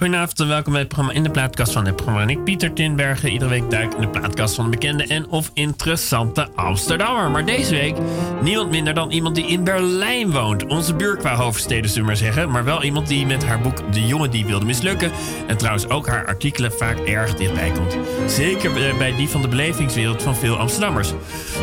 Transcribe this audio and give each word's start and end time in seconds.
Goedenavond 0.00 0.40
en 0.40 0.48
welkom 0.48 0.72
bij 0.72 0.80
het 0.80 0.88
programma 0.88 1.16
In 1.16 1.22
de 1.22 1.30
Plaatkast 1.30 1.72
van 1.72 1.86
het 1.86 1.96
programma. 1.96 2.22
En 2.22 2.28
ik, 2.28 2.44
Pieter 2.44 2.72
Tinbergen, 2.72 3.30
iedere 3.30 3.50
week 3.50 3.70
duik 3.70 3.94
in 3.94 4.00
de 4.00 4.08
plaatkast 4.08 4.54
van 4.54 4.64
een 4.64 4.70
bekende 4.70 5.06
en 5.06 5.28
of 5.28 5.50
interessante 5.54 6.48
Amsterdammer. 6.54 7.30
Maar 7.30 7.44
deze 7.44 7.74
week 7.74 7.96
niemand 8.42 8.70
minder 8.70 8.94
dan 8.94 9.10
iemand 9.10 9.34
die 9.34 9.46
in 9.46 9.64
Berlijn 9.64 10.30
woont. 10.30 10.66
Onze 10.66 10.94
buur 10.94 11.16
qua 11.16 11.34
hoofdsteden, 11.34 11.90
zullen 11.90 12.02
we 12.02 12.06
maar 12.06 12.16
zeggen. 12.16 12.50
Maar 12.50 12.64
wel 12.64 12.82
iemand 12.82 13.08
die 13.08 13.26
met 13.26 13.44
haar 13.44 13.60
boek 13.60 13.92
De 13.92 14.06
jongen 14.06 14.30
die 14.30 14.46
wilde 14.46 14.64
mislukken... 14.64 15.10
en 15.46 15.56
trouwens 15.56 15.88
ook 15.88 16.06
haar 16.06 16.26
artikelen 16.26 16.72
vaak 16.72 16.98
erg 16.98 17.34
dichtbij 17.34 17.70
komt. 17.70 17.96
Zeker 18.26 18.96
bij 18.98 19.16
die 19.16 19.28
van 19.28 19.42
de 19.42 19.48
belevingswereld 19.48 20.22
van 20.22 20.36
veel 20.36 20.56
Amsterdammers. 20.56 21.12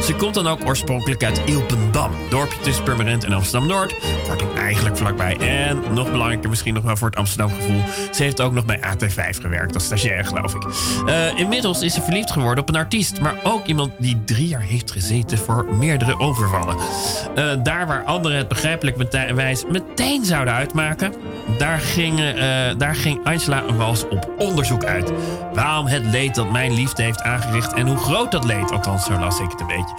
Ze 0.04 0.15
komt 0.15 0.33
dan 0.33 0.47
ook 0.47 0.65
oorspronkelijk 0.65 1.23
uit 1.23 1.41
Ilpendam. 1.45 2.11
Dorpje 2.29 2.59
tussen 2.59 2.83
Purmerend 2.83 3.23
en 3.23 3.33
Amsterdam-Noord. 3.33 3.95
Kortom, 4.27 4.55
eigenlijk 4.57 4.97
vlakbij. 4.97 5.38
En 5.38 5.81
nog 5.93 6.11
belangrijker 6.11 6.49
misschien 6.49 6.73
nog 6.73 6.83
wel 6.83 6.97
voor 6.97 7.07
het 7.07 7.17
Amsterdam 7.17 7.49
gevoel... 7.49 7.81
Ze 8.11 8.26
heeft 8.27 8.41
ook 8.41 8.53
nog 8.53 8.65
bij 8.65 8.79
AT5 8.79 9.41
gewerkt 9.41 9.73
als 9.73 9.83
stagiair, 9.83 10.25
geloof 10.25 10.55
ik. 10.55 10.63
Uh, 11.05 11.39
inmiddels 11.39 11.81
is 11.81 11.93
ze 11.93 12.01
verliefd 12.01 12.31
geworden 12.31 12.63
op 12.63 12.69
een 12.69 12.75
artiest, 12.75 13.19
maar 13.19 13.35
ook 13.43 13.65
iemand 13.65 13.91
die 13.97 14.23
drie 14.25 14.47
jaar 14.47 14.61
heeft 14.61 14.91
gezeten 14.91 15.37
voor 15.37 15.65
meerdere 15.75 16.19
overvallen. 16.19 16.75
Uh, 17.35 17.63
daar 17.63 17.87
waar 17.87 18.04
anderen 18.04 18.37
het 18.37 18.47
begrijpelijk 18.47 18.97
wijs 19.35 19.65
meteen 19.71 20.25
zouden 20.25 20.54
uitmaken, 20.54 21.13
daar 21.57 21.79
ging, 21.79 22.19
uh, 22.19 22.35
daar 22.77 22.95
ging 22.95 23.19
Angela 23.23 23.73
Wals 23.73 24.07
op 24.07 24.29
onderzoek 24.37 24.83
uit. 24.83 25.11
Waarom 25.54 25.85
het 25.85 26.05
leed 26.05 26.35
dat 26.35 26.51
mijn 26.51 26.73
liefde 26.73 27.04
heeft 27.04 27.21
aangericht 27.21 27.73
en 27.73 27.87
hoe 27.87 27.97
groot 27.97 28.32
dat 28.32 28.46
leed, 28.46 28.71
althans 28.71 29.05
zo 29.05 29.19
las 29.19 29.39
ik 29.39 29.51
het 29.51 29.59
een 29.59 29.68
beetje. 29.68 29.96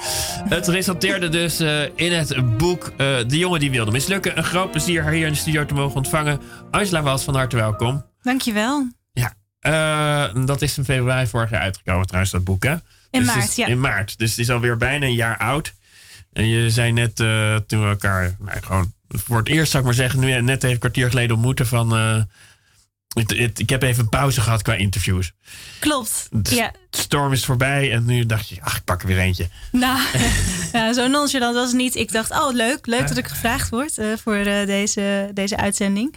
Het 0.48 0.68
resulteerde 0.68 1.28
dus 1.28 1.60
in 1.94 2.12
het 2.12 2.56
boek 2.56 2.92
De 2.96 3.38
jongen 3.38 3.60
die 3.60 3.70
wilde 3.70 3.90
mislukken. 3.90 4.38
Een 4.38 4.44
groot 4.44 4.70
plezier 4.70 5.02
haar 5.02 5.12
hier 5.12 5.26
in 5.26 5.32
de 5.32 5.38
studio 5.38 5.66
te 5.66 5.74
mogen 5.74 5.96
ontvangen. 5.96 6.40
Angela 6.70 7.02
Wals, 7.02 7.24
van 7.24 7.34
harte 7.34 7.56
welkom. 7.56 8.04
Dankjewel. 8.28 8.88
Ja, 9.12 9.34
uh, 9.62 10.46
dat 10.46 10.62
is 10.62 10.78
in 10.78 10.84
februari 10.84 11.26
vorig 11.26 11.50
jaar 11.50 11.60
uitgekomen 11.60 12.06
trouwens, 12.06 12.32
dat 12.32 12.44
boek 12.44 12.64
hè? 12.64 12.72
In 12.72 12.80
dus 13.10 13.26
maart, 13.26 13.56
ja. 13.56 13.66
In 13.66 13.80
maart, 13.80 14.18
dus 14.18 14.30
het 14.30 14.38
is 14.38 14.50
alweer 14.50 14.76
bijna 14.76 15.06
een 15.06 15.14
jaar 15.14 15.38
oud. 15.38 15.74
En 16.32 16.46
je 16.46 16.70
zei 16.70 16.92
net 16.92 17.20
uh, 17.20 17.56
toen 17.56 17.82
we 17.82 17.88
elkaar, 17.88 18.36
nou, 18.38 18.60
gewoon 18.60 18.92
voor 19.08 19.38
het 19.38 19.48
eerst 19.48 19.70
zou 19.70 19.82
ik 19.82 19.88
maar 19.88 19.98
zeggen, 19.98 20.20
nu 20.20 20.40
net 20.40 20.56
even 20.56 20.70
een 20.70 20.78
kwartier 20.78 21.08
geleden 21.08 21.36
ontmoeten 21.36 21.66
van... 21.66 21.88
Ik 23.14 23.70
heb 23.70 23.82
even 23.82 24.08
pauze 24.08 24.40
gehad 24.40 24.62
qua 24.62 24.74
interviews. 24.74 25.32
Klopt. 25.78 26.28
De 26.30 26.54
ja. 26.54 26.72
storm 26.90 27.32
is 27.32 27.44
voorbij 27.44 27.92
en 27.92 28.04
nu 28.04 28.26
dacht 28.26 28.48
je, 28.48 28.56
ach, 28.60 28.76
ik 28.76 28.84
pak 28.84 29.00
er 29.00 29.06
weer 29.06 29.18
eentje. 29.18 29.48
Nou, 29.72 30.00
ja, 30.72 30.92
zo 30.92 31.06
nonchalant 31.06 31.54
was 31.54 31.66
het 31.66 31.76
niet. 31.76 31.94
Ik 31.94 32.12
dacht, 32.12 32.30
oh 32.30 32.52
leuk, 32.52 32.86
leuk 32.86 33.08
dat 33.08 33.16
ik 33.16 33.26
gevraagd 33.26 33.68
word 33.68 33.98
uh, 33.98 34.06
voor 34.16 34.36
uh, 34.36 34.66
deze, 34.66 35.30
deze 35.34 35.56
uitzending. 35.56 36.14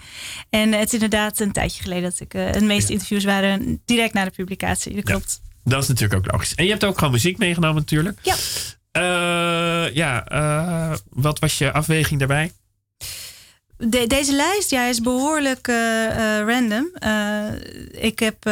En 0.49 0.71
het 0.73 0.87
is 0.87 0.93
inderdaad 0.93 1.39
een 1.39 1.51
tijdje 1.51 1.81
geleden 1.81 2.03
dat 2.03 2.19
ik, 2.19 2.33
uh, 2.33 2.51
de 2.51 2.61
meeste 2.61 2.91
interviews 2.91 3.23
waren 3.23 3.81
direct 3.85 4.13
na 4.13 4.23
de 4.23 4.31
publicatie. 4.31 4.95
Dat 4.95 5.03
klopt. 5.03 5.41
Dat 5.63 5.81
is 5.81 5.87
natuurlijk 5.87 6.25
ook 6.25 6.31
logisch. 6.31 6.55
En 6.55 6.63
je 6.63 6.69
hebt 6.69 6.85
ook 6.85 6.97
gewoon 6.97 7.13
muziek 7.13 7.37
meegenomen 7.37 7.75
natuurlijk. 7.75 8.19
Ja. 8.21 8.35
ja, 9.93 10.97
wat 11.09 11.39
was 11.39 11.57
je 11.57 11.71
afweging 11.71 12.19
daarbij? 12.19 12.51
De, 13.89 14.07
deze 14.07 14.35
lijst 14.35 14.69
ja, 14.69 14.85
is 14.85 15.01
behoorlijk 15.01 15.67
uh, 15.67 15.75
uh, 15.75 16.39
random. 16.39 16.91
Uh, 17.03 18.03
ik 18.03 18.19
heb 18.19 18.49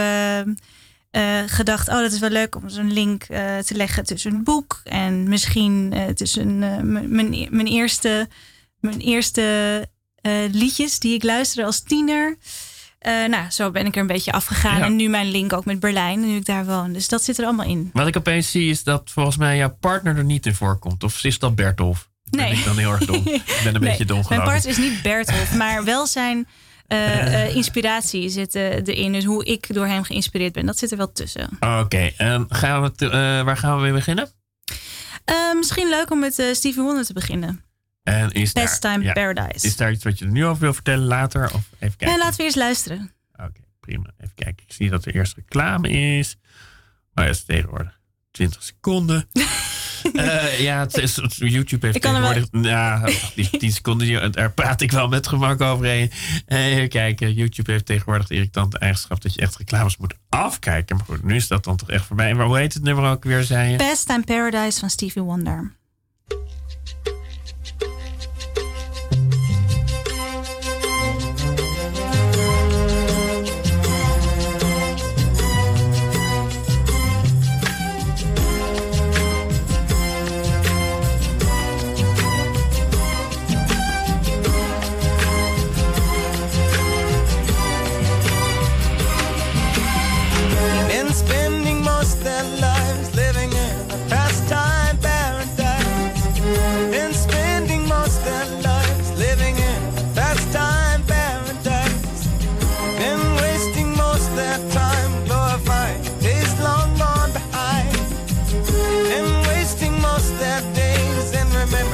gedacht, 1.46 1.88
oh, 1.88 2.00
dat 2.00 2.12
is 2.12 2.20
wel 2.20 2.30
leuk 2.30 2.56
om 2.56 2.70
zo'n 2.70 2.94
link 2.94 3.24
te 3.66 3.74
leggen 3.74 4.06
tussen 4.06 4.34
een 4.34 4.44
boek 4.44 4.82
en 4.84 5.30
misschien 5.30 5.94
tussen 6.16 6.58
mijn, 6.60 7.48
mijn 7.50 7.68
eerste, 7.68 8.28
mijn 8.80 9.00
eerste 9.00 9.88
liedjes 10.52 11.00
die 11.00 11.14
ik 11.14 11.24
luisterde 11.24 11.66
als 11.66 11.82
tiener. 11.82 12.38
nou, 13.04 13.50
zo 13.50 13.72
ben 13.72 13.86
ik 13.86 13.96
er 13.96 14.02
een 14.02 14.08
beetje 14.08 14.32
afgegaan. 14.32 14.82
En 14.82 14.96
nu 14.96 15.08
mijn 15.08 15.32
link 15.32 15.54
ook 15.54 15.66
met 15.66 15.80
Berlijn, 15.80 16.20
nu 16.20 16.36
ik 16.36 16.46
daar 16.46 16.66
woon. 16.66 16.94
Dus 16.94 17.08
dat 17.08 17.24
zit 17.24 17.38
er 17.38 17.46
allemaal 17.46 17.68
in. 17.68 17.90
Wat 17.94 18.08
ik 18.08 18.18
opeens 18.18 18.52
zie 18.52 18.70
is 18.70 18.84
dat 18.84 19.12
volgens 19.12 19.38
mij 19.38 19.58
jouw 19.58 19.78
partner 19.80 20.18
er 20.18 20.24
niet 20.24 20.46
in 20.46 20.56
voorkomt. 20.56 21.04
Of 21.04 21.24
is 21.24 21.40
dat 21.40 21.56
Bertolf? 21.56 22.09
Nee. 22.32 22.50
Ben 22.50 22.58
ik 22.58 22.66
dan 22.66 22.78
heel 22.78 22.92
erg 22.92 23.06
dom? 23.06 23.22
ik 23.36 23.62
ben 23.64 23.76
een 23.76 23.82
beetje 23.82 24.06
dom 24.06 24.24
Mijn 24.30 24.42
part 24.42 24.66
is 24.66 24.78
niet 24.78 25.02
Bertolf, 25.02 25.56
maar 25.56 25.84
wel 25.84 26.08
zijn 26.08 26.48
uh, 26.88 27.26
uh, 27.26 27.56
inspiratie 27.62 28.30
zit 28.30 28.56
uh, 28.56 28.64
erin. 28.64 29.12
Dus 29.12 29.26
hoe 29.26 29.46
ik 29.46 29.74
door 29.74 29.86
hem 29.86 30.04
geïnspireerd 30.04 30.54
ben, 30.54 30.66
dat 30.66 30.78
zit 30.78 30.92
er 30.92 30.98
wel 30.98 31.12
tussen. 31.12 31.50
Oké, 31.60 31.80
okay. 31.80 32.14
um, 32.18 32.46
gaan 32.50 32.82
we 32.82 33.10
waar 33.46 33.58
gaan 33.58 33.76
we 33.76 33.82
weer 33.82 33.94
beginnen? 33.94 34.32
misschien 35.56 35.90
leuk 35.90 36.12
om 36.12 36.20
met 36.20 36.34
Stevie 36.34 36.82
Wonder 36.82 37.06
te 37.06 37.14
beginnen. 37.14 37.64
En 38.04 38.32
is 38.32 38.52
Best 38.52 38.82
daar, 38.82 38.94
Time 38.94 39.06
ja, 39.06 39.14
Paradise. 39.14 39.68
Is 39.68 39.76
daar 39.76 39.92
iets 39.92 40.04
wat 40.04 40.20
je 40.20 40.26
er 40.26 40.32
nu 40.32 40.46
over 40.46 40.62
wil 40.62 40.74
vertellen 40.74 41.06
later? 41.06 41.44
Of 41.44 41.70
even 41.80 41.98
kijken? 41.98 42.08
Nee, 42.08 42.18
laten 42.18 42.38
we 42.38 42.44
eerst 42.44 42.56
luisteren. 42.56 43.14
Oké, 43.34 43.44
okay, 43.44 43.64
prima. 43.80 44.12
Even 44.18 44.36
kijken. 44.36 44.64
Ik 44.68 44.74
zie 44.74 44.90
dat 44.90 45.06
er 45.06 45.16
eerst 45.16 45.36
reclame 45.36 45.90
is. 45.90 46.38
Maar 47.14 47.24
oh, 47.24 47.32
ja, 47.32 47.38
is 47.38 47.44
tegenwoordig 47.44 48.00
20 48.32 48.64
seconden. 48.64 49.30
Uh, 50.14 50.60
ja, 50.60 50.80
het 50.80 50.98
is, 50.98 51.20
YouTube 51.36 51.86
heeft 51.86 52.02
tegenwoordig... 52.02 52.48
Wel... 52.52 52.62
Ja, 52.62 53.10
die 53.36 53.50
10 53.50 53.72
seconden, 53.72 54.32
daar 54.32 54.52
praat 54.52 54.82
ik 54.82 54.92
wel 54.92 55.08
met 55.08 55.28
gemak 55.28 55.62
overheen. 55.62 56.12
Uh, 56.48 56.88
kijk, 56.88 57.20
YouTube 57.20 57.72
heeft 57.72 57.86
tegenwoordig 57.86 58.28
de 58.28 58.36
irritante 58.36 58.78
eigenschap... 58.78 59.22
dat 59.22 59.34
je 59.34 59.42
echt 59.42 59.58
reclames 59.58 59.98
moet 59.98 60.14
afkijken. 60.30 60.96
Maar 60.96 61.06
goed, 61.06 61.24
nu 61.24 61.36
is 61.36 61.48
dat 61.48 61.64
dan 61.64 61.76
toch 61.76 61.90
echt 61.90 62.06
voorbij. 62.06 62.34
Maar 62.34 62.46
hoe 62.46 62.58
heet 62.58 62.74
het 62.74 62.84
nummer 62.84 63.12
ook 63.12 63.24
weer, 63.24 63.44
zei 63.44 63.72
je? 63.72 63.78
Best 63.78 64.08
Time 64.08 64.24
Paradise 64.24 64.80
van 64.80 64.90
Stevie 64.90 65.22
Wonder. 65.22 65.78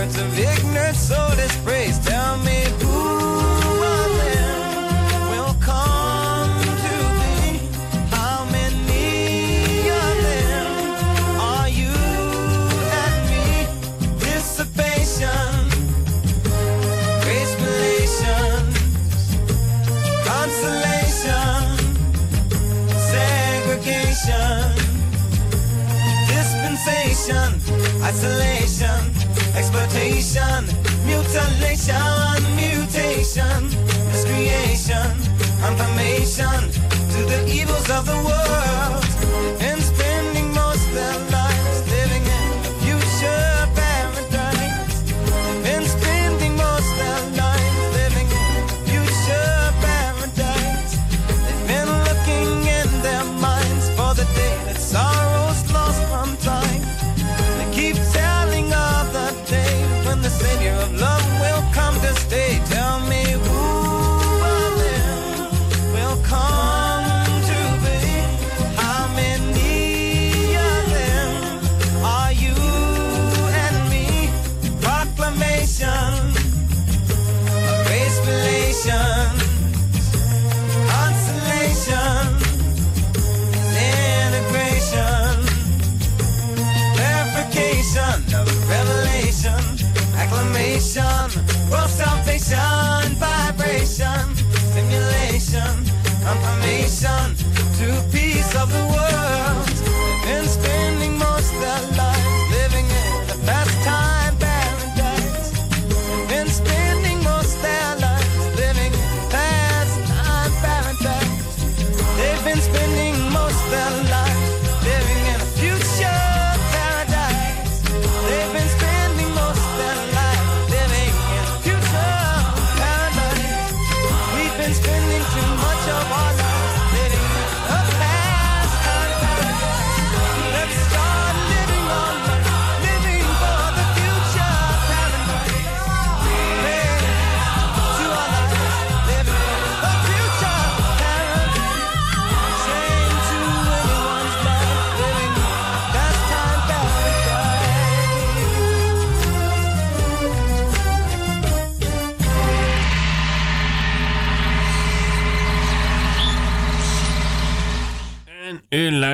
heute 0.05 0.37
wirklich 0.37 0.74
mutilation, 31.87 32.55
mutation, 32.55 33.63
miscreation, 34.07 35.17
confirmation 35.61 36.71
to 37.11 37.25
the 37.25 37.45
evils 37.47 37.89
of 37.91 38.05
the 38.05 38.17
world, 38.25 39.04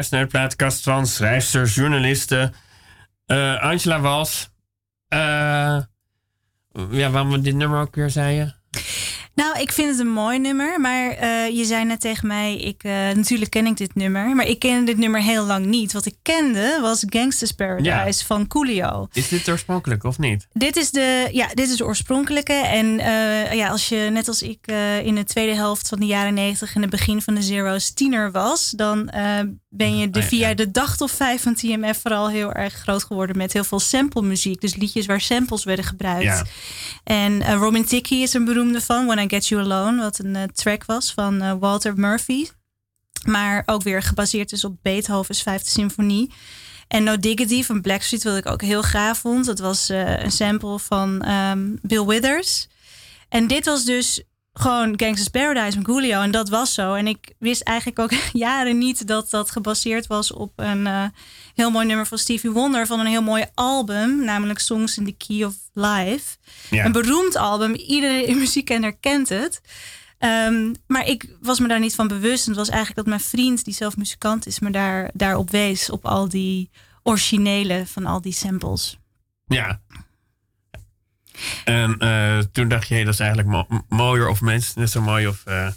u 0.01 0.03
luistert 0.03 0.31
naar 0.31 0.41
plaatkast 0.41 0.83
van 0.83 1.07
schrijfster, 1.07 1.65
journaliste 1.65 2.51
eh, 3.25 3.61
Angela 3.61 3.99
Wals. 3.99 4.49
Eh, 5.07 5.77
ja, 6.91 7.09
waarom 7.09 7.31
we 7.31 7.41
dit 7.41 7.55
nummer 7.55 7.79
ook 7.79 7.95
weer 7.95 8.09
zeiden? 8.09 8.55
Nou, 9.35 9.59
ik 9.59 9.71
vind 9.71 9.89
het 9.89 9.99
een 9.99 10.11
mooi 10.11 10.39
nummer, 10.39 10.79
maar 10.81 11.09
eh, 11.09 11.47
je 11.57 11.65
zei 11.65 11.85
net 11.85 12.01
tegen 12.01 12.27
mij, 12.27 12.57
ik, 12.57 12.83
eh, 12.83 12.91
natuurlijk 12.91 13.51
ken 13.51 13.65
ik 13.65 13.77
dit 13.77 13.95
nummer, 13.95 14.35
maar 14.35 14.47
ik 14.47 14.59
ken 14.59 14.85
dit 14.85 14.97
nummer 14.97 15.21
heel 15.21 15.45
lang 15.45 15.65
niet. 15.65 15.93
Wat 15.93 16.05
ik 16.05 16.15
kende 16.21 16.77
was 16.81 17.03
Gangsta's 17.07 17.51
Paradise 17.51 18.25
van 18.25 18.47
Coolio. 18.47 19.07
Is 19.13 19.27
dit 19.27 19.49
oorspronkelijk 19.49 20.03
of 20.03 20.19
niet? 20.19 20.47
Dit 20.53 20.75
is 20.75 20.91
de, 20.91 21.29
ja, 21.31 21.47
dit 21.47 21.69
is 21.69 21.77
de 21.77 21.85
oorspronkelijke. 21.85 22.53
En 22.53 22.99
eh, 22.99 23.53
ja, 23.53 23.67
als 23.67 23.89
je 23.89 24.09
net 24.11 24.27
als 24.27 24.41
ik 24.41 24.59
in 25.03 25.15
de 25.15 25.23
tweede 25.23 25.55
helft 25.55 25.87
van 25.87 25.99
de 25.99 26.05
jaren 26.05 26.33
negentig 26.33 26.75
en 26.75 26.81
het 26.81 26.89
begin 26.89 27.21
van 27.21 27.35
de 27.35 27.41
zero's 27.41 27.93
tiener 27.93 28.31
was, 28.31 28.69
dan 28.69 29.11
ben 29.69 29.97
je 29.97 30.09
de, 30.09 30.19
Oh, 30.19 30.23
ja, 30.23 30.29
via 30.29 30.47
ja. 30.47 30.53
de 30.53 30.71
dag 30.71 30.99
of 30.99 31.11
vijf 31.11 31.41
van 31.41 31.55
TMF 31.55 32.01
vooral 32.01 32.29
heel 32.29 32.53
erg 32.53 32.73
groot 32.73 33.03
geworden 33.03 33.37
met 33.37 33.53
heel 33.53 33.63
veel 33.63 33.79
sample 33.79 34.21
muziek. 34.21 34.61
Dus 34.61 34.75
liedjes 34.75 35.05
waar 35.05 35.21
samples 35.21 35.63
werden 35.63 35.85
gebruikt. 35.85 36.49
En 37.03 37.53
Robin 37.53 37.85
Ticky 37.85 38.15
is 38.15 38.33
een 38.33 38.45
beroemde 38.45 38.81
van 38.81 39.05
When 39.05 39.19
Get 39.29 39.47
You 39.47 39.61
Alone, 39.61 40.01
wat 40.01 40.19
een 40.19 40.35
eh, 40.35 40.43
track 40.43 40.85
was 40.85 41.13
van 41.13 41.41
eh, 41.41 41.53
Walter 41.59 41.93
Murphy. 41.95 42.47
Maar 43.25 43.63
ook 43.65 43.83
weer 43.83 44.01
gebaseerd 44.01 44.51
is 44.51 44.63
op 44.63 44.77
Beethoven's 44.81 45.41
Vijfde 45.41 45.69
Symfonie. 45.69 46.33
En 46.87 47.03
No 47.03 47.17
Diggity 47.17 47.63
van 47.63 47.81
Blackstreet, 47.81 48.23
wat 48.23 48.37
ik 48.37 48.45
ook 48.45 48.61
heel 48.61 48.83
gaaf 48.83 49.17
vond. 49.17 49.45
Dat 49.45 49.59
was 49.59 49.89
eh, 49.89 50.23
een 50.23 50.31
sample 50.31 50.79
van 50.79 51.21
ehm, 51.21 51.75
Bill 51.81 52.05
Withers. 52.05 52.67
En 53.29 53.47
dit 53.47 53.65
was 53.65 53.85
dus 53.85 54.23
gewoon 54.53 54.93
Gangsta's 54.99 55.27
Paradise 55.27 55.71
van 55.71 55.83
Coolio. 55.83 56.21
En 56.21 56.31
dat 56.31 56.49
was 56.49 56.73
zo. 56.73 56.93
En 56.93 57.07
ik 57.07 57.33
wist 57.39 57.61
eigenlijk 57.61 57.99
ook 57.99 58.19
jaren 58.33 58.77
niet 58.77 59.07
dat 59.07 59.29
dat 59.29 59.51
gebaseerd 59.51 60.07
was 60.07 60.31
op 60.31 60.51
een 60.55 60.87
eh, 60.87 61.05
heel 61.55 61.71
mooi 61.71 61.85
nummer 61.85 62.05
van 62.05 62.17
Stevie 62.17 62.51
Wonder. 62.51 62.87
Van 62.87 62.99
een 62.99 63.05
heel 63.05 63.21
mooi 63.21 63.45
album, 63.53 64.23
namelijk 64.23 64.59
Songs 64.59 64.97
in 64.97 65.05
the 65.05 65.25
Key 65.25 65.43
of 65.43 65.55
Life. 65.73 66.37
Ja. 66.69 66.85
Een 66.85 66.91
beroemd 66.91 67.35
album. 67.35 67.73
Iedere 67.73 68.35
muziekkenner 68.35 68.97
kent 68.97 69.29
het. 69.29 69.61
Ehm, 70.17 70.73
maar 70.87 71.07
ik 71.07 71.35
was 71.41 71.59
me 71.59 71.67
daar 71.67 71.79
niet 71.79 71.95
van 71.95 72.07
bewust. 72.07 72.43
En 72.43 72.49
het 72.49 72.59
was 72.59 72.69
eigenlijk 72.69 72.97
dat 72.97 73.07
mijn 73.07 73.29
vriend, 73.29 73.65
die 73.65 73.73
zelf 73.73 73.97
muzikant 73.97 74.47
is, 74.47 74.59
me 74.59 74.71
daar, 74.71 75.09
daarop 75.13 75.49
wees. 75.49 75.89
Op 75.89 76.05
al 76.05 76.29
die 76.29 76.69
originele 77.03 77.83
van 77.85 78.05
al 78.05 78.21
die 78.21 78.33
samples. 78.33 78.97
Ja. 79.45 79.81
En 81.65 81.95
eh, 81.99 82.37
toen 82.51 82.67
dacht 82.67 82.87
je, 82.87 83.03
dat 83.05 83.13
is 83.13 83.19
eigenlijk 83.19 83.67
mooier 83.89 84.27
of 84.27 84.41
mensen 84.41 84.79
net 84.79 84.89
zo 84.89 85.01
mooi 85.01 85.27
of... 85.27 85.41
eh, 85.45 85.67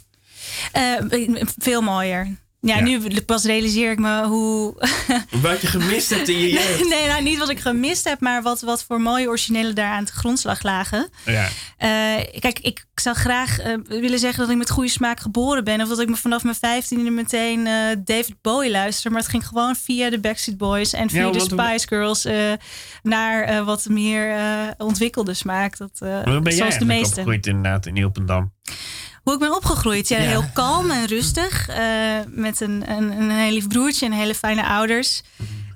Eh, 0.72 1.42
veel 1.58 1.82
mooier. 1.82 2.36
Ja, 2.64 2.76
Ja. 2.76 2.82
nu 2.82 3.20
pas 3.20 3.44
realiseer 3.44 3.90
ik 3.90 3.98
me 3.98 4.24
hoe. 4.26 4.74
wat 5.42 5.60
je 5.60 5.66
gemist 5.66 6.10
hebt 6.10 6.28
in 6.28 6.38
je 6.38 6.50
jeugd. 6.50 6.88
nee, 6.88 7.06
nou 7.06 7.22
niet 7.22 7.38
wat 7.38 7.48
ik 7.48 7.60
gemist 7.60 8.04
heb, 8.04 8.20
maar 8.20 8.42
wat, 8.42 8.60
wat 8.60 8.84
voor 8.84 9.00
mooie 9.00 9.28
originele 9.28 9.72
daar 9.72 9.92
aan 9.92 10.04
de 10.04 10.12
grondslag 10.12 10.62
lagen. 10.62 11.08
Ja. 11.24 11.48
Eh, 11.76 12.40
kijk, 12.40 12.58
ik 12.58 12.84
zou 12.94 13.16
graag 13.16 13.58
eh, 13.58 13.74
willen 13.88 14.18
zeggen 14.18 14.40
dat 14.40 14.50
ik 14.50 14.56
met 14.56 14.70
goede 14.70 14.88
smaak 14.88 15.20
geboren 15.20 15.64
ben. 15.64 15.80
Of 15.80 15.88
dat 15.88 16.00
ik 16.00 16.08
me 16.08 16.16
vanaf 16.16 16.42
mijn 16.42 16.54
vijftiende 16.56 17.10
meteen 17.10 17.66
eh, 17.66 17.74
David 18.04 18.34
Bowie 18.42 18.70
luister. 18.70 19.10
Maar 19.10 19.20
het 19.20 19.30
ging 19.30 19.46
gewoon 19.46 19.76
via 19.76 20.10
de 20.10 20.20
Backstreet 20.20 20.58
Boys 20.58 20.92
en 20.92 21.10
via 21.10 21.26
Ja, 21.26 21.30
de 21.30 21.40
Spice 21.40 21.86
Girls 21.88 22.26
naar 23.02 23.64
wat 23.64 23.86
meer 23.88 24.36
ontwikkelde 24.78 25.34
smaak. 25.34 25.76
Dat, 25.76 25.90
zoals 26.44 26.78
de 26.78 26.84
meeste. 26.84 27.08
opgegroeid 27.08 27.46
inderdaad 27.46 27.86
in 27.86 27.96
Ilpendam? 27.96 28.52
Hoe 29.24 29.32
ik 29.32 29.38
ben 29.38 29.54
opgegroeid? 29.56 30.08
Ja, 30.08 30.18
Ja. 30.18 30.28
heel 30.28 30.44
kalm 30.52 30.90
en 30.90 31.06
rustig. 31.06 31.68
eh, 31.68 32.18
met 32.26 32.60
een, 32.60 32.90
een, 32.90 33.10
een 33.20 33.30
heel 33.30 33.52
lief 33.52 33.68
broertje 33.68 34.06
en 34.06 34.12
hele 34.12 34.34
fijne 34.34 34.66
ouders. 34.66 35.22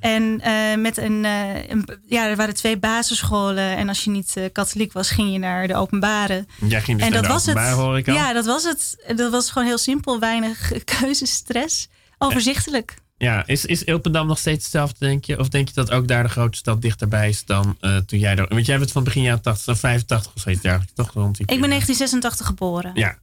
En 0.01 0.41
eh, 0.41 0.77
met 0.77 0.97
een, 0.97 1.25
eh, 1.25 1.69
een- 1.69 1.89
ja, 2.07 2.27
er 2.27 2.37
waren 2.37 2.55
twee 2.55 2.79
basisscholen. 2.79 3.77
En 3.77 3.89
als 3.89 4.05
je 4.05 4.11
niet 4.11 4.35
katholiek 4.53 4.93
was, 4.93 5.11
ging 5.11 5.33
je 5.33 5.39
naar 5.39 5.67
de 5.67 5.75
openbare. 5.77 6.47
Jij 6.69 6.81
ging 6.83 6.99
dus 6.99 7.07
en 7.07 7.13
naar 7.13 7.23
dat 7.23 7.23
de 7.23 7.29
was 7.37 7.47
het. 7.47 7.57
openbare 7.57 7.83
horeca? 7.83 8.13
Ja, 8.13 8.33
dat 8.33 8.47
was 8.47 8.65
het. 8.65 8.97
Dat 9.17 9.31
was 9.31 9.51
gewoon 9.51 9.69
heel 9.69 9.79
simpel. 9.79 10.19
Weinig 10.21 10.73
keuzestress. 11.01 11.89
Overzichtelijk. 12.19 12.95
Ja, 13.19 13.47
is, 13.47 13.65
is 13.65 13.85
Ilpendam 13.85 14.27
nog 14.27 14.39
steeds 14.39 14.63
hetzelfde, 14.63 14.97
denk 14.99 15.25
je? 15.25 15.39
Of 15.39 15.49
denk 15.49 15.69
je 15.69 15.75
dat 15.75 15.91
ook 15.91 16.09
daar 16.09 16.23
de 16.23 16.29
grote 16.29 16.59
stad 16.59 16.83
dichterbij 16.83 17.29
is 17.29 17.45
dan 17.45 17.77
eh, 17.81 17.97
toen 17.97 18.19
jij 18.19 18.37
er... 18.37 18.47
Want 18.49 18.67
jij 18.67 18.79
bent 18.79 18.93
van 18.93 19.05
begin 19.05 19.23
jaren 19.23 19.43
80, 19.43 19.65
dan 19.65 19.77
85 19.77 20.33
of 20.35 20.43
zoiets 20.43 20.63
dergelijks, 20.63 20.93
toch? 20.95 21.11
Rond 21.13 21.37
die 21.37 21.47
Ik 21.47 21.61
ben 21.61 21.69
periode. 21.71 21.87
1986 21.87 22.47
geboren. 22.47 22.91
Ja, 22.95 23.19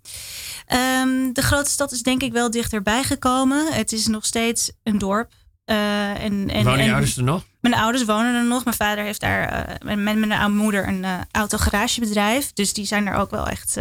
Ehm, 0.66 1.34
de 1.34 1.42
grote 1.42 1.70
stad 1.70 1.92
is 1.92 2.02
denk 2.02 2.22
ik 2.24 2.32
wel 2.32 2.52
dichterbij 2.52 3.04
gekomen. 3.04 3.74
Het 3.74 3.92
is 3.92 4.08
nog 4.08 4.25
steeds 4.25 4.72
een 4.84 4.98
dorp. 4.98 5.32
Eh, 5.66 6.10
en, 6.10 6.50
en, 6.50 6.64
wonen 6.64 6.78
je 6.78 6.86
en- 6.86 6.92
ouders 6.92 7.18
er 7.18 7.24
nog? 7.24 7.44
Mijn 7.60 7.75
ouders 7.75 8.06
wonen 8.06 8.36
er 8.36 8.46
nog. 8.46 8.64
Mijn 8.64 8.75
vader 8.75 9.04
heeft 9.04 9.20
daar 9.20 9.48
eh, 9.48 9.96
met, 9.96 10.18
mijn 10.18 10.56
moeder 10.56 10.88
een 10.88 11.06
autogaragebedrijf. 11.32 12.54
Dus 12.54 12.74
die 12.74 12.86
zijn 12.86 13.08
er 13.08 13.16
ook 13.16 13.32
wel 13.32 13.48
echt. 13.48 13.78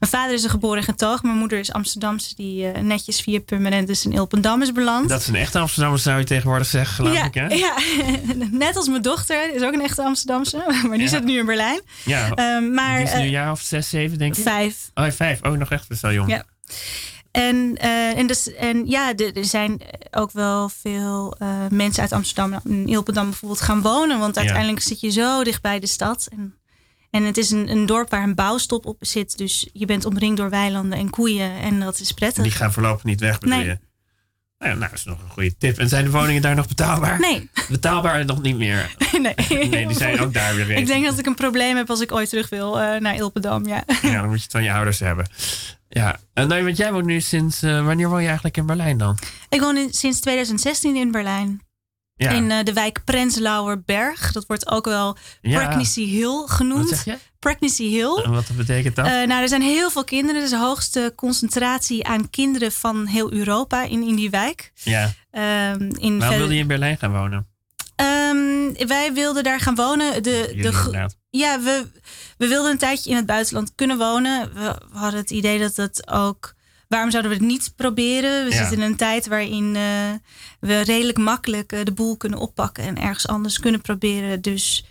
Eh, 0.00 0.10
mijn 0.10 0.12
vader 0.22 0.34
is 0.34 0.44
er 0.44 0.50
geboren 0.50 0.78
en 0.78 0.84
getogen. 0.84 1.26
Mijn 1.26 1.38
moeder 1.38 1.58
is 1.58 1.72
Amsterdamse, 1.72 2.34
die 2.34 2.70
eh, 2.70 2.82
netjes 2.82 3.20
via 3.20 3.40
permanent 3.40 3.86
dus 3.86 4.04
in 4.04 4.12
Ilpendam 4.12 4.62
is 4.62 4.72
beland. 4.72 5.08
Dat 5.08 5.20
is 5.20 5.26
een 5.26 5.34
echte 5.34 5.58
Amsterdammer, 5.58 5.98
zou 6.00 6.18
je 6.18 6.24
tegenwoordig 6.24 6.66
zeggen, 6.66 6.94
geloof 6.94 7.14
ja, 7.14 7.24
ik, 7.24 7.34
hè? 7.34 7.46
ja, 7.46 7.74
net 8.50 8.76
als 8.76 8.88
mijn 8.88 9.02
dochter, 9.02 9.54
is 9.54 9.62
ook 9.62 9.72
een 9.72 9.82
echte 9.82 10.02
Amsterdamse, 10.02 10.56
maar 10.66 10.90
die 10.90 11.00
Ja. 11.00 11.06
zit 11.08 11.24
nu 11.24 11.38
in 11.38 11.46
Berlijn. 11.46 11.80
Ja, 12.04 12.30
Ehm, 12.34 12.74
maar 12.74 12.96
die 12.96 13.06
is 13.06 13.12
nu 13.12 13.18
eh, 13.18 13.24
een 13.24 13.30
jaar 13.30 13.50
of 13.50 13.60
zes, 13.60 13.88
zeven, 13.88 14.18
denk 14.18 14.36
ik? 14.36 14.42
vijf. 14.42 14.90
Oh, 14.94 15.10
vijf. 15.10 15.42
Oh, 15.42 15.52
nog 15.52 15.70
echt 15.70 15.88
best 15.88 16.02
wel 16.02 16.12
jong. 16.12 16.30
Ja. 16.30 16.44
En, 17.30 17.76
eh, 17.76 18.18
en, 18.18 18.26
dus, 18.26 18.54
en 18.54 18.86
ja, 18.86 19.14
er 19.16 19.44
zijn 19.44 19.80
ook 20.10 20.32
wel 20.32 20.68
veel 20.68 21.36
eh, 21.38 21.48
mensen 21.70 22.02
uit 22.02 22.12
Amsterdam 22.12 22.60
in 22.64 22.86
Ilpendam 22.88 23.24
bijvoorbeeld 23.28 23.60
gaan 23.60 23.82
wonen. 23.82 24.18
Want 24.18 24.34
Ja. 24.34 24.40
uiteindelijk 24.40 24.80
zit 24.82 25.00
je 25.00 25.10
zo 25.10 25.44
dicht 25.44 25.62
bij 25.62 25.78
de 25.80 25.86
stad. 25.86 26.28
En, 26.32 26.54
en 27.10 27.22
het 27.22 27.36
is 27.36 27.50
een, 27.50 27.70
een 27.70 27.86
dorp 27.86 28.10
waar 28.10 28.22
een 28.22 28.34
bouwstop 28.34 28.86
op 28.86 28.96
zit. 29.00 29.38
Dus 29.38 29.68
je 29.72 29.86
bent 29.86 30.04
omringd 30.04 30.36
door 30.36 30.50
weilanden 30.50 30.98
en 30.98 31.10
koeien. 31.10 31.50
En 31.60 31.80
dat 31.80 32.00
is 32.00 32.12
prettig. 32.12 32.42
Die 32.42 32.52
gaan 32.52 32.72
voorlopig 32.72 33.04
niet 33.04 33.20
weg, 33.20 33.38
bedoel 33.38 33.56
Nee. 33.56 33.66
je? 33.66 33.78
Nou, 34.58 34.70
ja, 34.72 34.78
nou, 34.78 34.90
dat 34.90 34.98
is 34.98 35.04
nog 35.04 35.22
een 35.22 35.30
goede 35.30 35.56
tip. 35.58 35.78
En 35.78 35.88
zijn 35.88 36.04
de 36.04 36.10
woningen 36.10 36.42
daar 36.42 36.54
nog 36.54 36.68
betaalbaar? 36.68 37.20
Nee, 37.20 37.50
Betaalbaar 37.70 38.24
nog 38.24 38.42
niet 38.42 38.56
meer. 38.56 38.94
nee. 39.22 39.34
Nee, 39.68 39.86
die 39.86 39.96
zijn 39.96 40.20
ook 40.20 40.32
daar 40.32 40.54
weer 40.54 40.66
weg. 40.66 40.78
Ik 40.78 40.86
denk 40.86 41.04
dat 41.04 41.18
ik 41.18 41.26
een 41.26 41.34
probleem 41.34 41.76
heb 41.76 41.90
als 41.90 42.00
ik 42.00 42.12
ooit 42.12 42.28
terug 42.28 42.48
wil 42.48 42.80
eh, 42.80 43.00
naar 43.00 43.14
Ilpendam. 43.14 43.66
Ja. 43.66 43.84
Ja, 44.02 44.12
dan 44.20 44.26
moet 44.28 44.36
je 44.36 44.42
het 44.42 44.52
van 44.52 44.62
je 44.62 44.72
ouders 44.72 44.98
hebben. 44.98 45.26
Ja, 45.88 46.18
en 46.34 46.48
nee, 46.48 46.64
want 46.64 46.76
jij 46.76 46.92
woont 46.92 47.04
nu 47.06 47.20
sinds... 47.20 47.62
eh, 47.62 47.84
wanneer 47.84 48.08
woon 48.08 48.20
je 48.20 48.26
eigenlijk 48.26 48.56
in 48.56 48.66
Berlijn 48.66 48.98
dan? 48.98 49.18
Ik 49.48 49.60
woon 49.60 49.76
in- 49.76 49.92
sinds 49.92 50.20
2016 50.20 50.96
in 50.96 51.10
Berlijn. 51.10 51.60
Ja, 52.18 52.30
In 52.30 52.50
eh, 52.50 52.64
de 52.64 52.72
wijk 52.72 53.04
Prenzlauer 53.04 53.82
Dat 54.32 54.44
wordt 54.46 54.70
ook 54.70 54.84
wel 54.84 55.16
ja. 55.40 55.58
Pregnancy 55.58 56.04
Hill 56.04 56.36
Wat 56.36 56.50
genoemd. 56.50 56.88
zeg 56.88 57.04
je? 57.04 57.18
Pregnancy 57.38 57.88
Hill. 57.88 58.22
En 58.24 58.30
wat 58.30 58.50
betekent 58.56 58.96
dat? 58.96 59.06
Eh, 59.06 59.12
nou, 59.12 59.42
er 59.42 59.48
zijn 59.48 59.62
heel 59.62 59.90
veel 59.90 60.04
kinderen. 60.04 60.36
Er 60.36 60.44
is 60.44 60.50
de 60.50 60.58
hoogste 60.58 61.12
concentratie 61.16 62.06
aan 62.06 62.30
kinderen 62.30 62.72
van 62.72 63.06
heel 63.06 63.32
Europa 63.32 63.82
in, 63.82 64.02
in 64.02 64.14
die 64.14 64.30
wijk. 64.30 64.72
ja, 64.74 65.12
Ehm 65.30 65.90
in 65.98 66.18
waarom 66.18 66.38
wilde 66.38 66.54
je 66.54 66.60
in 66.60 66.66
Berlijn 66.66 66.98
gaan 66.98 67.12
wonen? 67.12 67.46
Ehm, 67.96 68.86
wij 68.86 69.12
wilden 69.12 69.42
daar 69.44 69.60
gaan 69.60 69.74
wonen. 69.74 70.22
De, 70.22 70.50
Jullie 70.54 70.62
de, 70.90 71.08
ja, 71.30 71.60
we, 71.60 71.86
we 72.38 72.48
wilden 72.48 72.70
een 72.70 72.78
tijdje 72.78 73.10
in 73.10 73.16
het 73.16 73.26
buitenland 73.26 73.72
kunnen 73.74 73.98
wonen. 73.98 74.54
We, 74.54 74.76
we 74.92 74.98
hadden 74.98 75.20
het 75.20 75.30
idee 75.30 75.58
dat 75.58 75.76
het 75.76 76.08
ook. 76.10 76.54
Waarom 76.88 77.10
zouden 77.10 77.30
we 77.30 77.36
het 77.36 77.46
niet 77.46 77.72
proberen? 77.76 78.44
We 78.44 78.50
Ja. 78.50 78.56
zitten 78.56 78.76
in 78.76 78.82
een 78.82 78.96
tijd 78.96 79.26
waarin 79.26 79.76
eh, 79.76 79.82
we 80.60 80.80
redelijk 80.80 81.18
makkelijk 81.18 81.72
eh, 81.72 81.84
de 81.84 81.92
boel 81.92 82.16
kunnen 82.16 82.38
oppakken 82.38 82.84
en 82.84 82.98
ergens 83.00 83.26
anders 83.28 83.58
kunnen 83.60 83.80
proberen. 83.80 84.40
Dus 84.42 84.84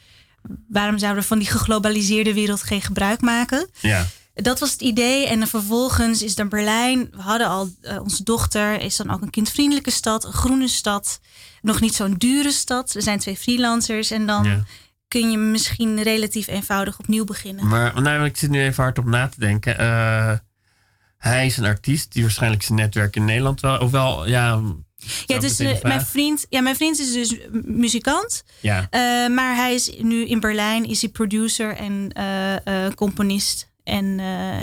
waarom 0.68 0.98
zouden 0.98 1.22
we 1.22 1.28
van 1.28 1.40
die 1.40 1.48
geglobaliseerde 1.48 2.34
wereld 2.34 2.64
geen 2.64 2.82
gebruik 2.82 3.22
maken? 3.22 3.70
Ja. 3.80 4.06
Dat 4.34 4.60
was 4.60 4.72
het 4.72 4.82
idee. 4.82 5.28
En 5.28 5.48
vervolgens 5.48 6.22
is 6.24 6.36
dan 6.36 6.50
Berlijn. 6.50 7.10
We 7.12 7.22
hadden 7.22 7.48
al 7.48 7.70
eh, 7.82 8.02
onze 8.02 8.24
dochter. 8.24 8.82
Is 8.82 8.96
dan 8.96 9.12
ook 9.12 9.22
een 9.22 9.30
kindvriendelijke 9.30 9.92
stad, 9.92 10.26
een 10.26 10.34
groene 10.34 10.68
stad. 10.68 11.20
Nog 11.62 11.82
niet 11.82 11.96
zo'n 11.96 12.14
dure 12.18 12.52
stad. 12.52 12.94
Er 12.96 13.02
zijn 13.02 13.20
twee 13.20 13.38
freelancers. 13.38 14.12
En 14.12 14.26
dan 14.26 14.44
ja. 14.44 14.64
kun 15.08 15.32
je 15.32 15.38
misschien 15.38 16.02
relatief 16.04 16.48
eenvoudig 16.48 17.00
opnieuw 17.00 17.24
beginnen. 17.24 17.68
Maar 17.68 18.02
nou, 18.02 18.26
ik 18.26 18.38
zit 18.38 18.50
nu 18.50 18.62
even 18.62 18.84
hard 18.84 18.98
op 18.98 19.06
na 19.06 19.28
te 19.28 19.40
denken. 19.40 19.78
Hij 21.18 21.46
is 21.46 21.58
een 21.58 21.66
artiest 21.66 22.14
die 22.14 22.22
waarschijnlijk 22.22 22.64
zijn 22.64 22.78
netwerk 22.78 23.16
in 23.16 23.26
Nederland 23.26 23.62
wel. 23.62 23.78
Ofwel, 23.78 24.28
ja. 24.28 24.62
Ja, 25.26 25.40
de 25.40 25.80
mijn, 25.84 26.02
vriend, 26.02 26.46
ja, 26.50 26.62
mijn 26.62 26.76
vriend 26.76 27.00
is 27.00 27.14
dus 27.14 27.38
muzikant. 27.64 28.44
Ja. 28.60 28.88
Eh, 28.90 29.00
maar 29.36 29.56
hij 29.56 29.74
is 29.74 29.92
nu 30.02 30.28
in 30.28 30.40
Berlijn. 30.40 30.86
Is 30.86 31.02
hij 31.02 31.10
producer 31.10 31.76
en 31.76 32.12
eh, 32.64 32.88
componist 32.96 33.72
en, 33.84 34.20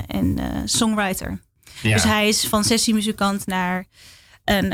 en 0.07 0.39
songwriter. 0.65 1.41
ja. 1.83 1.93
Dus 1.95 2.05
hij 2.05 2.29
is 2.29 2.47
van 2.47 2.65
sessiemuzikant 2.65 3.47
naar 3.47 3.87
een, 4.45 4.69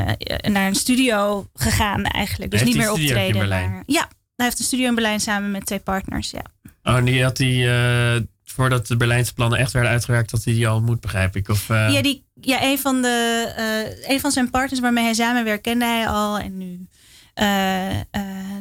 naar 0.53 0.67
een 0.67 0.75
studio 0.75 1.47
gegaan 1.55 2.05
eigenlijk. 2.05 2.51
Dus 2.51 2.61
Heeft 2.61 2.73
niet 2.73 2.83
meer 2.83 2.93
optreden. 2.93 3.49
Maar, 3.49 3.83
ja, 3.87 4.09
hij 4.37 4.47
heeft 4.47 4.59
een 4.59 4.65
studio 4.65 4.89
in 4.89 4.95
Berlijn 4.95 5.21
samen 5.21 5.51
met 5.51 5.67
twee 5.67 5.79
partners. 5.81 6.31
Ja. 6.31 6.45
Oh, 6.83 6.97
en 6.97 7.05
die 7.05 7.23
had 7.23 7.39
hij. 7.39 8.29
Voordat 8.55 8.87
de 8.87 8.97
Berlijnse 8.97 9.35
plannen 9.35 9.59
echt 9.59 9.73
werden 9.73 9.91
uitgewerkt, 9.93 10.31
had 10.31 10.45
hij 10.45 10.53
die 10.55 10.69
al 10.69 10.77
ontmoet, 10.77 11.01
begrijp 11.01 11.37
ik. 11.37 11.49
Of, 11.49 11.71
eh, 11.71 11.93
Ja, 11.93 12.03
die, 12.03 12.25
ja 12.41 12.63
een, 12.63 12.79
van 12.79 13.03
de, 13.03 13.45
eh, 13.57 14.11
een 14.13 14.21
van 14.21 14.31
zijn 14.33 14.51
partners 14.51 14.81
waarmee 14.81 15.05
hij 15.05 15.15
samenwerkt 15.15 15.63
kende 15.63 15.85
hij 15.85 16.09
al. 16.09 16.39
En 16.39 16.59
nu, 16.59 16.87
eh, 17.35 17.97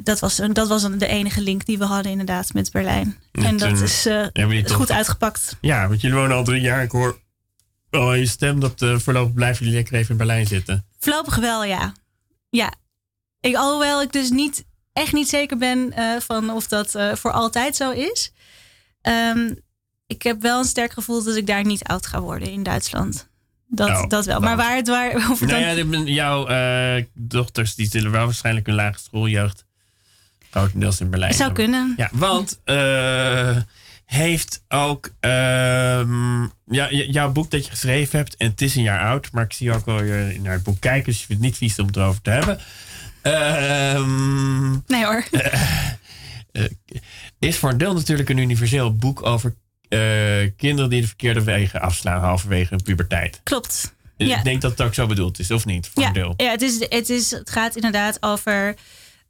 dat 0.03 0.19
was, 0.19 0.37
een- 0.37 0.53
dat 0.53 0.67
was 0.67 0.81
de 0.97 1.07
enige 1.07 1.41
link 1.41 1.65
die 1.65 1.77
we 1.77 1.83
hadden 1.85 2.11
inderdaad 2.11 2.53
met 2.53 2.71
Berlijn. 2.71 3.17
En 3.31 3.43
en 3.43 3.57
dat 3.57 3.69
toen 3.69 3.83
is 3.83 4.03
toch- 4.63 4.71
goed 4.77 4.91
uitgepakt. 4.91 5.57
Ja, 5.61 5.87
want 5.87 6.01
jullie 6.01 6.17
wonen 6.17 6.37
al 6.37 6.43
drie 6.43 6.61
jaar. 6.61 6.83
Ik 6.83 6.91
hoor 6.91 7.19
oh, 7.91 8.15
je 8.15 8.25
stem 8.25 8.59
dat 8.59 8.73
voorlopig 8.77 9.33
blijven 9.33 9.59
jullie 9.65 9.79
lekker 9.79 9.95
even 9.97 10.11
in 10.11 10.17
Berlijn 10.17 10.47
zitten. 10.47 10.85
Voorlopig 10.99 11.35
wel, 11.35 11.63
ja. 11.63 11.93
Ja. 12.49 12.73
Ik, 13.39 13.55
alhoewel 13.55 14.01
ik 14.01 14.11
dus 14.11 14.29
niet, 14.29 14.65
echt 14.93 15.13
niet 15.13 15.29
zeker 15.29 15.57
ben 15.57 15.93
van 16.19 16.49
of 16.49 16.67
dat 16.67 16.95
voor 17.13 17.31
altijd 17.31 17.75
zo 17.75 17.91
is. 17.91 18.31
Ehm, 19.01 19.53
ik 20.09 20.21
heb 20.23 20.41
wel 20.41 20.59
een 20.59 20.65
sterk 20.65 20.93
gevoel 20.93 21.23
dat 21.23 21.35
ik 21.35 21.47
daar 21.47 21.65
niet 21.65 21.83
oud 21.83 22.07
ga 22.07 22.21
worden 22.21 22.51
in 22.51 22.63
Duitsland. 22.63 23.27
Dat, 23.67 23.89
Oh, 23.89 24.07
dat 24.07 24.25
wel. 24.25 24.39
Maar 24.39 24.55
want- 24.55 24.67
waar 24.67 24.75
het 24.75 24.87
waar 24.87 25.15
over 25.31 25.47
Nou 25.47 25.59
ja, 25.59 26.03
jouw 26.03 26.47
eh, 26.47 27.03
dochters 27.13 27.75
die 27.75 27.89
zullen 27.89 28.11
wel 28.11 28.25
waarschijnlijk 28.25 28.65
hun 28.65 28.75
lagere 28.75 29.03
schooljeugd 29.03 29.65
grotendeels 30.51 30.99
in 30.99 31.09
Berlijn 31.09 31.33
zou 31.33 31.43
hebben. 31.53 31.63
kunnen. 31.63 31.93
Ja, 31.97 32.09
want 32.13 32.59
eh, 32.63 33.57
heeft 34.05 34.63
ook 34.67 35.09
ehm, 35.19 36.41
ja, 36.65 36.91
jouw 36.91 37.31
boek 37.31 37.51
dat 37.51 37.63
je 37.65 37.69
geschreven 37.71 38.17
hebt, 38.19 38.35
en 38.37 38.49
het 38.49 38.61
is 38.61 38.75
een 38.75 38.83
jaar 38.83 38.99
oud, 39.09 39.31
maar 39.31 39.43
ik 39.43 39.53
zie 39.53 39.73
ook 39.73 39.87
al 39.87 40.03
je 40.03 40.39
naar 40.41 40.53
het 40.53 40.63
boek 40.63 40.79
kijken, 40.79 41.05
dus 41.11 41.19
je 41.19 41.25
vindt 41.25 41.41
het 41.43 41.51
niet 41.51 41.57
vies 41.71 41.79
om 41.79 41.87
het 41.87 41.95
erover 41.95 42.21
te 42.21 42.29
hebben. 42.29 42.59
Ehm, 43.21 44.71
Nee 44.87 45.05
hoor. 45.05 45.23
is 47.39 47.57
voor 47.57 47.69
een 47.69 47.77
deel 47.77 47.93
natuurlijk 47.93 48.29
een 48.29 48.37
universeel 48.37 48.95
boek 48.95 49.25
over 49.25 49.49
eh, 49.49 49.55
kinderen 50.57 50.89
die 50.89 51.01
de 51.01 51.07
verkeerde 51.07 51.43
wegen 51.43 51.81
afslaan 51.81 52.21
halverwege 52.21 52.67
hun 52.69 52.83
puberteit. 52.83 53.41
Klopt. 53.43 53.93
Dus 54.17 54.27
Ja. 54.27 54.37
Ik 54.37 54.43
denk 54.43 54.61
dat 54.61 54.71
het 54.71 54.81
ook 54.81 54.93
zo 54.93 55.05
bedoeld 55.07 55.39
is, 55.39 55.51
of 55.51 55.65
niet? 55.65 55.89
Voor 55.93 56.03
Ja, 56.03 56.11
deel. 56.11 56.33
ja 56.37 56.51
het, 56.51 56.61
is, 56.61 56.85
het, 56.89 57.09
is, 57.09 57.31
het 57.31 57.49
gaat 57.49 57.75
inderdaad 57.75 58.17
over 58.23 58.75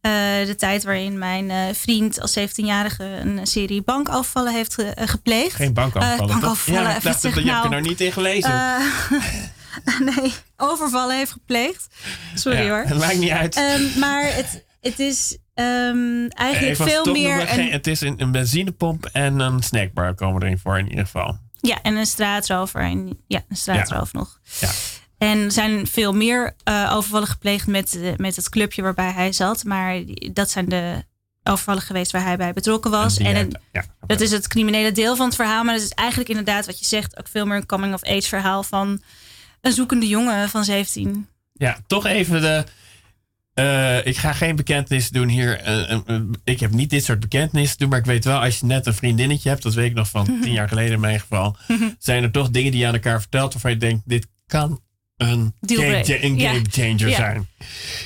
eh, 0.01 0.11
de 0.45 0.55
tijd 0.57 0.83
waarin 0.83 1.17
mijn 1.17 1.49
eh, 1.51 1.57
vriend 1.73 2.21
als 2.21 2.39
17-jarige 2.39 3.03
een 3.03 3.47
serie 3.47 3.81
bankovervallen 3.81 4.53
heeft 4.53 4.73
ge- 4.73 4.83
eh, 4.83 5.07
gepleegd. 5.07 5.55
Geen 5.55 5.73
bankovervallen. 5.73 6.19
Eh, 6.19 6.27
toch? 6.27 6.39
bankovervallen, 6.39 6.81
ja, 6.89 6.95
ik 6.97 7.03
dacht, 7.03 7.05
dat 7.05 7.21
zeggen, 7.21 7.43
je 7.45 7.49
hebt 7.51 7.63
er 7.63 7.69
nou, 7.69 7.81
nou 7.81 7.91
niet 7.93 8.01
in 8.01 8.11
gelezen. 8.11 8.51
Eh, 8.51 10.09
nee, 10.15 10.33
overvallen 10.57 11.17
heeft 11.17 11.31
gepleegd. 11.31 11.87
Sorry 12.35 12.57
Ja, 12.63 12.69
hoor. 12.69 12.83
Het 12.87 12.97
maakt 12.97 13.17
niet 13.17 13.29
uit. 13.29 13.55
Ehm, 13.55 13.99
maar 13.99 14.23
het, 14.35 14.63
het 14.81 14.99
is 14.99 15.37
ehm, 15.53 16.27
eigenlijk 16.27 16.75
veel 16.75 17.11
meer 17.11 17.47
geen- 17.47 17.71
Het 17.71 17.87
is 17.87 18.01
een, 18.01 18.21
een 18.21 18.31
benzinepomp 18.31 19.05
en 19.05 19.39
een 19.39 19.63
snackbar 19.63 20.15
komen 20.15 20.41
erin 20.43 20.57
voor 20.59 20.79
in 20.79 20.89
ieder 20.89 21.05
geval. 21.05 21.37
ja, 21.61 21.81
en 21.81 21.95
een 21.95 22.05
straatrover. 22.05 22.81
En, 22.81 23.19
ja, 23.27 23.41
een 23.49 23.55
straatrover 23.55 24.15
nog. 24.15 24.39
Ja. 24.59 24.69
En 25.17 25.37
er 25.37 25.51
zijn 25.51 25.87
veel 25.87 26.13
meer 26.13 26.55
eh, 26.63 26.91
overvallen 26.95 27.27
gepleegd 27.27 27.67
met, 27.67 27.95
eh, 28.01 28.11
met 28.15 28.35
het 28.35 28.49
clubje 28.49 28.81
waarbij 28.81 29.11
hij 29.11 29.31
zat. 29.31 29.63
Maar 29.63 30.01
dat 30.33 30.49
zijn 30.49 30.65
de 30.69 31.03
overvallen 31.43 31.81
geweest 31.81 32.11
waar 32.11 32.23
hij 32.23 32.37
bij 32.37 32.53
betrokken 32.53 32.91
was. 32.91 33.17
En 33.17 33.59
ja, 33.71 33.85
dat 34.07 34.21
is 34.21 34.31
het 34.31 34.47
criminele 34.47 34.91
deel 34.91 35.15
van 35.15 35.25
het 35.25 35.35
verhaal. 35.35 35.63
Maar 35.63 35.73
dat 35.73 35.83
is 35.83 35.89
eigenlijk 35.89 36.29
inderdaad 36.29 36.65
wat 36.65 36.79
je 36.79 36.85
zegt. 36.85 37.17
Ook 37.19 37.27
veel 37.27 37.45
meer 37.45 37.57
een 37.57 37.65
coming-of-age 37.65 38.27
verhaal 38.27 38.63
van 38.63 39.01
een 39.61 39.71
zoekende 39.71 40.07
jongen 40.07 40.49
van 40.49 40.63
17. 40.63 41.27
ja, 41.53 41.77
toch 41.87 42.05
even 42.05 42.41
de. 42.41 42.63
Eh, 43.59 44.05
ik 44.05 44.17
ga 44.17 44.33
geen 44.33 44.55
bekentenis 44.55 45.09
doen 45.09 45.27
hier. 45.27 45.59
Eh, 45.59 45.91
eh, 45.91 45.99
ik 46.43 46.59
heb 46.59 46.71
niet 46.71 46.89
dit 46.89 47.03
soort 47.03 47.19
bekentenissen 47.19 47.77
doen, 47.77 47.89
maar 47.89 47.99
ik 47.99 48.05
weet 48.05 48.25
wel, 48.25 48.39
als 48.41 48.59
je 48.59 48.65
net 48.65 48.85
een 48.85 48.93
vriendinnetje 48.93 49.49
hebt, 49.49 49.63
dat 49.63 49.73
weet 49.73 49.89
ik 49.89 49.95
nog 49.95 50.09
van 50.09 50.25
tien 50.41 50.51
jaar 50.51 50.67
geleden 50.67 50.93
in 50.93 50.99
mijn 50.99 51.19
geval, 51.19 51.55
zijn 51.99 52.23
er 52.23 52.31
toch 52.31 52.49
dingen 52.49 52.71
die 52.71 52.79
je 52.79 52.87
aan 52.87 52.93
elkaar 52.93 53.19
vertelt 53.19 53.51
waarvan 53.53 53.71
je 53.71 53.77
denkt, 53.77 54.01
dit 54.05 54.27
kan 54.47 54.79
een 55.17 55.53
game, 55.59 56.03
een 56.23 56.39
game 56.39 56.61
changer 56.69 57.09
Ja. 57.09 57.15
zijn. 57.15 57.47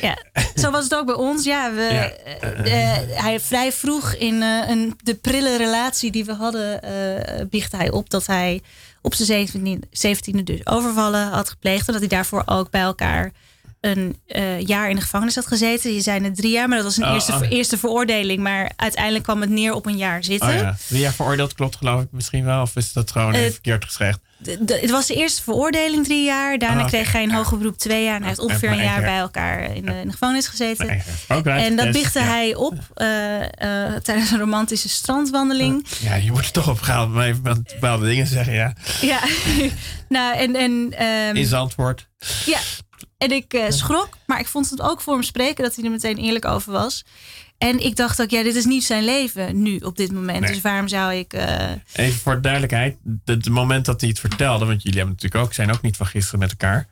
Ja, 0.01 0.17
zo 0.55 0.72
was 0.72 0.83
het 0.83 0.95
ook 0.95 1.05
bij 1.05 1.15
ons. 1.15 1.43
Ja, 1.43 1.74
we, 1.74 2.13
Ja. 2.63 3.22
hij 3.22 3.39
vrij 3.39 3.72
vroeg 3.72 4.13
in 4.13 4.41
een, 4.41 4.93
de 5.03 5.15
prille 5.15 5.57
relatie 5.57 6.12
die 6.12 6.25
we 6.25 6.33
hadden, 6.33 6.79
biechtte 7.50 7.75
hij 7.77 7.91
op 7.91 8.10
dat 8.10 8.25
hij 8.27 8.62
op 9.01 9.13
zijn 9.15 9.48
17e, 9.48 9.79
17e 10.07 10.43
dus 10.43 10.65
overvallen 10.65 11.27
had 11.27 11.50
gepleegd. 11.50 11.88
En 11.88 11.93
dat 11.93 12.01
hij 12.01 12.10
daarvoor 12.10 12.43
ook 12.45 12.69
bij 12.69 12.81
elkaar 12.81 13.31
een 13.84 14.20
eh, 14.28 14.62
jaar 14.62 14.90
in 14.90 14.96
de 14.96 15.02
gevangenis 15.02 15.36
had 15.36 15.48
gezeten. 15.48 15.94
Je 15.94 16.02
zei 16.02 16.20
net 16.20 16.36
drie 16.36 16.52
jaar, 16.52 16.68
maar 16.68 16.78
dat 16.78 16.86
was 16.86 16.98
een 16.98 17.04
Oh, 17.04 17.13
eerste, 17.13 17.32
oh. 17.32 17.42
eerste 17.50 17.78
veroordeling. 17.78 18.40
Maar 18.40 18.72
uiteindelijk 18.75 19.24
kwam 19.24 19.42
het 19.42 19.50
neer 19.50 19.74
op 19.74 19.86
een 19.86 19.98
jaar 19.98 20.24
zitten. 20.24 20.48
Oh 20.50 20.56
ja, 20.56 20.75
drie 20.88 21.02
jaar 21.02 21.13
veroordeeld 21.13 21.54
klopt 21.54 21.75
geloof 21.75 22.02
ik 22.02 22.08
misschien 22.12 22.46
wel, 22.46 22.62
of 22.62 22.75
is 22.75 22.94
dat 22.94 23.12
gewoon 23.12 23.34
even 23.34 23.52
verkeerd 23.52 23.86
gezegd? 23.86 24.20
De- 24.38 24.80
het 24.82 24.90
was 24.90 25.08
de 25.08 25.13
eerste 25.13 25.44
veroordeling 25.44 26.06
drie 26.06 26.24
jaar. 26.24 26.58
Daarna 26.58 26.84
kreeg 26.84 27.12
hij 27.12 27.24
een 27.24 27.32
hoger 27.32 27.58
beroep 27.58 27.78
twee 27.78 28.04
jaar. 28.04 28.16
En 28.16 28.20
hij 28.20 28.28
heeft 28.28 28.40
ongeveer 28.40 28.72
een 28.72 28.84
jaar 28.84 29.02
bij 29.02 29.18
elkaar 29.18 29.75
in 29.75 29.86
de, 29.86 29.92
in 29.92 30.06
de 30.06 30.12
gevangenis 30.12 30.48
gezeten. 30.48 31.02
En 31.28 31.75
dat 31.75 32.13
ja. 32.13 32.22
hij 32.22 32.56
op 32.56 32.78
eh, 32.94 33.42
eh, 33.42 34.02
tijdens 34.02 34.32
een 34.32 34.40
romantische 34.40 34.90
strandwandeling. 34.90 35.86
Ja, 36.00 36.16
je 36.16 36.32
wordt 36.32 36.46
er 36.46 36.52
toch 36.52 36.70
opgehaald 36.70 37.10
om 37.10 37.22
even 37.22 37.66
bepaalde 37.74 38.06
dingen 38.06 38.28
zeggen, 38.28 38.54
ja. 38.54 38.74
Ja, 39.02 39.20
nou 40.10 40.38
en, 40.38 40.56
en, 40.56 40.94
ehm, 40.98 41.36
In 41.36 41.46
Zandvoort. 41.46 42.08
ja. 42.46 42.60
En 43.24 43.32
ik 43.32 43.53
eh, 43.53 43.70
schrok, 43.70 44.18
maar 44.25 44.39
ik 44.39 44.48
vond 44.48 44.70
het 44.70 44.82
ook 44.82 45.01
voor 45.01 45.13
hem 45.13 45.24
spreken 45.24 45.63
dat 45.63 45.75
hij 45.75 45.86
er 45.86 45.92
meteen 45.92 46.18
eerlijk 46.18 46.46
over 46.46 46.72
was. 46.72 47.06
En 47.58 47.80
ik 47.86 47.96
dacht 47.96 48.22
ook, 48.22 48.30
ja, 48.30 48.44
dit 48.44 48.56
is 48.56 48.65
niet 48.65 48.84
zijn 48.84 49.03
leven 49.03 49.62
nu 49.62 49.77
op 49.77 49.98
dit 49.98 50.12
moment. 50.12 50.39
Nee. 50.39 50.51
Dus 50.51 50.62
waarom 50.62 50.88
zou 50.88 51.13
ik. 51.13 51.34
eh, 51.34 51.72
Even 51.94 52.20
voor 52.20 52.36
de 52.36 52.42
duidelijkheid, 52.42 52.98
het 53.25 53.50
moment 53.50 53.86
dat 53.86 54.00
hij 54.01 54.10
het 54.10 54.20
vertelde, 54.20 54.65
want 54.65 54.82
jullie 54.84 54.98
hebben 54.98 55.15
natuurlijk 55.15 55.46
ook, 55.46 55.53
zijn 55.53 55.72
ook 55.72 55.82
niet 55.82 55.98
van 55.98 56.06
gisteren 56.06 56.39
met 56.39 56.50
elkaar. 56.50 56.88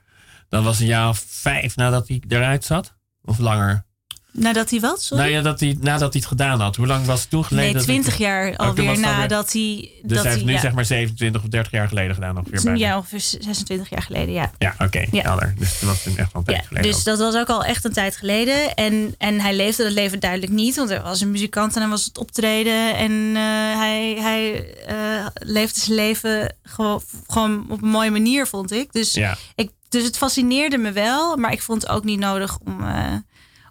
Dan 0.49 0.63
was 0.63 0.79
een 0.79 0.85
jaar 0.85 1.09
of 1.09 1.23
vijf 1.27 1.75
nadat 1.75 2.07
hij 2.07 2.21
eruit 2.27 2.63
zat. 2.65 2.93
Of 3.23 3.37
langer. 3.37 3.85
Nadat 4.31 4.69
hij 4.69 4.79
wat? 4.79 5.01
Sorry? 5.03 5.23
Nou 5.23 5.35
ja, 5.35 5.41
dat 5.41 5.59
hij, 5.59 5.77
nadat 5.79 6.13
hij 6.13 6.21
het 6.21 6.25
gedaan 6.25 6.59
had. 6.59 6.75
Hoe 6.75 6.87
lang 6.87 7.05
was 7.05 7.21
het 7.21 7.29
toen 7.29 7.45
geleden? 7.45 7.65
nee, 7.65 7.77
dat 7.77 7.85
hij- 7.85 7.93
twintig 7.95 8.17
jaar 8.19 8.45
toen 8.55 8.57
was 8.57 8.67
alweer 8.67 8.99
nadat 8.99 9.51
hij. 9.53 9.89
Dus 10.03 10.15
dat 10.15 10.23
hij 10.23 10.33
heeft 10.33 10.45
nu 10.45 10.51
ja, 10.53 10.59
zeg 10.59 10.73
maar 10.73 10.85
27 10.85 11.43
of 11.43 11.47
30 11.49 11.71
jaar 11.71 11.87
geleden 11.87 12.13
gedaan 12.15 12.37
ongeveer 12.37 12.61
bijna. 12.63 12.79
ja, 12.79 12.97
ongeveer 12.97 13.19
26 13.19 13.89
jaar 13.89 14.01
geleden, 14.01 14.33
ja. 14.33 14.51
Ja, 14.57 14.75
oké. 14.79 15.05
Ja. 15.11 15.35
Dus 15.57 15.79
dat 15.79 15.89
was 15.89 16.03
toen 16.03 16.17
echt 16.17 16.31
wel 16.33 16.41
een 16.41 16.43
tijd 16.47 16.57
Ja, 16.61 16.67
geleden. 16.67 16.89
dus 16.91 16.99
ook. 16.99 17.05
dat 17.05 17.19
was 17.19 17.35
ook 17.35 17.49
al 17.49 17.63
echt 17.63 17.85
een 17.85 17.93
tijd 17.93 18.17
geleden. 18.17 18.73
En, 18.75 19.15
en 19.17 19.39
hij 19.39 19.55
leefde 19.55 19.83
dat 19.83 19.91
leven 19.91 20.19
duidelijk 20.19 20.51
niet. 20.51 20.75
Want 20.75 20.89
hij 20.89 21.01
was 21.01 21.21
een 21.21 21.31
muzikant 21.31 21.75
en 21.75 21.81
hij 21.81 21.89
was 21.89 22.05
het 22.05 22.17
optreden. 22.17 22.95
En 22.95 23.11
eh, 23.35 23.77
hij, 23.77 24.15
hij 24.19 24.73
eh, 24.85 25.25
leefde 25.33 25.79
zijn 25.79 25.95
leven 25.95 26.55
gewoon, 26.63 27.01
gewoon 27.27 27.65
op 27.69 27.81
een 27.81 27.89
mooie 27.89 28.11
manier, 28.11 28.47
vond 28.47 28.71
ik. 28.71 28.91
Dus, 28.93 29.13
Ja. 29.13 29.37
ik. 29.55 29.69
dus 29.89 30.03
het 30.03 30.17
fascineerde 30.17 30.77
me 30.77 30.91
wel. 30.91 31.37
Maar 31.37 31.51
ik 31.51 31.61
vond 31.61 31.81
het 31.81 31.91
ook 31.91 32.03
niet 32.03 32.19
nodig 32.19 32.57
om, 32.65 32.83
eh, 32.87 33.05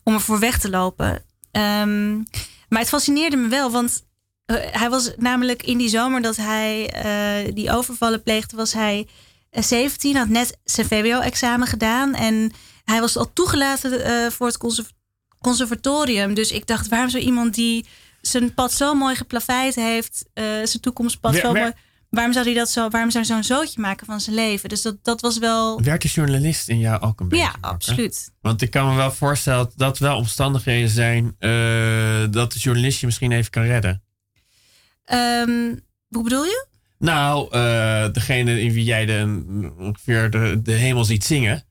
om 0.03 0.15
ervoor 0.15 0.39
weg 0.39 0.59
te 0.59 0.71
lopen. 0.71 1.23
Ehm, 1.51 2.17
maar 2.69 2.79
het 2.81 2.89
fascineerde 2.89 3.37
me 3.37 3.49
wel, 3.49 3.71
want 3.71 4.05
eh, 4.47 4.57
hij 4.71 4.91
was 4.91 5.11
namelijk 5.17 5.63
in 5.63 5.79
die 5.79 5.89
zomer 5.89 6.23
dat 6.23 6.37
hij 6.37 6.91
eh, 6.91 7.55
die 7.55 7.71
overvallen 7.73 8.23
pleegde, 8.23 8.57
was 8.57 8.73
hij 8.73 9.07
eh, 9.51 9.63
17, 9.63 10.17
had 10.17 10.29
net 10.29 10.59
zijn 10.65 10.87
VWO-examen 10.87 11.67
gedaan. 11.67 12.15
En 12.15 12.53
hij 12.85 13.01
was 13.01 13.17
al 13.17 13.33
toegelaten 13.33 14.05
eh, 14.05 14.31
voor 14.31 14.47
het 14.47 14.57
conserv- 14.59 14.91
conservatorium. 15.41 16.35
Dus 16.35 16.51
ik 16.53 16.67
dacht, 16.67 16.89
waarom 16.89 17.11
zou 17.11 17.23
iemand 17.23 17.55
die 17.55 17.87
zijn 18.21 18.55
pad 18.55 18.73
zo 18.73 18.95
mooi 18.95 19.15
geplaveid 19.17 19.75
heeft, 19.75 20.25
eh, 20.35 20.45
zijn 20.45 20.81
toekomstpad 20.81 21.35
zo 21.41 21.53
mooi. 21.61 21.73
Waarom 22.11 22.33
zou 22.33 22.45
hij 22.45 22.55
dat 22.55 22.71
zo? 22.71 22.89
Waarom 22.89 23.11
zou 23.11 23.25
hij 23.25 23.35
zo'n 23.35 23.45
zootje 23.45 23.81
maken 23.81 24.07
van 24.07 24.21
zijn 24.21 24.37
leven? 24.37 24.69
Dus 24.69 24.83
dat, 24.83 24.97
dat 25.03 25.21
was 25.21 25.39
wel. 25.39 25.83
Werd 25.83 26.03
de 26.03 26.09
journalist 26.09 26.69
in 26.69 26.79
jou 26.79 27.01
ook 27.01 27.21
een 27.21 27.29
beetje 27.29 27.45
Ja, 27.45 27.55
absoluut. 27.61 28.33
Want 28.41 28.63
ik 28.63 28.71
kan 28.71 28.89
me 28.89 28.95
wel 28.95 29.13
voorstellen 29.13 29.59
dat 29.59 29.73
dat 29.77 29.99
wel 29.99 30.17
omstandigheden 30.17 30.89
zijn 30.89 31.37
eh, 31.39 32.25
dat 32.31 32.53
de 32.53 32.59
journalist 32.59 33.01
je 33.01 33.07
misschien 33.07 33.33
even 33.33 33.51
kan 33.51 33.63
redden. 33.63 34.03
Ehm, 35.05 35.75
hoe 36.09 36.23
bedoel 36.23 36.45
je? 36.45 36.67
Nou, 36.99 37.53
eh, 37.53 38.13
degene 38.13 38.61
in 38.61 38.73
wie 38.73 38.85
jij 38.85 39.07
de, 39.07 39.43
ongeveer 39.79 40.31
de, 40.31 40.61
de 40.63 40.73
hemel 40.73 41.05
ziet 41.05 41.25
zingen. 41.25 41.65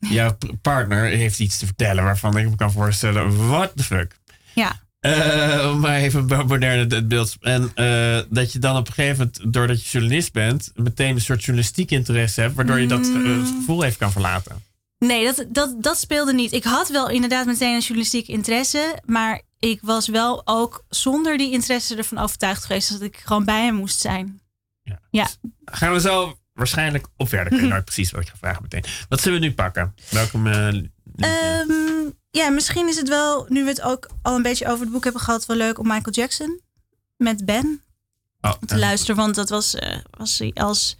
Jouw 0.00 0.36
partner 0.62 1.04
heeft 1.04 1.38
iets 1.38 1.58
te 1.58 1.66
vertellen 1.66 2.04
waarvan 2.04 2.36
ik 2.36 2.50
me 2.50 2.56
kan 2.56 2.72
voorstellen, 2.72 3.48
what 3.48 3.72
the 3.76 3.82
fuck. 3.82 4.18
Ja. 4.54 4.80
Eh, 5.00 5.70
om 5.72 5.80
maar 5.80 5.96
even 5.96 6.26
moderne 6.26 6.94
het 6.94 7.08
beeld. 7.08 7.36
En 7.40 7.70
eh, 7.74 8.18
dat 8.28 8.52
je 8.52 8.58
dan 8.58 8.76
op 8.76 8.86
een 8.86 8.92
gegeven 8.92 9.16
moment, 9.18 9.52
doordat 9.54 9.82
je 9.82 9.88
journalist 9.90 10.32
bent, 10.32 10.70
meteen 10.74 11.14
een 11.14 11.20
soort 11.20 11.44
journalistiek 11.44 11.90
interesse 11.90 12.40
hebt, 12.40 12.54
waardoor 12.54 12.80
je 12.80 12.86
dat 12.86 13.00
eh, 13.06 13.14
Mm. 13.14 13.44
gevoel 13.46 13.84
even 13.84 13.98
kan 13.98 14.12
verlaten. 14.12 14.62
Nee, 14.98 15.24
dat, 15.24 15.44
dat, 15.48 15.82
dat 15.82 15.98
speelde 15.98 16.32
niet. 16.34 16.52
Ik 16.52 16.64
had 16.64 16.88
wel 16.88 17.08
inderdaad 17.10 17.46
meteen 17.46 17.74
een 17.74 17.80
journalistiek 17.80 18.28
interesse. 18.28 18.98
Maar 19.04 19.42
ik 19.58 19.78
was 19.82 20.08
wel 20.08 20.42
ook 20.44 20.84
zonder 20.88 21.38
die 21.38 21.52
interesse 21.52 21.96
ervan 21.96 22.18
overtuigd 22.18 22.64
geweest 22.64 22.90
dat 22.92 23.00
ik 23.02 23.16
gewoon 23.24 23.44
bij 23.44 23.64
hem 23.64 23.74
moest 23.74 24.00
zijn. 24.00 24.40
Ja. 24.82 25.00
Ja. 25.10 25.28
Gaan 25.64 25.92
we 25.92 26.00
zo 26.00 26.38
waarschijnlijk 26.52 27.06
op 27.16 27.28
verder. 27.28 27.52
Ik 27.52 27.60
weet 27.60 27.68
nooit 27.68 27.84
precies 27.84 28.10
wat 28.10 28.20
ik 28.20 28.28
ga 28.28 28.34
vragen 28.38 28.62
meteen. 28.62 28.84
Wat 29.08 29.20
zullen 29.20 29.40
we 29.40 29.46
nu 29.46 29.52
pakken? 29.52 29.94
Welke 30.10 30.38
eh? 30.44 30.68
Ehm, 31.16 32.10
ja, 32.36 32.50
misschien 32.50 32.88
is 32.88 32.96
het 32.96 33.08
wel, 33.08 33.46
nu 33.48 33.62
we 33.62 33.68
het 33.68 33.82
ook 33.82 34.10
al 34.22 34.36
een 34.36 34.42
beetje 34.42 34.66
over 34.66 34.80
het 34.80 34.92
boek 34.92 35.04
hebben 35.04 35.22
gehad, 35.22 35.46
wel 35.46 35.56
leuk 35.56 35.78
om 35.78 35.86
Michael 35.86 36.14
Jackson 36.14 36.60
met 37.16 37.44
Ben 37.44 37.80
Oh, 38.46 38.52
te 38.52 38.78
luisteren. 38.78 39.16
Want 39.16 39.34
dat 39.34 39.48
was, 39.48 39.74
eh, 39.74 39.98
was 40.10 40.38
hij 40.38 40.52
als 40.54 40.96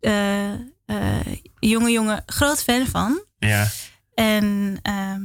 eh, 0.00 0.52
eh, 0.84 1.36
jonge 1.58 1.90
jongen 1.90 2.22
groot 2.26 2.62
fan 2.62 2.86
van. 2.86 3.24
Ja. 3.38 3.68
En 4.14 4.78
ehm, 4.82 5.22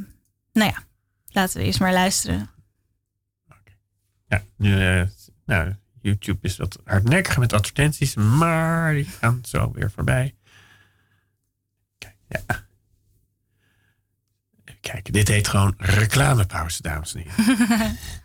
nou 0.54 0.72
ja, 0.72 0.84
laten 1.28 1.60
we 1.60 1.66
eerst 1.66 1.80
maar 1.80 1.94
luisteren. 1.94 2.50
Ja, 4.28 4.44
nu, 4.58 5.08
nou, 5.46 5.76
YouTube 6.02 6.40
is 6.42 6.58
wat 6.58 6.80
hardnekkiger 6.86 7.40
met 7.40 7.54
advertenties, 7.54 8.16
maar 8.16 8.94
die 8.94 9.06
gaan 9.06 9.40
zo 9.44 9.72
weer 9.72 9.92
voorbij. 9.92 10.36
Kijk, 11.98 12.16
ja. 12.28 12.66
Kijken, 14.84 15.14
dit 15.14 15.28
heet 15.28 15.48
gewoon 15.48 15.74
reclamepauze, 15.78 16.82
dames 16.82 17.16
en 17.16 17.24
heren. 17.26 17.98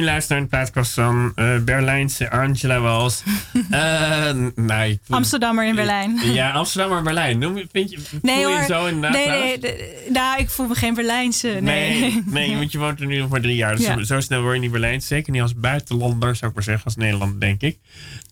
u 0.00 0.04
luistert 0.04 0.30
naar 0.30 0.40
de 0.40 0.56
plaatkast 0.56 0.94
van 0.94 1.32
eh, 1.34 1.58
Berlijnse 1.58 2.30
Angela 2.30 2.80
Wals. 2.80 3.22
Eh, 3.70 4.30
nou, 4.54 4.90
ik 4.90 4.98
Amsterdammer 5.08 5.66
in 5.66 5.74
Berlijn. 5.74 6.20
Ja, 6.32 6.50
Amsterdam 6.50 6.90
maar 6.90 7.02
Berlijn. 7.02 7.38
Noem 7.38 7.56
je, 7.56 7.66
vind 7.72 7.90
je, 7.90 7.98
Nee 8.22 8.42
voel 8.42 8.50
je 8.50 8.56
hoor. 8.56 8.64
zo 8.66 8.86
inderdaad 8.86 9.12
nee, 9.26 9.58
nee, 9.58 9.82
nou, 10.08 10.40
ik 10.40 10.50
voel 10.50 10.66
me 10.66 10.74
geen 10.74 10.94
Berlijnse. 10.94 11.48
Nee. 11.48 12.00
Nee, 12.00 12.22
nee, 12.26 12.56
want 12.58 12.72
je 12.72 12.78
woont 12.78 13.00
er 13.00 13.06
nu 13.06 13.18
nog 13.18 13.28
maar 13.28 13.40
drie 13.40 13.56
jaar. 13.56 13.76
Dus 13.76 13.86
Ja. 13.86 13.94
zo, 13.98 14.02
zo 14.04 14.20
snel 14.20 14.42
word 14.42 14.54
je 14.54 14.60
niet 14.60 14.70
Berlijn. 14.70 15.02
Zeker 15.02 15.32
niet 15.32 15.42
als 15.42 15.54
buitenlander, 15.54 16.36
zou 16.36 16.50
ik 16.50 16.56
maar 16.56 16.64
zeggen. 16.64 16.84
Als 16.84 16.96
Nederlander, 16.96 17.40
denk 17.40 17.60
ik. 17.60 17.78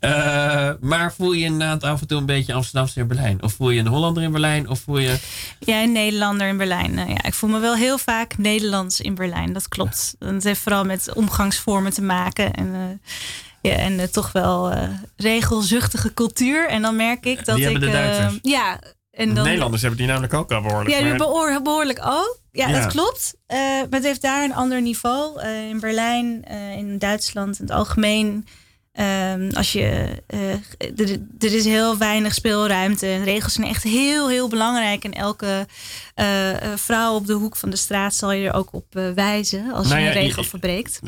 Eh, 0.00 0.70
maar 0.80 1.12
voel 1.12 1.32
je 1.32 1.44
inderdaad 1.44 1.82
af 1.82 2.00
en 2.00 2.06
toe 2.06 2.18
een 2.18 2.26
beetje 2.26 2.52
Amsterdamse 2.52 3.00
in 3.00 3.06
Berlijn? 3.08 3.42
Of 3.42 3.52
voel 3.52 3.70
je 3.70 3.80
een 3.80 3.86
Hollander 3.86 4.22
in 4.22 4.30
Berlijn? 4.32 4.68
Of 4.68 4.80
voel 4.80 4.98
je... 4.98 5.18
Ja, 5.58 5.82
een 5.82 5.92
Nederlander 5.92 6.48
in 6.48 6.56
Berlijn. 6.56 6.94
Nou 6.94 7.08
ja, 7.08 7.22
ik 7.24 7.34
voel 7.34 7.50
me 7.50 7.58
wel 7.58 7.74
heel 7.76 7.98
vaak 7.98 8.38
Nederlands 8.38 9.00
in 9.00 9.14
Berlijn. 9.14 9.52
Dat 9.52 9.68
klopt. 9.68 10.14
Het 10.18 10.44
heeft 10.44 10.60
vooral 10.60 10.84
met 10.84 11.14
omgangsvormen 11.14 11.92
te 11.92 12.02
maken. 12.02 12.52
En 12.52 13.00
En 13.76 13.98
eh, 14.00 14.06
toch 14.06 14.32
wel 14.32 14.70
eh, 14.70 14.88
regelzuchtige 15.16 16.14
cultuur. 16.14 16.68
En 16.68 16.82
dan 16.82 16.96
merk 16.96 17.26
ik 17.26 17.44
dat 17.44 17.56
Die 17.56 17.64
ik. 17.64 17.70
hebben 17.70 17.90
de 17.90 17.96
eh, 17.96 18.02
Duitsers. 18.04 18.38
ja, 18.42 18.80
en 19.10 19.34
dan. 19.34 19.44
Nederlanders 19.44 19.82
hebben 19.82 19.98
die 20.00 20.08
namelijk 20.08 20.34
ook 20.34 20.52
al 20.52 20.62
behoorlijk. 20.62 20.90
Ja, 20.90 20.98
die 20.98 21.08
maar- 21.08 21.16
behoor- 21.16 21.62
behoorlijk 21.62 21.98
ook. 22.04 22.38
Ja, 22.52 22.68
Ja. 22.68 22.80
dat 22.80 22.92
klopt. 22.92 23.34
Maar 23.46 23.86
het 23.90 24.04
heeft 24.04 24.22
daar 24.22 24.44
een 24.44 24.54
ander 24.54 24.82
niveau. 24.82 25.42
In 25.70 25.80
Berlijn, 25.80 26.44
in 26.76 26.98
Duitsland 26.98 27.58
in 27.58 27.64
het 27.64 27.74
algemeen. 27.74 28.46
ehm, 28.92 29.50
als 29.54 29.72
je, 29.72 30.08
er, 31.38 31.54
is 31.54 31.64
heel 31.64 31.98
weinig 31.98 32.34
speelruimte. 32.34 33.06
En 33.06 33.24
regels 33.24 33.52
zijn 33.52 33.66
echt 33.66 33.82
heel, 33.82 34.28
heel 34.28 34.48
belangrijk. 34.48 35.04
En 35.04 35.12
elke 35.12 35.66
vrouw 36.76 37.14
op 37.14 37.26
de 37.26 37.32
hoek 37.32 37.56
van 37.56 37.70
de 37.70 37.76
straat 37.76 38.14
zal 38.14 38.32
je 38.32 38.48
er 38.48 38.54
ook 38.54 38.72
op 38.72 38.86
wijzen. 39.14 39.72
Als 39.72 39.88
Nou 39.88 39.98
je 40.00 40.04
ja, 40.06 40.12
een 40.14 40.22
regel 40.22 40.44
verbreekt. 40.44 41.00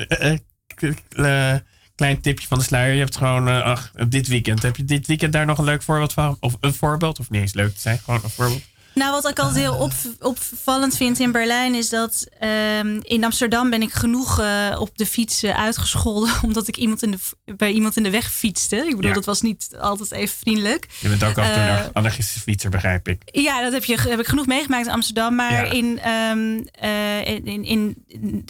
Klein 2.01 2.21
tipje 2.21 2.47
van 2.47 2.59
de 2.59 2.65
sluier. 2.65 2.93
Je 2.93 2.99
hebt 2.99 3.17
gewoon, 3.17 3.49
eh, 3.49 3.63
ach, 3.63 3.91
dit 4.09 4.29
weekend. 4.29 4.63
Heb 4.63 4.77
je 4.77 4.85
dit 4.85 5.07
weekend 5.07 5.33
daar 5.33 5.47
nog 5.47 5.59
een 5.59 5.65
leuk 5.65 5.83
voorbeeld 5.83 6.13
van? 6.13 6.37
Of 6.41 6.57
een 6.61 6.75
voorbeeld? 6.75 7.19
Of 7.19 7.31
niet 7.31 7.41
eens 7.41 7.55
leuk 7.55 7.75
te 7.75 7.81
zijn, 7.81 7.99
gewoon 7.99 8.21
een 8.23 8.31
voorbeeld. 8.31 8.63
Nou, 8.95 9.13
wat 9.13 9.29
ik 9.29 9.39
altijd 9.39 9.57
heel 9.59 9.75
op, 9.75 9.93
opvallend 10.21 10.97
vind 10.97 11.19
in 11.19 11.33
Berlijn 11.33 11.75
is 11.75 11.89
dat 11.89 12.27
ehm, 12.39 12.99
in 13.03 13.25
Amsterdam 13.25 13.71
ben 13.71 13.83
ik 13.83 13.93
genoeg 13.93 14.41
eh, 14.41 14.77
op 14.79 14.99
de 14.99 15.07
fiets 15.07 15.43
eh, 15.43 15.59
uitgescholden 15.59 16.33
omdat 16.47 16.69
ik 16.69 16.77
iemand 16.77 17.03
in 17.03 17.11
de, 17.11 17.19
bij 17.57 17.71
iemand 17.73 17.97
in 17.97 18.03
de 18.03 18.11
weg 18.11 18.33
fietste. 18.33 18.77
Ik 18.77 18.97
bedoel, 18.97 19.09
Ja. 19.09 19.15
dat 19.15 19.25
was 19.25 19.41
niet 19.41 19.69
altijd 19.81 20.13
even 20.13 20.39
vriendelijk. 20.39 20.87
Je 21.01 21.09
bent 21.09 21.25
ook 21.25 21.37
en 21.37 21.53
toe 21.53 21.63
Eh, 21.63 21.85
een 21.85 21.91
anarchistische 21.93 22.41
fietser, 22.41 22.71
begrijp 22.71 23.09
ik. 23.09 23.23
Ja, 23.33 23.63
dat 23.63 23.73
heb, 23.73 23.85
je, 23.85 24.01
heb 24.01 24.21
ik 24.21 24.27
genoeg 24.27 24.47
meegemaakt 24.47 24.87
in 24.87 24.93
Amsterdam. 24.93 25.35
Maar 25.35 25.53
Ja. 25.53 25.73
in, 25.73 25.99
ehm, 26.01 26.59
eh, 26.73 27.27
in, 27.45 27.65
in 27.65 28.05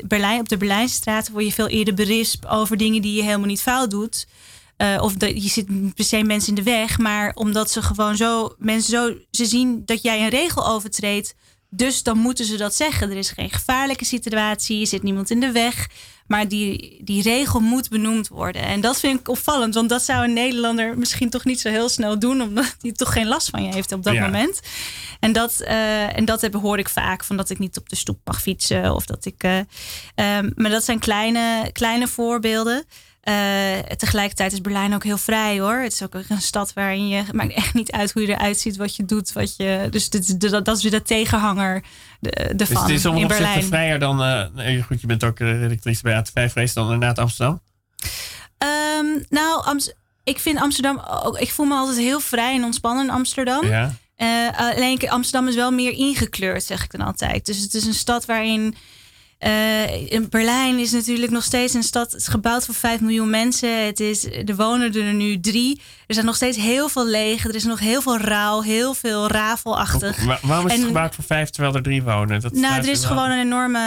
Berlijn, 0.06 0.40
op 0.40 0.48
de 0.48 0.56
Berlijnse 0.56 0.94
straten 0.94 1.32
word 1.32 1.44
je 1.44 1.52
veel 1.52 1.68
eerder 1.68 1.94
berispt 1.94 2.46
over 2.46 2.76
dingen 2.76 3.02
die 3.02 3.14
je 3.14 3.22
helemaal 3.22 3.46
niet 3.46 3.62
fout 3.62 3.90
doet. 3.90 4.26
Eh, 4.80 4.98
of 5.02 5.14
dat, 5.14 5.42
je 5.42 5.48
zit 5.48 5.94
per 5.94 6.04
se 6.04 6.22
mensen 6.22 6.48
in 6.48 6.64
de 6.64 6.70
weg, 6.70 6.98
maar 6.98 7.32
omdat 7.34 7.70
ze 7.70 7.82
gewoon 7.82 8.16
zo, 8.16 8.54
mensen 8.58 8.90
zo, 8.90 9.14
ze 9.30 9.44
zien 9.44 9.82
dat 9.84 10.02
jij 10.02 10.22
een 10.22 10.28
regel 10.28 10.66
overtreedt. 10.68 11.34
Dus 11.70 12.02
dan 12.02 12.18
moeten 12.18 12.44
ze 12.44 12.56
dat 12.56 12.74
zeggen. 12.74 13.10
Er 13.10 13.16
is 13.16 13.30
geen 13.30 13.50
gevaarlijke 13.50 14.04
situatie, 14.04 14.80
er 14.80 14.86
zit 14.86 15.02
niemand 15.02 15.30
in 15.30 15.40
de 15.40 15.52
weg. 15.52 15.88
Maar 16.26 16.48
die, 16.48 17.00
die 17.04 17.22
regel 17.22 17.60
moet 17.60 17.88
benoemd 17.88 18.28
worden. 18.28 18.62
En 18.62 18.80
dat 18.80 19.00
vind 19.00 19.20
ik 19.20 19.28
opvallend, 19.28 19.74
want 19.74 19.88
dat 19.88 20.02
zou 20.02 20.24
een 20.24 20.32
Nederlander 20.32 20.98
misschien 20.98 21.30
toch 21.30 21.44
niet 21.44 21.60
zo 21.60 21.68
heel 21.68 21.88
snel 21.88 22.18
doen, 22.18 22.42
omdat 22.42 22.76
hij 22.80 22.92
toch 22.92 23.12
geen 23.12 23.26
last 23.26 23.50
van 23.50 23.62
je 23.64 23.72
heeft 23.74 23.92
op 23.92 24.02
dat 24.02 24.14
Ja. 24.14 24.24
moment. 24.24 24.60
En 25.20 25.32
dat, 25.32 25.60
eh, 25.60 26.16
en 26.16 26.24
dat 26.24 26.40
heb, 26.40 26.54
hoor 26.54 26.78
ik 26.78 26.88
vaak, 26.88 27.24
van 27.24 27.36
dat 27.36 27.50
ik 27.50 27.58
niet 27.58 27.78
op 27.78 27.88
de 27.88 27.96
stoep 27.96 28.18
mag 28.24 28.42
fietsen. 28.42 28.94
Of 28.94 29.06
dat 29.06 29.24
ik, 29.24 29.42
eh, 29.42 29.58
maar 30.54 30.70
dat 30.70 30.84
zijn 30.84 30.98
kleine, 30.98 31.70
kleine 31.72 32.08
voorbeelden. 32.08 32.84
Eh, 33.20 33.78
tegelijkertijd 33.96 34.52
is 34.52 34.60
Berlijn 34.60 34.94
ook 34.94 35.04
heel 35.04 35.18
vrij 35.18 35.60
hoor. 35.60 35.74
Het 35.74 35.92
is 35.92 36.02
ook 36.02 36.14
een 36.14 36.40
stad 36.40 36.72
waarin 36.72 37.08
je 37.08 37.16
het 37.16 37.32
maakt 37.32 37.52
echt 37.52 37.74
niet 37.74 37.92
uit 37.92 38.12
hoe 38.12 38.22
je 38.22 38.28
eruit 38.28 38.58
ziet, 38.58 38.76
wat 38.76 38.96
je 38.96 39.04
doet, 39.04 39.32
wat 39.32 39.56
je. 39.56 39.86
Dus 39.90 40.10
dit, 40.10 40.40
dat, 40.40 40.64
dat 40.64 40.76
is 40.76 40.82
weer 40.82 40.92
de 40.92 41.02
tegenhanger 41.02 41.82
de, 42.20 42.52
Dus 42.56 42.68
ervan 42.68 42.82
het 42.82 42.92
is 42.92 43.06
om 43.06 43.16
in 43.16 43.26
Berlijn. 43.26 43.64
vrijer 43.64 43.98
dan... 43.98 44.22
eh, 44.22 44.84
goed, 44.84 45.00
je 45.00 45.06
bent 45.06 45.24
ook 45.24 45.40
eh, 45.40 45.60
redactrice 45.60 46.02
bij 46.02 46.24
AT5 46.24 46.52
geweest 46.52 46.74
dan 46.74 46.84
inderdaad 46.84 47.18
Amsterdam. 47.18 47.60
Ehm, 48.58 49.06
nou, 49.28 49.80
ik 50.24 50.38
vind 50.38 50.60
Amsterdam 50.60 50.98
ook. 50.98 51.38
Ik 51.38 51.50
voel 51.50 51.66
me 51.66 51.74
altijd 51.74 51.98
heel 51.98 52.20
vrij 52.20 52.54
en 52.54 52.64
ontspannen 52.64 53.04
in 53.04 53.10
Amsterdam. 53.10 53.66
Ja. 53.66 53.94
Alleen 54.56 55.10
Amsterdam 55.10 55.48
is 55.48 55.54
wel 55.54 55.70
meer 55.70 55.92
ingekleurd, 55.92 56.64
zeg 56.64 56.84
ik 56.84 56.90
dan 56.90 57.06
altijd. 57.06 57.46
Dus 57.46 57.58
het 57.58 57.74
is 57.74 57.86
een 57.86 57.94
stad 57.94 58.24
waarin. 58.24 58.74
Eh, 59.40 60.12
in 60.12 60.26
Berlijn 60.28 60.78
is 60.78 60.90
natuurlijk 60.92 61.30
nog 61.32 61.42
steeds 61.44 61.74
een 61.74 61.82
stad. 61.82 62.12
Het 62.12 62.20
is 62.20 62.28
gebouwd 62.28 62.64
voor 62.64 62.74
5 62.74 63.00
miljoen 63.00 63.30
mensen. 63.30 63.86
Het 63.86 64.00
is, 64.00 64.24
er 64.24 64.56
wonen 64.56 64.94
er 64.94 65.14
nu 65.14 65.40
drie. 65.40 65.80
Er 66.06 66.14
zijn 66.14 66.26
nog 66.26 66.36
steeds 66.36 66.56
heel 66.56 66.88
veel 66.88 67.06
leeg. 67.06 67.44
Er 67.44 67.54
is 67.54 67.64
nog 67.64 67.78
heel 67.78 68.02
veel 68.02 68.16
rauw, 68.18 68.60
heel 68.60 68.94
veel 68.94 69.28
rafelachtig. 69.28 70.24
Wa- 70.24 70.38
waarom 70.42 70.66
is 70.66 70.72
het 70.76 70.84
gebouwd 70.84 71.14
voor 71.14 71.24
vijf 71.24 71.50
terwijl 71.50 71.74
er 71.74 71.82
drie 71.82 72.02
wonen? 72.02 72.40
Dat 72.40 72.52
Nou, 72.52 72.74
er 72.82 72.88
is 72.88 73.00
wel- 73.00 73.08
gewoon 73.08 73.30
een 73.30 73.38
enorme. 73.40 73.78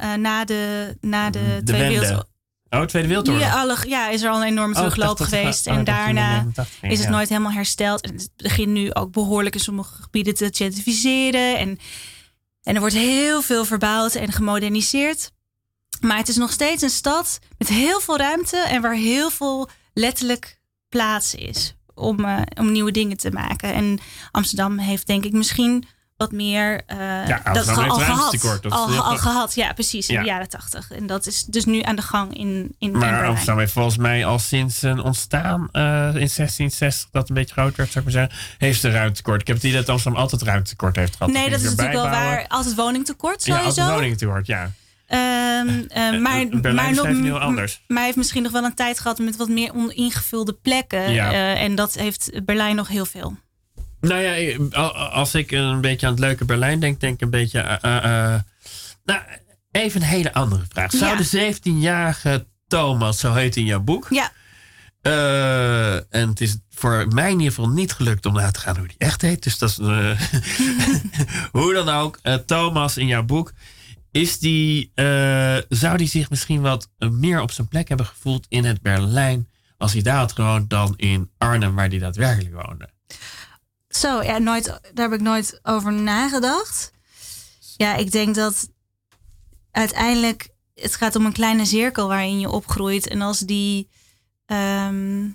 eh, 0.00 0.14
na 0.14 0.44
de, 0.44 0.96
na 1.00 1.30
de, 1.30 1.38
De 1.38 1.62
Tweede. 1.64 1.88
Wereldoorlog. 1.88 2.24
Oh, 2.70 2.82
Tweede 2.82 3.08
Wereldoorlog. 3.08 3.42
Ja, 3.42 3.60
alle, 3.60 3.76
ja, 3.88 4.08
is 4.08 4.22
er 4.22 4.30
al 4.30 4.40
een 4.40 4.46
enorme 4.48 4.72
Oh, 4.74 4.78
terugloop 4.80 5.20
geweest. 5.20 5.66
oh, 5.66 5.74
en 5.76 5.84
daarna 5.84 6.30
89 6.30 6.78
ging, 6.80 6.92
is 6.92 6.98
het 6.98 7.08
ja. 7.08 7.14
nooit 7.14 7.28
helemaal 7.28 7.52
hersteld. 7.52 8.00
En 8.00 8.12
het 8.14 8.30
begint 8.36 8.68
nu 8.68 8.92
ook 8.94 9.12
behoorlijk 9.12 9.54
in 9.54 9.60
sommige 9.60 10.02
gebieden 10.02 10.34
te 10.34 10.48
gentrificeren. 10.52 11.58
En, 11.58 11.78
en 12.62 12.74
er 12.74 12.80
wordt 12.80 12.94
heel 12.94 13.42
veel 13.42 13.64
verbouwd 13.64 14.14
en 14.14 14.32
gemoderniseerd. 14.32 15.30
Maar 16.00 16.16
het 16.16 16.28
is 16.28 16.36
nog 16.36 16.52
steeds 16.52 16.82
een 16.82 16.90
stad 16.90 17.38
met 17.58 17.68
heel 17.68 18.00
veel 18.00 18.16
ruimte 18.16 18.56
en 18.56 18.82
waar 18.82 18.94
heel 18.94 19.30
veel 19.30 19.68
letterlijk 19.92 20.58
plaats 20.88 21.34
is 21.34 21.74
om, 21.94 22.24
eh, 22.24 22.40
om 22.54 22.72
nieuwe 22.72 22.90
dingen 22.90 23.16
te 23.16 23.30
maken. 23.30 23.74
En 23.74 23.98
Amsterdam 24.30 24.78
heeft 24.78 25.06
denk 25.06 25.24
ik 25.24 25.32
misschien 25.32 25.84
wat 26.22 26.32
meer 26.32 26.80
Ja, 26.88 27.40
Amsterdam 27.44 27.54
dat 27.54 27.66
ge- 27.66 27.90
al 27.90 27.98
gehad. 27.98 28.70
Al, 29.04 29.16
gehad, 29.16 29.54
ja, 29.54 29.72
precies, 29.72 30.08
in 30.08 30.14
Ja. 30.14 30.20
de 30.20 30.26
jaren 30.26 30.48
tachtig. 30.48 30.90
En 30.90 31.06
dat 31.06 31.26
is 31.26 31.44
dus 31.44 31.64
nu 31.64 31.82
aan 31.82 31.96
de 31.96 32.02
gang 32.02 32.36
in, 32.38 32.74
in, 32.78 32.90
Maar. 32.90 33.26
Amsterdam 33.26 33.58
heeft 33.58 33.72
volgens 33.72 33.96
mij 33.96 34.24
al 34.26 34.38
sinds 34.38 34.82
een 34.82 35.00
ontstaan 35.02 35.68
eh, 35.72 35.82
in 36.06 36.30
1660, 36.34 37.08
dat 37.10 37.28
een 37.28 37.34
beetje 37.34 37.54
groot 37.54 37.76
werd, 37.76 37.92
zou 37.92 38.06
ik 38.06 38.12
maar 38.12 38.22
zeggen, 38.28 38.56
heeft 38.58 38.80
ze 38.80 38.90
ruimtekort. 38.90 39.40
Ik 39.40 39.46
heb 39.46 39.56
het 39.56 39.64
idee 39.64 39.78
dat 39.78 39.88
Amsterdam 39.88 40.20
altijd 40.20 40.42
ruimtekort 40.42 40.96
heeft 40.96 41.16
gehad. 41.16 41.32
Nee, 41.32 41.50
dat 41.50 41.58
is 41.60 41.64
natuurlijk 41.64 41.92
wel 41.92 42.08
waar. 42.10 42.44
Altijd 42.48 42.74
woningtekort 42.74 43.44
Ja, 43.44 43.56
sowieso. 43.58 43.80
altijd 43.80 43.96
woningtekort, 44.00 44.46
ja. 44.46 44.70
Ehm, 45.06 45.18
eh, 45.88 46.20
maar, 46.20 46.46
Berlijn 46.48 46.94
maar, 46.94 47.12
nog, 47.12 47.22
heel 47.22 47.38
anders. 47.40 47.82
maar 47.86 47.96
hij 47.96 48.06
heeft 48.06 48.16
misschien 48.16 48.42
nog 48.42 48.52
wel 48.52 48.64
een 48.64 48.74
tijd 48.74 48.98
gehad 49.00 49.18
met 49.18 49.36
wat 49.36 49.48
meer 49.48 49.72
oningevulde 49.74 50.52
plekken. 50.52 51.12
Ja. 51.12 51.54
En 51.54 51.74
dat 51.74 51.94
heeft 51.94 52.30
Berlijn 52.44 52.76
nog 52.76 52.88
heel 52.88 53.06
veel. 53.06 53.36
Nou 54.08 54.20
ja, 54.20 54.34
eh, 54.36 54.58
al- 54.70 54.94
als 54.96 55.34
ik 55.34 55.50
een 55.50 55.80
beetje 55.80 56.06
aan 56.06 56.12
het 56.12 56.20
leuke 56.20 56.44
Berlijn 56.44 56.80
denk, 56.80 57.00
denk 57.00 57.14
ik 57.14 57.20
een 57.20 57.30
beetje. 57.30 57.60
eh, 57.60 57.96
eh, 58.04 58.34
eh, 58.34 58.40
nou, 59.04 59.20
even 59.70 60.00
een 60.00 60.06
hele 60.06 60.32
andere 60.32 60.64
vraag. 60.68 60.90
Zou 60.90 61.10
Ja. 61.10 61.16
de 61.16 61.24
17-jarige 61.54 62.46
Thomas, 62.66 63.18
zo 63.18 63.32
heet 63.34 63.56
in 63.56 63.64
jouw 63.64 63.80
boek. 63.80 64.06
Ja, 64.10 64.32
eh, 65.00 65.94
en 65.94 66.28
het 66.28 66.40
is 66.40 66.56
voor 66.70 67.06
mij 67.08 67.30
in 67.30 67.38
ieder 67.38 67.54
geval 67.54 67.70
niet 67.70 67.92
gelukt 67.92 68.26
om 68.26 68.34
na 68.34 68.50
te 68.50 68.60
gaan 68.60 68.76
hoe 68.76 68.86
die 68.86 68.96
echt 68.98 69.22
heet. 69.22 69.42
Dus 69.42 69.58
dat 69.58 69.68
is. 69.70 69.78
eh, 69.78 70.20
hoe 71.52 71.74
dan 71.74 71.88
ook, 71.88 72.18
eh, 72.22 72.34
Thomas 72.34 72.96
in 72.96 73.06
jouw 73.06 73.22
boek. 73.22 73.52
Is 74.10 74.38
die, 74.38 74.90
eh, 74.94 75.56
zou 75.68 75.96
die 75.96 76.08
zich 76.08 76.30
misschien 76.30 76.60
wat 76.60 76.90
eh, 76.98 77.08
meer 77.08 77.40
op 77.40 77.50
zijn 77.50 77.68
plek 77.68 77.88
hebben 77.88 78.06
gevoeld 78.06 78.46
in 78.48 78.64
het 78.64 78.82
Berlijn 78.82 79.48
als 79.78 79.92
hij 79.92 80.02
daar 80.02 80.16
had 80.16 80.32
gewoond 80.32 80.70
dan 80.70 80.94
in 80.96 81.30
Arnhem, 81.38 81.74
waar 81.74 81.88
hij 81.88 81.98
daadwerkelijk 81.98 82.54
woonde? 82.62 82.88
Zo. 83.96 84.22
Ja, 84.22 84.38
nooit, 84.38 84.64
daar 84.94 85.10
heb 85.10 85.12
ik 85.12 85.20
nooit 85.20 85.60
over 85.62 85.92
nagedacht. 85.92 86.92
Ja, 87.76 87.94
ik 87.94 88.12
denk 88.12 88.34
dat 88.34 88.68
uiteindelijk 89.70 90.48
het 90.74 90.94
gaat 90.94 91.16
om 91.16 91.26
een 91.26 91.32
kleine 91.32 91.64
cirkel 91.64 92.08
waarin 92.08 92.40
je 92.40 92.50
opgroeit. 92.50 93.08
En 93.08 93.20
als 93.20 93.38
die. 93.38 93.88
ehm, 94.46 95.28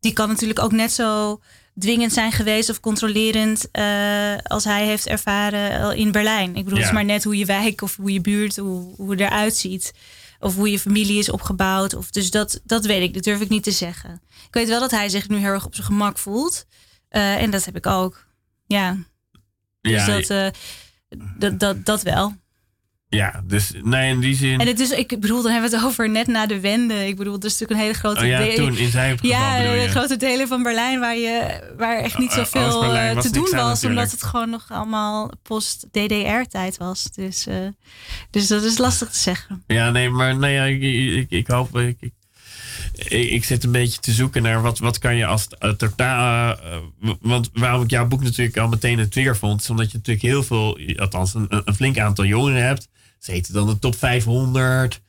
die 0.00 0.12
kan 0.12 0.28
natuurlijk 0.28 0.58
ook 0.58 0.72
net 0.72 0.92
zo 0.92 1.40
dwingend 1.78 2.12
zijn 2.12 2.32
geweest 2.32 2.70
of 2.70 2.80
controlerend 2.80 3.70
eh, 3.70 4.36
als 4.42 4.64
hij 4.64 4.86
heeft 4.86 5.06
ervaren 5.06 5.90
eh, 5.90 5.98
in 5.98 6.12
Berlijn. 6.12 6.56
Ik 6.56 6.64
bedoel, 6.64 6.78
het 6.78 6.86
is 6.86 6.92
maar 6.92 7.04
net 7.04 7.24
hoe 7.24 7.36
je 7.36 7.44
wijk 7.44 7.82
of 7.82 7.96
hoe 7.96 8.12
je 8.12 8.20
buurt, 8.20 8.56
hoe, 8.56 8.94
hoe 8.96 9.10
het 9.10 9.20
eruit 9.20 9.56
ziet. 9.56 9.92
Of 10.40 10.54
hoe 10.54 10.70
je 10.70 10.78
familie 10.78 11.18
is 11.18 11.30
opgebouwd. 11.30 11.94
Of, 11.94 12.10
dus 12.10 12.30
dat, 12.30 12.60
dat 12.64 12.84
weet 12.86 13.02
ik, 13.02 13.14
dat 13.14 13.22
durf 13.22 13.40
ik 13.40 13.48
niet 13.48 13.62
te 13.62 13.70
zeggen. 13.70 14.22
Ik 14.46 14.54
weet 14.54 14.68
wel 14.68 14.80
dat 14.80 14.90
hij 14.90 15.08
zich 15.08 15.28
nu 15.28 15.36
heel 15.36 15.48
erg 15.50 15.64
op 15.64 15.74
zijn 15.74 15.86
gemak 15.86 16.18
voelt. 16.18 16.66
Eh, 17.12 17.42
en 17.42 17.50
dat 17.50 17.64
heb 17.64 17.76
ik 17.76 17.86
ook. 17.86 18.26
Ja, 18.66 18.96
dus 19.80 19.92
Ja, 19.92 20.06
dat, 20.06 20.30
eh, 20.30 20.46
dat, 21.38 21.60
dat, 21.60 21.84
dat 21.84 22.02
wel. 22.02 22.34
Ja, 23.08 23.42
dus 23.46 23.72
nee, 23.82 24.10
in 24.10 24.20
die 24.20 24.34
zin. 24.34 24.60
En 24.60 24.66
het 24.66 24.80
is, 24.80 24.90
ik 24.90 25.08
bedoel, 25.20 25.42
dan 25.42 25.52
hebben 25.52 25.70
we 25.70 25.76
het 25.76 25.84
over 25.86 26.10
net 26.10 26.26
na 26.26 26.46
de 26.46 26.60
wende. 26.60 27.06
Ik 27.06 27.16
bedoel, 27.16 27.32
dat 27.38 27.44
is 27.44 27.58
natuurlijk 27.58 27.80
een 27.80 27.86
hele 27.86 27.98
grote 27.98 28.20
oh 28.20 28.26
ja, 28.26 28.38
deel- 28.38 28.54
toen 28.56 28.76
in 28.76 28.90
zijn 28.90 29.18
Ja, 29.22 29.58
eh, 29.64 29.90
grote 29.90 30.16
delen 30.16 30.48
van 30.48 30.62
Berlijn 30.62 31.00
waar, 31.00 31.16
je, 31.16 31.62
waar 31.76 31.98
echt 31.98 32.18
niet 32.18 32.30
Uh, 32.32 32.36
uh, 32.38 32.44
zoveel 32.44 32.70
te 33.20 33.30
doen 33.30 33.42
was. 33.42 33.52
natuurlijk. 33.54 33.84
Omdat 33.84 34.10
het 34.10 34.22
gewoon 34.22 34.50
nog 34.50 34.66
allemaal 34.70 35.30
post-DDR-tijd 35.42 36.76
was. 36.76 37.02
Dus, 37.14 37.46
dus 38.30 38.46
dat 38.46 38.62
is 38.62 38.78
lastig 38.78 39.10
te 39.10 39.18
zeggen. 39.18 39.62
Ja, 39.66 39.90
nee, 39.90 40.10
maar 40.10 40.36
nee, 40.36 40.54
ja, 40.54 40.64
ik, 40.64 40.82
ik, 41.16 41.30
ik 41.30 41.46
hoop. 41.46 41.76
Ik, 41.78 41.96
ik, 42.00 42.12
ik, 43.08 43.30
ik 43.30 43.44
zit 43.44 43.64
een 43.64 43.72
beetje 43.72 44.00
te 44.00 44.12
zoeken 44.12 44.42
naar 44.42 44.62
wat, 44.62 44.78
wat 44.78 44.98
kan 44.98 45.16
je 45.16 45.26
als 45.26 45.48
uh, 45.60 45.70
totaal. 45.70 46.56
uh, 47.02 47.12
want 47.20 47.50
waarom 47.52 47.82
ik 47.82 47.90
jouw 47.90 48.06
boek 48.06 48.22
natuurlijk 48.22 48.56
al 48.56 48.68
meteen 48.68 48.98
het 48.98 49.14
weer 49.14 49.36
vond, 49.36 49.60
is 49.60 49.70
omdat 49.70 49.90
je 49.90 49.96
natuurlijk 49.96 50.26
heel 50.26 50.42
veel, 50.42 50.78
althans 50.96 51.34
een, 51.34 51.46
een 51.48 51.74
flink 51.74 51.98
aantal 51.98 52.24
jongeren 52.24 52.64
hebt. 52.64 52.88
Ze 53.18 53.30
heten 53.30 53.54
dan 53.54 53.66
de 53.66 53.78
top 53.78 53.96
500, 53.96 55.00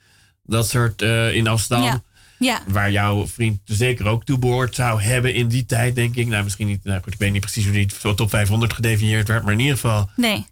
dat 0.43 0.69
soort 0.69 1.01
uh, 1.01 1.35
in 1.35 1.47
Amsterdam. 1.47 1.85
Ja. 1.85 2.03
Ja. 2.39 2.61
Waar 2.67 2.91
jouw 2.91 3.27
vriend 3.27 3.59
zeker 3.65 4.05
ook 4.05 4.23
toe 4.23 4.39
behoort 4.39 4.75
zou 4.75 5.01
hebben 5.01 5.33
in 5.33 5.47
die 5.47 5.65
tijd, 5.65 5.95
denk 5.95 6.15
ik. 6.15 6.27
Nou, 6.27 6.43
misschien 6.43 6.67
niet. 6.67 6.83
Nou 6.83 7.01
goed, 7.03 7.13
ik 7.13 7.19
weet 7.19 7.31
niet 7.31 7.41
precies 7.41 7.63
hoe 7.63 7.73
die 7.73 8.15
top 8.15 8.29
500 8.29 8.73
gedefinieerd 8.73 9.27
werd, 9.27 9.43
maar 9.43 9.53
in 9.53 9.59
ieder 9.59 9.75
geval. 9.75 10.09
Nee. 10.15 10.45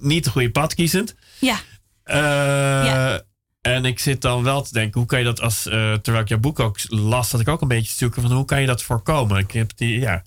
Niet 0.00 0.24
de 0.24 0.30
goede 0.30 0.50
pad 0.50 0.74
kiezend. 0.74 1.14
Ja. 1.38 1.60
Ja. 2.04 3.22
En 3.62 3.84
ik 3.84 3.98
zit 3.98 4.20
dan 4.20 4.42
wel 4.42 4.62
te 4.62 4.72
denken, 4.72 4.98
hoe 5.00 5.08
kan 5.08 5.18
je 5.18 5.24
dat 5.24 5.40
als... 5.40 5.66
eh, 5.66 5.72
terwijl 5.94 6.22
ik 6.24 6.28
jouw 6.28 6.38
boek 6.38 6.60
ook 6.60 6.76
las, 6.88 7.30
dat 7.30 7.40
ik 7.40 7.48
ook 7.48 7.60
een 7.60 7.68
beetje 7.68 7.90
te 7.90 7.96
zoeken 7.98 8.22
van 8.22 8.32
hoe 8.32 8.44
kan 8.44 8.60
je 8.60 8.66
dat 8.66 8.82
voorkomen? 8.82 9.38
Ik 9.38 9.50
heb 9.50 9.70
die, 9.76 9.98
ja, 10.00 10.22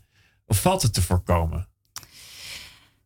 of 0.45 0.61
valt 0.61 0.81
het 0.81 0.93
te 0.93 1.01
voorkomen? 1.01 1.67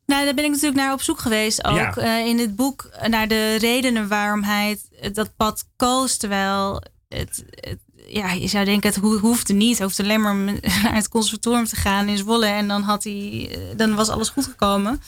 Nou, 0.05 0.25
daar 0.25 0.33
ben 0.33 0.43
ik 0.43 0.49
natuurlijk 0.51 0.81
naar 0.81 0.93
op 0.93 1.01
zoek 1.01 1.19
geweest. 1.19 1.63
Ook 1.65 1.75
Ja. 1.77 1.95
eh, 1.95 2.25
in 2.27 2.39
het 2.39 2.55
boek 2.55 2.81
eh, 2.83 3.09
naar 3.09 3.27
de 3.27 3.55
redenen 3.55 4.07
waarom 4.07 4.43
hij 4.43 4.77
het- 4.99 5.15
dat 5.15 5.35
pad 5.35 5.65
koos. 5.75 6.17
Terwijl 6.17 6.83
het, 7.07 7.43
het- 7.49 7.79
ja, 8.07 8.31
je 8.31 8.47
zou 8.47 8.65
denken, 8.65 8.89
het 8.89 8.99
ho- 8.99 9.17
hoefde 9.17 9.53
niet. 9.53 9.77
Hij 9.77 9.85
hoefde 9.85 10.03
alleen 10.03 10.21
maar 10.21 10.35
naar 10.83 10.95
het 10.95 11.09
conservatorium 11.09 11.65
te 11.65 11.75
gaan 11.75 12.07
in 12.07 12.17
Zwolle. 12.17 12.45
En 12.45 12.67
dan, 12.67 12.81
had 12.81 13.03
hij, 13.03 13.57
dan 13.75 13.95
was 13.95 14.09
alles 14.09 14.29
goed 14.29 14.45
gekomen. 14.45 15.01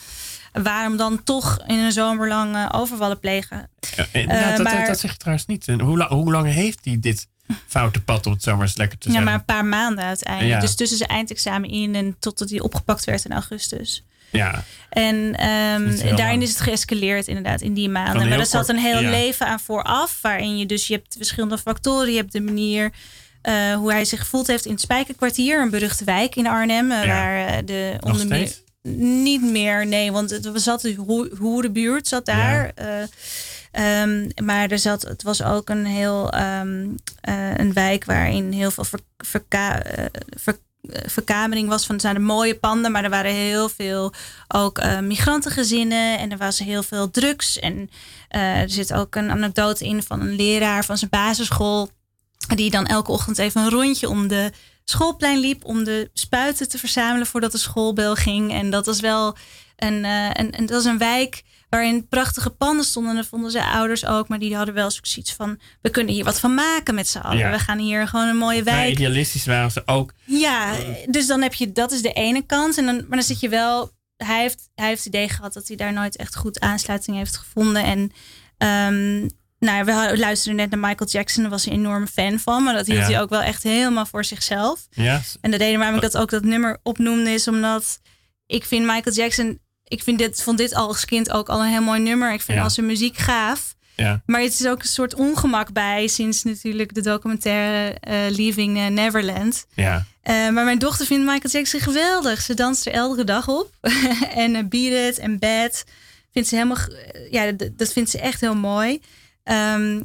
Waarom 0.52 0.98
dan 0.98 1.24
toch 1.24 1.60
in 1.68 1.78
een 1.80 1.92
zomer 1.92 2.28
lang 2.28 2.56
eh, 2.56 2.70
overvallen 2.72 3.20
plegen? 3.20 3.70
Ja, 3.96 4.06
inderdaad, 4.12 4.58
dat, 4.58 4.66
dat, 4.66 4.76
maar- 4.76 4.88
dat 4.88 5.00
zeg 5.00 5.12
je 5.12 5.18
trouwens 5.18 5.46
niet. 5.48 5.66
Hoe, 5.82 5.98
la- 5.98 6.08
hoe 6.10 6.32
lang 6.32 6.48
heeft 6.54 6.80
hij 6.84 6.98
dit 7.00 7.28
foute 7.68 8.02
pad, 8.02 8.26
om 8.26 8.32
het 8.34 8.44
zo 8.44 8.54
maar 8.56 8.66
eens 8.66 8.78
lekker 8.78 8.98
te 8.98 9.08
Ja, 9.08 9.14
zeggen? 9.14 9.32
maar 9.32 9.40
een 9.40 9.46
paar 9.56 9.66
maanden 9.66 10.04
uiteindelijk. 10.06 10.54
Ja. 10.54 10.60
Dus 10.60 10.76
tussen 10.76 10.98
zijn 10.98 11.10
eindexamen 11.10 11.70
in 11.70 11.96
en 11.96 12.16
totdat 12.20 12.50
hij 12.50 12.60
opgepakt 12.60 13.06
werd 13.06 13.26
in 13.26 13.32
augustus. 13.32 14.04
Ja, 14.32 14.64
En 14.90 15.36
ehm, 15.36 15.84
Dat 15.86 15.94
is 15.94 16.00
daarin 16.00 16.18
lang. 16.18 16.42
is 16.42 16.50
het 16.50 16.60
geëscaleerd 16.60 17.28
inderdaad 17.28 17.62
in 17.62 17.74
die 17.74 17.90
maanden. 17.90 18.30
Maar 18.30 18.40
er 18.40 18.46
zat 18.46 18.70
een 18.70 18.78
heel 18.78 19.00
ja. 19.02 19.10
leven 19.10 19.48
aan 19.48 19.60
vooraf. 19.60 20.20
Waarin 20.22 20.58
je 20.58 20.66
dus, 20.66 20.88
je 20.88 20.94
hebt 20.94 21.16
verschillende 21.18 21.58
factoren. 21.58 22.12
Je 22.12 22.18
hebt 22.18 22.32
de 22.32 22.42
manier 22.42 22.92
eh, 23.42 23.74
hoe 23.76 23.92
hij 23.92 24.06
zich 24.06 24.20
gevoeld 24.20 24.48
heeft 24.48 24.66
in 24.66 24.72
het 24.72 24.82
Spijkerkwartier. 24.82 25.62
Een 25.62 25.70
beruchte 25.70 26.04
wijk 26.04 26.36
in 26.36 26.48
Arnhem. 26.48 26.92
eh, 26.92 27.04
Ja. 27.06 27.08
Waar 27.08 27.46
eh, 27.48 27.58
de 27.66 27.98
onder 28.00 28.28
meer... 28.28 28.52
Niet 28.84 29.41
meer, 29.41 29.88
nee. 29.88 30.12
Want 30.12 30.30
het 30.30 30.46
was 30.52 30.63
zat 30.63 30.82
de 30.82 30.96
ho- 31.08 31.36
hoerenbuurt 31.38 32.08
zat 32.08 32.26
daar. 32.26 32.72
Eh, 32.76 33.02
ehm, 34.02 34.30
maar 34.44 34.70
er 34.72 34.80
zat, 34.80 35.02
het 35.02 35.24
was 35.24 35.44
ook 35.44 35.70
een 35.70 35.86
heel 35.86 36.34
een 36.34 37.00
eh, 37.22 37.54
een 37.58 37.74
wijk 37.74 38.06
waarin 38.06 38.52
heel 38.52 38.72
veel 38.72 38.84
ver, 38.84 39.00
verka- 39.17 39.82
eh, 39.82 40.06
ver- 40.38 40.60
verkamering 41.06 41.67
was 41.70 41.86
van 41.86 41.96
het 41.96 42.04
zijn 42.04 42.15
de 42.15 42.22
mooie 42.22 42.56
panden, 42.56 42.91
maar 42.91 43.04
er 43.04 43.10
waren 43.10 43.34
heel 43.34 43.70
veel 43.70 44.13
ook 44.48 44.82
migrantengezinnen 45.02 46.20
en 46.20 46.32
er 46.32 46.38
was 46.38 46.60
heel 46.60 46.84
veel 46.84 47.12
drugs. 47.12 47.60
En 47.60 47.89
er 48.30 48.70
zit 48.70 48.94
ook 48.94 49.15
een 49.15 49.32
anekdote 49.32 49.86
in 49.86 50.04
van 50.04 50.22
een 50.22 50.36
leraar 50.36 50.86
van 50.86 50.98
zijn 50.98 51.10
basisschool, 51.10 51.89
die 52.56 52.72
dan 52.72 52.86
elke 52.86 53.12
ochtend 53.12 53.38
even 53.38 53.62
een 53.62 53.70
rondje 53.70 54.10
om 54.10 54.28
de 54.28 54.52
schoolplein 54.86 55.39
liep 55.39 55.65
om 55.65 55.84
de 55.84 56.10
spuiten 56.13 56.70
te 56.70 56.78
verzamelen 56.78 57.28
voordat 57.28 57.52
de 57.52 57.58
schoolbel 57.58 58.15
ging. 58.15 58.52
En 58.52 58.70
dat 58.70 58.86
was 58.86 59.00
wel 59.00 59.38
een, 59.76 60.06
eh, 60.06 60.30
een, 60.34 60.60
een, 60.60 60.65
dat 60.65 60.70
was 60.70 60.86
een 60.86 60.98
wijk 60.98 61.44
waarin 61.70 62.08
prachtige 62.08 62.50
panden 62.50 62.86
stonden. 62.86 63.12
En 63.12 63.17
dat 63.17 63.28
vonden 63.28 63.52
zijn 63.52 63.65
ouders 63.65 64.06
ook. 64.06 64.28
Maar 64.28 64.39
die 64.39 64.56
hadden 64.56 64.74
wel 64.74 64.91
zoiets 64.91 65.34
van, 65.34 65.60
we 65.82 65.89
kunnen 65.89 66.13
hier 66.13 66.24
wat 66.24 66.39
van 66.39 66.54
maken 66.54 66.96
met 66.96 67.08
z'n 67.08 67.17
allen. 67.17 67.38
Ja. 67.38 67.52
We 67.52 67.60
gaan 67.60 67.78
hier 67.78 68.08
gewoon 68.08 68.28
een 68.28 68.38
mooie 68.38 68.63
wijk. 68.63 68.91
idealistisch 68.91 69.46
waren 69.46 69.72
ze 69.72 69.82
ook. 69.86 70.13
Ja, 70.26 70.76
dus 71.06 71.28
dan 71.28 71.41
heb 71.41 71.54
je, 71.54 71.72
dat 71.72 71.91
is 71.91 72.02
de 72.02 72.13
ene 72.13 72.41
kant. 72.46 72.78
En 72.78 72.86
dan, 72.86 72.96
maar 72.96 73.17
dan 73.17 73.24
zit 73.24 73.39
je 73.39 73.50
wel, 73.50 73.91
hij 74.17 74.41
heeft, 74.41 74.70
hij 74.76 74.88
heeft 74.88 75.04
het 75.04 75.13
idee 75.13 75.30
gehad 75.30 75.54
dat 75.54 75.67
hij 75.67 75.78
daar 75.78 75.94
nooit 75.94 76.15
echt 76.15 76.36
goed 76.36 76.60
aansluiting 76.60 77.17
heeft 77.17 77.38
gevonden. 77.38 77.84
En 77.84 78.12
ehm, 78.58 79.30
nou, 79.62 79.86
ja, 79.88 80.12
we 80.12 80.17
luisterden 80.17 80.56
net 80.56 80.69
naar 80.69 80.89
Michael 80.89 81.10
Jackson, 81.10 81.41
daar 81.41 81.52
was 81.52 81.65
hij 81.65 81.74
een 81.74 81.80
enorme 81.80 82.08
fan 82.08 82.39
van. 82.39 82.63
Maar 82.63 82.74
dat 82.74 82.86
hield 82.86 83.00
Ja. 83.00 83.06
hij 83.06 83.21
ook 83.21 83.30
wel 83.30 83.41
echt 83.41 83.63
helemaal 83.63 84.06
voor 84.06 84.26
zichzelf. 84.26 84.88
Ja, 84.91 85.21
En 85.41 85.52
de 85.52 85.58
reden 85.58 85.80
waarom 85.80 85.95
ik 85.95 86.02
dat 86.02 86.17
ook 86.17 86.30
dat 86.30 86.43
nummer 86.43 86.78
opnoemde 86.84 87.30
is 87.32 87.47
omdat 87.47 88.00
ik 88.47 88.65
vind 88.65 88.86
Michael 88.86 89.15
Jackson, 89.15 89.60
ik 89.84 90.04
vind 90.04 90.17
dit, 90.17 90.43
vond 90.43 90.58
dit 90.58 90.74
als 90.76 91.06
kind 91.06 91.32
ook 91.32 91.50
al 91.50 91.60
een 91.62 91.69
heel 91.71 91.82
mooi 91.82 92.00
nummer. 92.00 92.34
Ik 92.34 92.41
vind 92.41 92.58
Ja. 92.58 92.63
al 92.63 92.69
zijn 92.69 92.86
muziek 92.86 93.17
gaaf. 93.17 93.76
ja. 93.95 94.21
Maar 94.26 94.41
het 94.41 94.60
is 94.60 94.65
ook 94.67 94.82
een 94.82 94.88
soort 94.88 95.13
ongemak 95.13 95.74
bij 95.74 96.08
sinds 96.08 96.43
natuurlijk 96.43 96.93
de 96.93 97.02
documentaire 97.02 97.97
eh, 98.00 98.13
Leaving 98.38 98.89
Neverland. 98.89 99.65
ja. 99.76 100.06
Eh, 100.21 100.34
maar 100.50 100.63
mijn 100.65 100.80
dochter 100.80 101.06
vindt 101.06 101.26
Michael 101.26 101.52
Jackson 101.54 101.80
geweldig. 101.80 102.41
Ze 102.41 102.54
danst 102.54 102.86
er 102.86 102.93
elke 102.93 103.24
dag 103.24 103.47
op. 103.47 103.71
en 104.36 104.56
eh, 104.56 104.63
Beat 104.65 105.10
It 105.13 105.19
en 105.19 105.39
Bad 105.39 105.84
vindt 106.32 106.50
ze 106.50 106.56
helemaal, 106.56 106.78
ja, 107.32 107.52
dat 107.71 107.93
vindt 107.93 108.10
ze 108.10 108.19
echt 108.19 108.41
heel 108.41 108.56
mooi. 108.56 109.02
Ehm, 109.43 110.01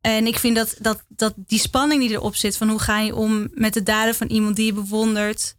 en 0.00 0.26
ik 0.26 0.38
vind 0.38 0.56
dat, 0.56 0.76
dat, 0.78 1.04
dat 1.08 1.34
die 1.36 1.58
spanning 1.58 2.00
die 2.00 2.10
erop 2.10 2.34
zit, 2.36 2.56
van 2.56 2.68
hoe 2.68 2.78
ga 2.78 2.98
je 2.98 3.14
om 3.14 3.48
met 3.54 3.74
de 3.74 3.82
daden 3.82 4.14
van 4.14 4.26
iemand 4.26 4.56
die 4.56 4.66
je 4.66 4.72
bewondert, 4.72 5.54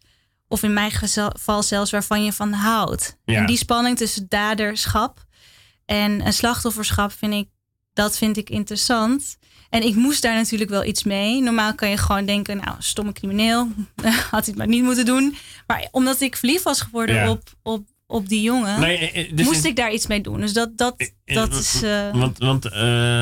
of 0.47 0.63
in 0.63 0.73
mijn 0.73 0.91
geval 0.91 1.63
zelfs 1.63 1.91
waarvan 1.91 2.23
je 2.23 2.33
van 2.33 2.51
houdt. 2.53 3.17
Ja. 3.25 3.35
En 3.39 3.45
die 3.45 3.57
spanning 3.57 3.97
tussen 3.97 4.25
daderschap 4.29 5.25
en 5.85 6.25
een 6.25 6.33
slachtofferschap 6.33 7.11
vind 7.11 7.33
ik, 7.33 7.47
dat 7.93 8.17
vind 8.17 8.37
ik 8.37 8.49
interessant. 8.49 9.37
En 9.69 9.83
ik 9.83 9.95
moest 9.95 10.21
daar 10.21 10.35
natuurlijk 10.35 10.69
wel 10.69 10.83
iets 10.83 11.03
mee. 11.03 11.41
Normaal 11.41 11.75
kan 11.75 11.89
je 11.89 11.97
gewoon 11.97 12.25
denken, 12.25 12.57
nou, 12.57 12.75
stomme 12.79 13.11
crimineel, 13.11 13.67
had 14.31 14.31
hij 14.31 14.41
het 14.45 14.55
maar 14.55 14.67
niet 14.67 14.83
moeten 14.83 15.05
doen. 15.05 15.35
Maar 15.67 15.87
omdat 15.91 16.21
ik 16.21 16.35
verliefd 16.35 16.63
was 16.63 16.81
geworden 16.81 17.15
Ja. 17.15 17.29
op, 17.29 17.41
op, 17.61 17.87
op 18.13 18.29
die 18.29 18.41
jongen, 18.41 18.79
Nee, 18.79 18.97
eh, 18.97 19.21
eh, 19.21 19.31
dus 19.35 19.45
moest 19.45 19.65
ik 19.65 19.75
daar 19.75 19.91
iets 19.93 20.07
mee 20.07 20.21
doen. 20.21 20.39
Dus 20.41 20.53
dat, 20.53 20.77
dat, 20.77 20.93
eh, 21.25 21.35
dat 21.35 21.53
is. 21.53 21.81
Want, 22.13 22.37
want 22.37 22.67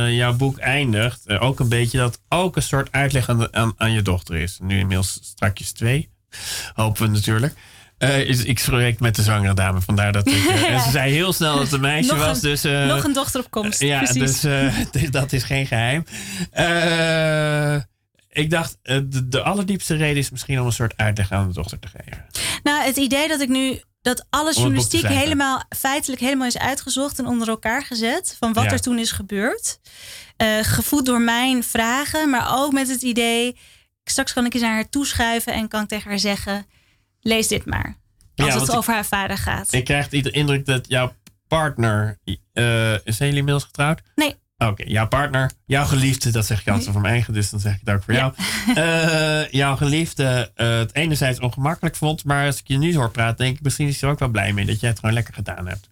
jouw 0.09 0.33
boek 0.35 0.57
eindigt 0.57 1.29
ook 1.39 1.59
een 1.59 1.69
beetje 1.69 1.97
dat 1.97 2.19
ook 2.29 2.55
een 2.55 2.61
soort 2.61 2.91
uitleg 2.91 3.29
aan, 3.29 3.39
de- 3.39 3.51
aan, 3.51 3.73
aan 3.77 3.91
je 3.91 4.01
dochter 4.01 4.35
is. 4.35 4.57
Nu 4.61 4.79
inmiddels 4.79 5.19
strakjes 5.21 5.71
twee, 5.71 6.09
hopen 6.73 7.01
we 7.03 7.07
natuurlijk. 7.09 7.53
Is, 7.97 8.43
ik 8.43 8.59
spreek 8.59 8.99
met 8.99 9.15
de 9.15 9.21
zwangere 9.23 9.53
dame, 9.53 9.81
vandaar 9.81 10.11
dat 10.11 10.27
ik... 10.27 10.45
en 10.69 10.81
ze 10.81 10.89
zei 10.91 11.11
heel 11.13 11.33
snel 11.33 11.53
dat 11.53 11.63
het 11.63 11.71
een 11.71 11.81
meisje 11.81 12.11
Nog 12.13 12.25
was, 12.25 12.43
een- 12.43 12.49
dus... 12.49 12.63
nog 12.63 13.03
een 13.03 13.13
dochter 13.13 13.39
op 13.39 13.51
komst. 13.51 13.79
ja, 13.81 13.97
precies. 14.03 14.39
dus, 14.41 14.69
dus 15.01 15.09
dat 15.11 15.31
is 15.33 15.43
geen 15.43 15.65
geheim. 15.67 16.03
Eh, 16.51 17.75
ik 18.29 18.49
dacht, 18.49 18.77
de, 18.81 19.27
de 19.27 19.41
allerdiepste 19.41 19.95
reden 19.95 20.17
is 20.17 20.29
misschien 20.29 20.59
om 20.59 20.65
een 20.65 20.71
soort 20.71 20.93
uitleg 20.95 21.31
aan 21.31 21.47
de 21.47 21.53
dochter 21.53 21.79
te 21.79 21.87
geven. 21.87 22.25
Nou, 22.63 22.83
het 22.85 22.97
idee 22.97 23.27
dat 23.27 23.41
ik 23.41 23.49
nu 23.49 23.81
dat 24.01 24.25
alle 24.29 24.43
boek 24.43 24.53
te 24.53 24.59
journalistiek 24.59 25.07
helemaal 25.07 25.63
feitelijk 25.77 26.21
helemaal 26.21 26.47
is 26.47 26.57
uitgezocht 26.57 27.19
en 27.19 27.25
onder 27.27 27.47
elkaar 27.47 27.83
gezet 27.83 28.35
van 28.39 28.53
wat 28.53 28.63
Ja. 28.63 28.71
er 28.71 28.81
toen 28.81 28.99
is 28.99 29.11
gebeurd. 29.11 29.79
Eh, 30.37 30.57
gevoed 30.61 31.05
door 31.05 31.21
mijn 31.21 31.63
vragen, 31.63 32.29
maar 32.29 32.59
ook 32.59 32.71
met 32.71 32.87
het 32.89 33.01
idee, 33.01 33.57
straks 34.03 34.33
kan 34.33 34.45
ik 34.45 34.53
eens 34.53 34.63
naar 34.63 34.73
haar 34.73 34.89
toeschuiven 34.89 35.53
en 35.53 35.67
kan 35.67 35.81
ik 35.83 35.87
tegen 35.87 36.09
haar 36.09 36.19
zeggen, 36.19 36.65
lees 37.21 37.47
dit 37.47 37.65
maar. 37.65 37.99
Als 38.35 38.53
Ja, 38.53 38.59
het 38.59 38.69
ik- 38.69 38.75
over 38.75 38.93
haar 38.93 39.05
vader 39.05 39.37
gaat. 39.37 39.73
Ik 39.73 39.83
krijg 39.83 40.07
de 40.09 40.31
indruk 40.31 40.65
dat 40.65 40.87
jouw 40.87 41.13
partner... 41.47 42.19
eh 42.53 42.63
zijn 43.03 43.03
jullie 43.05 43.37
inmiddels 43.37 43.63
getrouwd? 43.63 44.01
Nee. 44.15 44.35
Oké, 44.67 44.83
jouw 44.85 45.07
partner, 45.07 45.51
jouw 45.65 45.85
geliefde, 45.85 46.31
dat 46.31 46.45
zeg 46.45 46.61
ik 46.61 46.67
altijd 46.67 46.91
voor 46.91 47.01
mijn 47.01 47.13
eigen, 47.13 47.33
dus 47.33 47.49
dan 47.49 47.59
zeg 47.59 47.73
ik 47.73 47.79
het 47.83 47.95
ook 47.95 48.03
voor 48.03 48.13
jou. 48.13 48.33
Eh, 48.75 49.51
jouw 49.51 49.75
geliefde 49.75 50.51
eh, 50.55 50.77
het 50.77 50.95
enerzijds 50.95 51.39
ongemakkelijk 51.39 51.95
vond, 51.95 52.23
maar 52.23 52.45
als 52.45 52.59
ik 52.59 52.67
je 52.67 52.77
nu 52.77 52.95
hoor 52.95 53.11
praten, 53.11 53.37
denk 53.37 53.57
ik 53.57 53.63
misschien 53.63 53.87
is 53.87 53.99
hij 53.99 54.09
er 54.09 54.13
ook 54.15 54.19
wel 54.19 54.29
blij 54.29 54.53
mee 54.53 54.65
dat 54.65 54.79
jij 54.79 54.89
het 54.89 54.99
gewoon 54.99 55.15
lekker 55.15 55.33
gedaan 55.33 55.67
hebt. 55.67 55.89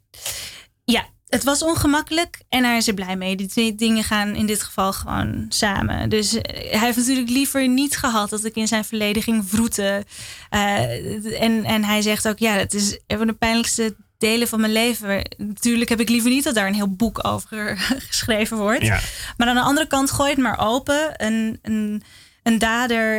Ja, 0.83 1.05
het 1.27 1.43
was 1.43 1.63
ongemakkelijk 1.63 2.41
en 2.49 2.63
hij 2.63 2.77
is 2.77 2.87
er 2.87 2.93
blij 2.93 3.15
mee. 3.15 3.35
Die 3.35 3.47
twee 3.47 3.75
dingen 3.75 4.03
gaan 4.03 4.35
in 4.35 4.45
dit 4.45 4.63
geval 4.63 4.93
gewoon 4.93 5.45
samen. 5.49 6.09
Dus 6.09 6.33
eh, 6.33 6.71
hij 6.71 6.85
heeft 6.85 6.97
natuurlijk 6.97 7.29
liever 7.29 7.67
niet 7.67 7.97
gehad 7.97 8.29
dat 8.29 8.45
ik 8.45 8.55
in 8.55 8.67
zijn 8.67 8.85
verleden 8.85 9.23
ging 9.23 9.49
vroeten. 9.49 10.03
En, 10.49 11.63
en 11.63 11.83
hij 11.83 12.01
zegt 12.01 12.27
ook, 12.27 12.39
ja, 12.39 12.53
het 12.53 12.73
is 12.73 12.99
een 13.07 13.17
van 13.17 13.27
de 13.27 13.33
pijnlijkste 13.33 13.95
delen 14.19 14.47
van 14.47 14.59
mijn 14.59 14.71
leven. 14.73 15.35
Natuurlijk 15.37 15.89
heb 15.89 15.99
ik 15.99 16.09
liever 16.09 16.29
niet 16.29 16.43
dat 16.43 16.55
daar 16.55 16.67
een 16.67 16.73
heel 16.73 16.95
boek 16.95 17.27
over 17.27 17.77
geschreven 18.09 18.57
wordt. 18.57 18.81
Ja. 18.81 18.99
Maar 19.37 19.47
aan 19.47 19.55
de 19.55 19.61
andere 19.61 19.87
kant, 19.87 20.11
gooi 20.11 20.29
het 20.29 20.39
maar 20.39 20.59
open. 20.59 21.13
Een, 21.25 21.59
een, 21.61 22.03
een 22.43 22.59
dader... 22.59 23.17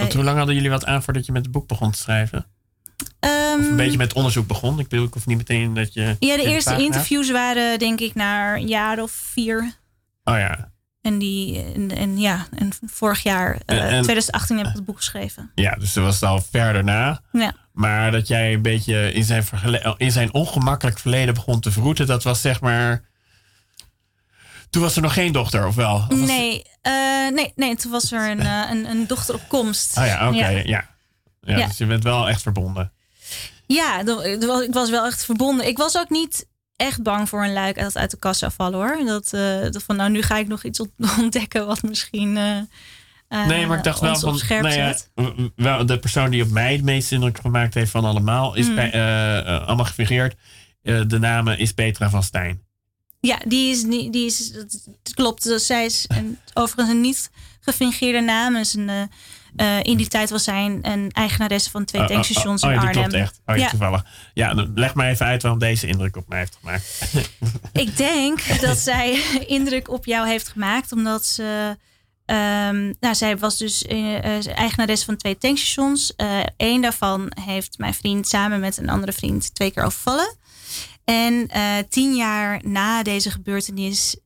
Want 0.00 0.12
hoe 0.14 0.24
lang 0.24 0.36
hadden 0.36 0.54
jullie 0.54 0.70
wat 0.70 0.84
aan 0.84 1.02
voordat 1.02 1.26
je 1.26 1.32
met 1.32 1.42
het 1.42 1.52
boek 1.52 1.66
begon 1.68 1.90
te 1.90 1.98
schrijven? 1.98 2.46
ehm, 3.20 3.58
Of 3.58 3.66
een 3.66 3.76
beetje 3.76 3.96
met 3.98 4.12
onderzoek 4.12 4.46
begon? 4.46 4.78
Ik 4.78 4.88
bedoel, 4.88 5.06
ik 5.06 5.14
hoef 5.14 5.26
niet 5.26 5.36
meteen 5.36 5.74
dat 5.74 5.92
je... 5.94 6.16
ja, 6.18 6.36
de 6.36 6.44
eerste 6.44 6.76
interviews 6.82 7.30
waren 7.30 7.78
denk 7.78 8.00
ik 8.00 8.14
naar 8.14 8.56
een 8.56 8.66
jaar 8.66 8.98
of 9.02 9.10
vier. 9.10 9.72
Oh 10.24 10.38
ja. 10.38 10.72
En, 11.04 11.18
die, 11.18 11.62
en, 11.74 11.90
en 11.90 12.18
ja, 12.18 12.46
en 12.56 12.72
vorig 12.86 13.22
jaar, 13.22 13.58
eh, 13.66 13.76
En- 13.76 13.88
en- 13.88 14.02
2018, 14.02 14.56
heb 14.56 14.66
ik 14.66 14.72
het 14.74 14.84
boek 14.84 14.96
geschreven. 14.96 15.50
Ja, 15.54 15.74
dus 15.74 15.92
dat 15.92 16.04
was 16.04 16.22
al 16.22 16.42
verder 16.50 16.84
na. 16.84 17.20
Ja. 17.32 17.54
Maar 17.72 18.10
dat 18.10 18.28
jij 18.28 18.52
een 18.52 18.62
beetje 18.62 19.12
in 19.12 19.24
zijn, 19.24 19.44
in 19.96 20.12
zijn 20.12 20.32
ongemakkelijk 20.34 20.98
verleden 20.98 21.34
begon 21.34 21.60
te 21.60 21.70
vroeten, 21.72 22.06
dat 22.06 22.22
was 22.22 22.40
zeg 22.40 22.60
maar. 22.60 23.04
Toen 24.70 24.82
was 24.82 24.96
er 24.96 25.02
nog 25.02 25.12
geen 25.12 25.32
dochter, 25.32 25.66
of 25.66 25.74
wel? 25.74 25.94
Of 25.94 26.26
Nee, 26.26 26.62
eh, 26.82 26.92
nee, 27.32 27.52
nee, 27.56 27.76
toen 27.76 27.90
was 27.90 28.12
er 28.12 28.30
een, 28.30 28.40
eh, 28.40 28.62
een, 28.70 28.84
een 28.90 29.06
dochter 29.06 29.34
op 29.34 29.48
komst. 29.48 29.96
Oh 29.98 30.06
ja, 30.06 30.28
oké, 30.28 30.48
ja. 30.48 30.48
Ja. 30.48 30.62
Ja. 31.40 31.58
Ja. 31.58 31.66
Dus 31.66 31.78
je 31.78 31.86
bent 31.86 32.02
wel 32.02 32.28
echt 32.28 32.42
verbonden. 32.42 32.92
Ja, 33.66 34.00
ik 34.62 34.72
was 34.74 34.90
wel 34.90 35.06
echt 35.06 35.24
verbonden. 35.24 35.66
Ik 35.66 35.76
was 35.78 35.98
ook 35.98 36.10
niet 36.10 36.46
echt 36.76 37.02
bang 37.02 37.28
voor 37.28 37.44
een 37.44 37.52
luik 37.52 37.78
dat 37.78 37.96
uit 37.96 38.10
de 38.10 38.16
kast 38.18 38.38
zou 38.38 38.52
vallen 38.56 38.78
hoor. 38.78 39.06
Dat, 39.06 39.32
eh, 39.32 39.70
dat 39.70 39.82
van 39.82 39.96
nou, 39.96 40.10
nu 40.10 40.22
ga 40.22 40.36
ik 40.38 40.48
nog 40.48 40.62
iets 40.64 40.80
ont- 40.80 40.92
ontdekken 41.20 41.66
wat 41.66 41.82
misschien. 41.82 42.36
eh, 42.36 42.56
eh, 43.28 43.46
Nee, 43.46 43.66
maar 43.66 43.78
ik 43.78 43.84
dacht 43.84 44.00
wel 44.00 44.16
van. 44.18 44.40
nou 44.48 44.68
ja, 44.68 44.94
wel, 45.56 45.86
de 45.86 45.98
persoon 45.98 46.30
die 46.30 46.42
op 46.42 46.50
mij 46.50 46.72
het 46.72 46.82
meeste 46.82 47.14
indruk 47.14 47.38
gemaakt 47.40 47.74
heeft 47.74 47.90
van 47.90 48.04
allemaal, 48.04 48.54
is 48.54 48.68
Mm. 48.68 48.74
bij, 48.74 48.90
eh, 48.92 49.66
allemaal 49.66 49.84
gefigureerd. 49.84 50.34
De 50.82 51.18
naam 51.18 51.48
is 51.48 51.72
Petra 51.72 52.10
van 52.10 52.22
Stijn. 52.22 52.62
Ja, 53.20 53.38
die 53.46 53.70
is, 53.70 53.82
niet- 53.84 54.12
die 54.12 54.26
is 54.26 54.52
dat 54.52 54.80
klopt. 55.14 55.42
Dus 55.42 55.66
zij 55.66 55.84
is 55.84 56.04
een, 56.08 56.38
overigens 56.54 56.88
een 56.94 57.00
niet 57.00 57.30
gefingeerde 57.60 58.20
naam. 58.20 58.52
Dus 58.54 58.74
een, 58.74 58.90
eh, 59.56 59.82
in 59.82 59.96
die 59.96 60.08
tijd 60.08 60.30
was 60.30 60.44
zij 60.44 60.78
een, 60.82 61.10
eigenaresse 61.10 61.70
van 61.70 61.84
twee 61.84 62.02
Oh, 62.02 62.08
oh, 62.08 62.12
tankstations 62.12 62.62
oh, 62.62 62.68
oh, 62.68 62.74
in 62.74 62.80
Arnhem. 62.80 63.02
klopt 63.02 63.14
echt. 63.14 63.40
Oh, 63.46 63.56
ja, 63.56 63.68
toevallig. 63.68 64.04
Ja, 64.34 64.66
leg 64.74 64.94
maar 64.94 65.08
even 65.08 65.26
uit 65.26 65.42
waarom 65.42 65.60
deze 65.60 65.86
indruk 65.86 66.16
op 66.16 66.28
mij 66.28 66.38
heeft 66.38 66.58
gemaakt. 66.60 67.00
Ik 67.72 67.96
denk 67.96 68.60
dat 68.60 68.78
zij 68.78 69.22
indruk 69.46 69.90
op 69.90 70.04
jou 70.04 70.28
heeft 70.28 70.48
gemaakt, 70.48 70.92
omdat 70.92 71.26
ze. 71.26 71.76
ehm, 72.24 72.92
nou, 73.00 73.14
zij 73.14 73.38
was 73.38 73.58
dus 73.58 73.82
eh, 73.82 74.36
eh, 74.36 74.56
eigenares 74.56 75.04
van 75.04 75.16
twee 75.16 75.38
tankstations. 75.38 76.12
Eén 76.56 76.80
daarvan 76.80 77.32
heeft 77.40 77.78
mijn 77.78 77.94
vriend 77.94 78.28
samen 78.28 78.60
met 78.60 78.76
een 78.76 78.88
andere 78.88 79.12
vriend 79.12 79.54
twee 79.54 79.70
keer 79.70 79.84
overvallen. 79.84 80.36
En 81.04 81.50
tien 81.88 82.14
jaar 82.14 82.60
na 82.64 83.02
deze 83.02 83.30
gebeurtenis 83.30 84.16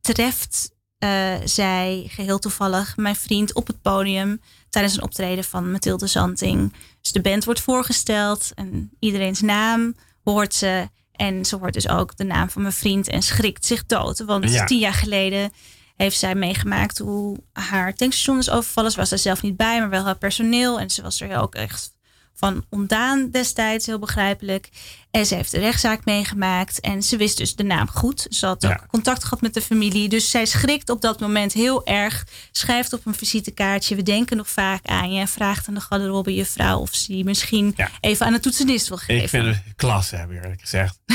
treft 0.00 0.69
eh, 1.00 1.34
zij 1.44 2.04
geheel 2.08 2.38
toevallig 2.38 2.96
mijn 2.96 3.16
vriend 3.16 3.54
op 3.54 3.66
het 3.66 3.82
podium 3.82 4.40
tijdens 4.68 4.96
een 4.96 5.02
optreden 5.02 5.44
van 5.44 5.70
Mathilde 5.70 6.06
Zanting. 6.06 6.72
Dus 7.00 7.12
de 7.12 7.20
band 7.20 7.44
wordt 7.44 7.60
voorgesteld 7.60 8.50
en 8.54 8.90
iedereen's 8.98 9.40
naam 9.40 9.94
hoort 10.24 10.54
ze. 10.54 10.88
En 11.12 11.44
ze 11.44 11.56
hoort 11.56 11.74
dus 11.74 11.88
ook 11.88 12.16
de 12.16 12.24
naam 12.24 12.50
van 12.50 12.62
mijn 12.62 12.74
vriend 12.74 13.08
en 13.08 13.22
schrikt 13.22 13.66
zich 13.66 13.86
dood. 13.86 14.18
Want 14.18 14.50
Ja. 14.50 14.64
tien 14.64 14.78
jaar 14.78 14.94
geleden 14.94 15.52
heeft 15.96 16.18
zij 16.18 16.34
meegemaakt 16.34 16.98
hoe 16.98 17.36
haar 17.52 17.94
tankstation 17.94 18.38
is 18.38 18.50
overvallen. 18.50 18.90
Ze 18.90 18.96
was 18.96 19.10
er 19.12 19.18
zelf 19.18 19.42
niet 19.42 19.56
bij, 19.56 19.78
maar 19.80 19.90
wel 19.90 20.04
haar 20.04 20.18
personeel. 20.18 20.80
En 20.80 20.90
ze 20.90 21.02
was 21.02 21.20
er 21.20 21.38
ook 21.38 21.54
echt 21.54 21.92
van 22.40 22.64
ontdaan 22.70 23.30
destijds, 23.30 23.86
heel 23.86 23.98
begrijpelijk. 23.98 24.68
En 25.10 25.26
ze 25.26 25.34
heeft 25.34 25.50
de 25.50 25.58
rechtszaak 25.58 26.04
meegemaakt. 26.04 26.80
En 26.80 27.02
ze 27.02 27.16
wist 27.16 27.36
dus 27.38 27.54
de 27.56 27.62
naam 27.62 27.88
goed. 27.88 28.26
Ze 28.30 28.46
had 28.46 28.64
ook 28.64 28.70
Ja. 28.70 28.86
contact 28.90 29.22
gehad 29.24 29.40
met 29.40 29.54
de 29.54 29.62
familie. 29.62 30.08
Dus 30.08 30.30
zij 30.30 30.46
schrikt 30.46 30.90
op 30.90 31.00
dat 31.00 31.20
moment 31.20 31.52
heel 31.52 31.86
erg. 31.86 32.26
Schrijft 32.52 32.92
op 32.92 33.06
een 33.06 33.14
visitekaartje. 33.14 33.96
We 33.96 34.02
denken 34.02 34.36
nog 34.36 34.48
vaak 34.50 34.86
aan 34.86 35.12
je. 35.12 35.20
En 35.20 35.28
vraagt 35.28 35.68
aan 35.68 35.74
de 35.74 35.80
garderobe 35.80 36.34
juffrouw 36.34 36.78
of 36.78 36.94
ze 36.94 37.12
die 37.12 37.24
misschien 37.24 37.72
Ja. 37.76 37.88
even 38.00 38.26
aan 38.26 38.32
de 38.32 38.40
toetsenist 38.40 38.88
wil 38.88 38.96
geven. 38.96 39.22
Ik 39.22 39.28
vind 39.28 39.46
het 39.46 39.62
klasse, 39.76 40.16
heb 40.16 40.30
ik 40.30 40.42
eerlijk 40.42 40.60
gezegd. 40.60 40.98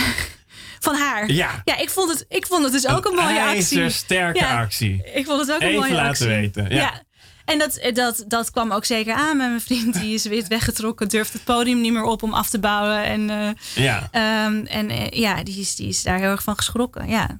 Van 0.80 0.96
haar. 0.96 1.32
Ja. 1.32 1.62
Ja, 1.64 1.78
ik 1.78 1.90
vond 1.90 2.12
het, 2.12 2.26
ik 2.30 2.48
vond 2.48 2.64
het 2.64 2.72
dus 2.72 2.88
ook 2.88 3.06
een, 3.06 3.16
mooie 3.16 3.44
actie. 3.44 3.90
sterke 3.90 4.40
Ja. 4.40 4.62
actie. 4.62 5.04
Ik 5.14 5.26
vond 5.26 5.40
het 5.42 5.52
ook 5.52 5.62
een 5.62 5.68
Even 5.68 5.80
mooie 5.80 5.94
laten 5.94 6.10
actie. 6.10 6.28
weten, 6.28 6.70
ja. 6.70 6.76
Ja. 6.76 7.04
En 7.46 7.60
dat, 7.60 7.80
dat, 7.94 8.24
dat 8.28 8.52
kwam 8.52 8.72
ook 8.72 8.86
zeker 8.86 9.14
aan 9.14 9.38
met 9.38 9.48
mijn 9.48 9.62
vriend. 9.62 9.94
Die 10.02 10.14
is 10.14 10.26
weer 10.26 10.46
weggetrokken. 10.48 11.08
Durft 11.10 11.34
het 11.34 11.44
podium 11.44 11.82
niet 11.82 11.94
meer 11.94 12.04
op 12.04 12.24
om 12.24 12.34
af 12.34 12.50
te 12.50 12.60
bouwen. 12.60 13.04
En, 13.04 13.30
eh, 13.30 13.84
Ja. 13.84 14.08
ehm, 14.12 14.66
en 14.66 14.90
eh, 14.90 15.10
ja, 15.20 15.44
die 15.44 15.60
is, 15.60 15.76
die 15.76 15.88
is 15.88 16.04
daar 16.04 16.20
heel 16.20 16.30
erg 16.30 16.44
van 16.44 16.56
geschrokken. 16.56 17.08
Ja. 17.08 17.40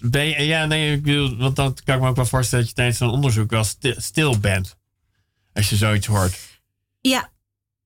Ben 0.00 0.26
je, 0.26 0.42
ja, 0.42 0.66
nee, 0.66 0.92
ik 0.96 1.02
bedoel, 1.02 1.36
want 1.36 1.56
dan 1.56 1.76
kan 1.84 1.94
ik 1.94 2.00
me 2.02 2.08
ook 2.08 2.16
wel 2.16 2.26
voorstellen 2.26 2.64
dat 2.64 2.68
je 2.74 2.76
tijdens 2.80 2.98
zo'n 2.98 3.10
onderzoek 3.10 3.50
wel 3.50 3.64
stil, 3.64 3.94
stil 3.96 4.38
bent. 4.38 4.76
Als 5.52 5.70
je 5.70 5.76
zoiets 5.76 6.06
hoort. 6.06 6.38
Ja, 7.00 7.30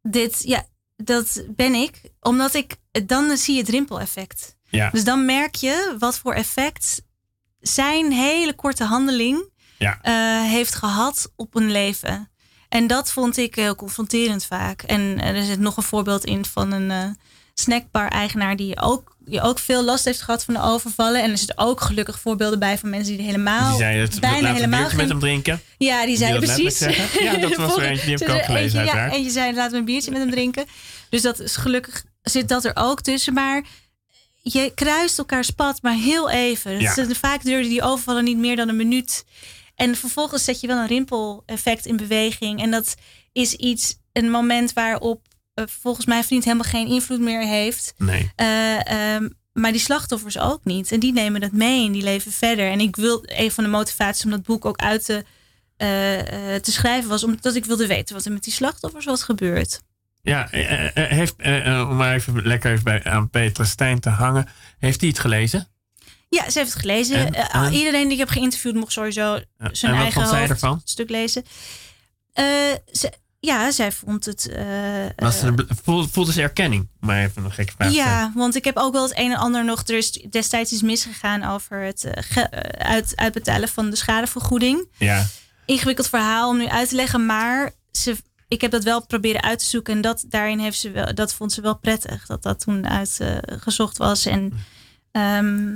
dit, 0.03 0.43
ja, 0.45 0.67
dat 0.97 1.45
ben 1.49 1.75
ik. 1.75 2.01
Omdat 2.21 2.55
ik, 2.55 2.77
dan 3.07 3.37
zie 3.37 3.55
je 3.55 3.61
het 3.61 3.69
rimpeleffect. 3.69 4.57
Ja. 4.69 4.91
Dus 4.91 5.05
dan 5.05 5.25
merk 5.25 5.55
je 5.55 5.97
wat 5.99 6.19
voor 6.19 6.35
effect 6.35 7.04
zijn 7.69 8.13
hele 8.13 8.55
korte 8.55 8.85
handeling 8.85 9.49
Ja. 9.79 9.99
eh, 10.03 10.51
heeft 10.51 10.75
gehad 10.75 11.33
op 11.37 11.55
een 11.57 11.71
leven. 11.71 12.29
En 12.69 12.87
dat 12.87 13.13
vond 13.13 13.37
ik 13.37 13.55
heel 13.55 13.75
confronterend 13.77 14.45
vaak. 14.45 14.83
En 14.83 15.21
eh, 15.21 15.37
er 15.37 15.45
zit 15.45 15.59
nog 15.61 15.77
een 15.77 15.83
voorbeeld 15.83 16.25
in 16.25 16.45
van 16.45 16.73
een 16.73 16.91
eh, 16.91 17.05
snackbar-eigenaar 17.55 18.57
die 18.57 18.81
ook, 18.81 19.17
die 19.19 19.41
ook 19.41 19.59
veel 19.59 19.85
last 19.85 20.05
heeft 20.05 20.23
gehad 20.23 20.45
van 20.45 20.55
de 20.55 20.61
overvallen. 20.63 21.23
En 21.23 21.31
er 21.31 21.39
zitten 21.39 21.59
ook 21.59 21.81
gelukkig 21.81 22.21
voorbeelden 22.21 22.59
bij 22.59 22.79
van 22.79 22.91
mensen 22.91 23.17
die 23.17 23.27
helemaal 23.27 23.69
Die 23.69 23.79
zei 23.79 23.99
het, 23.99 24.21
bijna 24.21 24.53
helemaal 24.53 24.79
biertje 24.81 24.97
met 24.97 25.07
geen 25.07 25.09
hem 25.09 25.19
drinken. 25.21 25.61
ja, 25.79 26.07
die 26.07 26.19
dat 26.19 26.39
precies. 26.39 26.79
Ja, 27.21 27.37
dat 27.37 27.57
was 27.67 27.77
er 27.77 27.83
eentje, 27.83 28.05
die 28.07 28.15
heb 28.15 28.29
ik 28.29 28.35
ook 28.35 28.45
gelezen 28.45 28.81
eentje. 28.81 28.97
Ja, 28.97 29.13
en 29.13 29.23
je 29.23 29.31
zei 29.31 29.55
laten 29.55 29.73
we 29.73 29.79
een 29.79 29.85
biertje 29.85 30.11
met 30.11 30.21
hem 30.21 30.31
drinken. 30.31 30.65
Dus 31.09 31.23
dat 31.23 31.41
is 31.41 31.57
gelukkig 31.57 32.05
zit 32.23 32.49
dat 32.49 32.65
er 32.65 32.73
ook 32.75 33.01
tussen. 33.01 33.33
Maar 33.35 33.63
je 34.53 34.73
kruist 34.75 35.19
elkaars 35.19 35.51
pad 35.51 35.83
maar 35.83 35.95
heel 35.95 36.31
even. 36.31 36.81
Ja. 36.81 36.95
Vaak 37.15 37.43
duren 37.43 37.69
die 37.69 37.83
overvallen 37.83 38.25
niet 38.25 38.39
meer 38.39 38.57
dan 38.57 38.69
een 38.69 38.77
minuut. 38.77 39.25
En 39.75 39.97
vervolgens 39.97 40.45
zet 40.45 40.61
je 40.61 40.67
wel 40.67 40.79
een 40.79 40.87
rimpel-effect 40.87 41.87
in 41.87 41.97
beweging. 41.97 42.63
En 42.63 42.71
dat 42.71 42.95
is 43.33 43.55
iets, 43.55 43.97
een 44.13 44.31
moment 44.31 44.73
waarop 44.73 45.27
eh, 45.55 45.65
volgens 45.81 46.07
mijn 46.07 46.25
vriend 46.25 46.45
helemaal 46.45 46.71
geen 46.71 46.87
invloed 46.87 47.21
meer 47.21 47.47
heeft. 47.47 47.95
Nee. 47.97 48.33
Eh, 48.37 49.15
ehm, 49.15 49.29
maar 49.53 49.73
die 49.73 49.81
slachtoffers 49.81 50.39
ook 50.39 50.65
niet. 50.65 50.93
En 50.93 51.01
die 51.01 51.13
nemen 51.13 51.41
dat 51.41 51.53
mee 51.53 51.87
en 51.87 51.93
die 51.93 52.03
leven 52.03 52.33
verder. 52.33 52.71
En 52.71 52.81
ik 52.81 52.97
wil, 52.97 53.23
een 53.23 53.51
van 53.51 53.65
de 53.65 53.71
motivaties 53.71 54.25
om 54.25 54.31
dat 54.31 54.43
boek 54.43 54.65
ook 54.65 54.81
uit 54.81 55.05
te, 55.05 55.25
eh, 55.77 56.55
te 56.55 56.73
schrijven 56.73 57.09
was 57.09 57.25
omdat 57.25 57.55
ik 57.55 57.65
wilde 57.65 57.87
weten 57.87 58.15
wat 58.15 58.25
er 58.25 58.33
met 58.33 58.45
die 58.45 58.53
slachtoffers 58.53 59.05
was 59.05 59.23
gebeurd. 59.23 59.83
Ja, 60.25 60.51
eh, 60.51 60.85
eh, 60.87 61.11
heeft, 61.11 61.35
eh, 61.37 61.79
eh, 61.81 61.89
om 61.91 61.97
maar 61.97 62.15
even 62.15 62.47
lekker 62.47 62.71
even 62.73 62.85
bij, 62.85 63.05
aan 63.05 63.31
Petra 63.31 63.65
Stijn 63.65 64.01
te 64.01 64.09
hangen. 64.09 64.49
Heeft 64.79 65.01
hij 65.01 65.09
het 65.09 65.19
gelezen? 65.19 65.69
Ja, 66.29 66.51
ze 66.51 66.59
heeft 66.59 66.71
het 66.71 66.81
gelezen. 66.81 67.35
En? 67.35 67.51
En? 67.51 67.73
iedereen 67.73 68.03
die 68.05 68.13
ik 68.13 68.19
heb 68.19 68.29
geïnterviewd 68.29 68.75
mocht 68.75 68.93
sowieso 68.93 69.39
zijn 69.73 69.93
en 69.95 70.01
eigen 70.01 70.59
hoofd- 70.59 70.89
stuk 70.89 71.11
lezen. 71.11 71.45
Ze, 72.93 73.13
ja, 73.41 73.71
zij 73.71 73.93
vond 73.93 74.25
het. 74.25 74.51
Was 75.17 75.43
er, 75.43 75.67
voelde, 75.83 76.33
ze 76.33 76.43
erkenning? 76.43 76.89
Maar 77.01 77.25
even 77.25 77.45
een 77.45 77.53
gekke 77.53 77.73
vraag. 77.77 77.93
Ja, 77.93 78.33
want 78.35 78.55
ik 78.55 78.65
heb 78.65 78.77
ook 78.77 78.93
wel 78.93 79.03
het 79.03 79.19
een 79.19 79.31
en 79.31 79.39
ander 79.39 79.65
nog. 79.65 79.83
Er 79.89 79.97
is 79.97 80.11
destijds 80.31 80.73
iets 80.73 80.83
misgegaan 80.83 81.45
over 81.45 81.81
het 81.81 82.09
uit, 82.79 83.13
uitbetalen 83.17 83.69
van 83.69 83.91
de 83.91 83.97
schadevergoeding. 83.97 84.89
Ja. 84.99 85.27
Ingewikkeld 85.67 86.09
verhaal 86.09 86.49
om 86.49 86.57
nu 86.57 86.67
uit 86.67 86.89
te 86.89 86.95
leggen, 86.95 87.27
maar 87.27 87.71
ze, 87.93 88.17
ik 88.55 88.61
heb 88.61 88.71
dat 88.71 88.85
wel 88.85 89.07
proberen 89.07 89.43
uit 89.43 89.59
te 89.59 89.65
zoeken. 89.65 89.95
En 89.95 90.01
dat, 90.01 90.25
daarin 90.29 90.59
heeft 90.59 90.79
ze 90.79 90.91
wel, 90.91 91.15
dat 91.15 91.35
vond 91.35 91.53
ze 91.53 91.61
wel 91.61 91.79
prettig, 91.79 92.27
dat 92.27 92.43
dat 92.43 92.61
toen 92.61 92.89
uitgezocht 92.89 93.97
was. 93.97 94.27
En 94.27 94.53
ehm, 95.13 95.73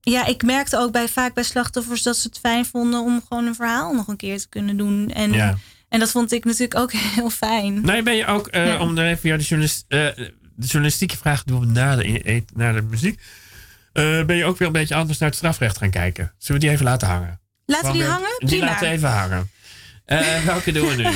ja, 0.00 0.24
ik 0.26 0.42
merkte 0.42 0.78
ook 0.78 0.92
bij, 0.92 1.08
vaak 1.08 1.34
bij 1.34 1.42
slachtoffers 1.42 2.02
dat 2.02 2.16
ze 2.16 2.28
het 2.28 2.38
fijn 2.38 2.66
vonden 2.66 3.00
om 3.00 3.22
gewoon 3.28 3.46
een 3.46 3.54
verhaal 3.54 3.94
nog 3.94 4.08
een 4.08 4.16
keer 4.16 4.38
te 4.38 4.48
kunnen 4.48 4.76
doen. 4.76 5.10
En, 5.12 5.32
Ja. 5.32 5.56
en 5.88 5.98
dat 6.00 6.10
vond 6.10 6.32
ik 6.32 6.44
natuurlijk 6.44 6.74
ook 6.80 6.92
heel 7.14 7.30
fijn. 7.30 7.80
Nee, 7.80 8.02
ben 8.02 8.16
je 8.16 8.26
ook, 8.26 8.46
eh, 8.46 8.66
Ja. 8.66 8.78
om 8.80 8.98
er 8.98 9.04
even 9.06 9.18
via 9.18 9.36
de, 9.36 9.42
journalist, 9.42 9.84
eh, 9.88 9.98
de 10.56 10.66
journalistieke 10.66 11.16
vraag 11.16 11.42
te 11.42 11.52
doen 11.52 11.72
na 11.72 11.96
de, 11.96 12.22
eh, 12.22 12.40
na 12.54 12.72
de 12.72 12.82
muziek. 12.82 13.20
eh, 13.92 14.24
ben 14.24 14.36
je 14.36 14.44
ook 14.44 14.58
weer 14.58 14.66
een 14.66 14.72
beetje 14.74 14.94
anders 14.94 15.18
naar 15.18 15.28
het 15.28 15.38
strafrecht 15.38 15.78
gaan 15.78 15.90
kijken? 15.90 16.32
Zullen 16.38 16.60
we 16.60 16.66
die 16.66 16.74
even 16.76 16.84
laten 16.86 17.08
hangen? 17.08 17.40
Laten 17.66 17.86
we 17.86 17.92
die 17.98 18.06
hangen? 18.06 18.28
eh, 18.28 18.38
Die 18.38 18.48
Prima. 18.48 18.64
laten 18.64 18.88
we 18.88 18.94
even 18.94 19.08
hangen. 19.10 19.50
Eh, 20.04 20.44
welke 20.44 20.72
doen 20.72 20.88
we 20.88 20.94
nu? 20.94 21.08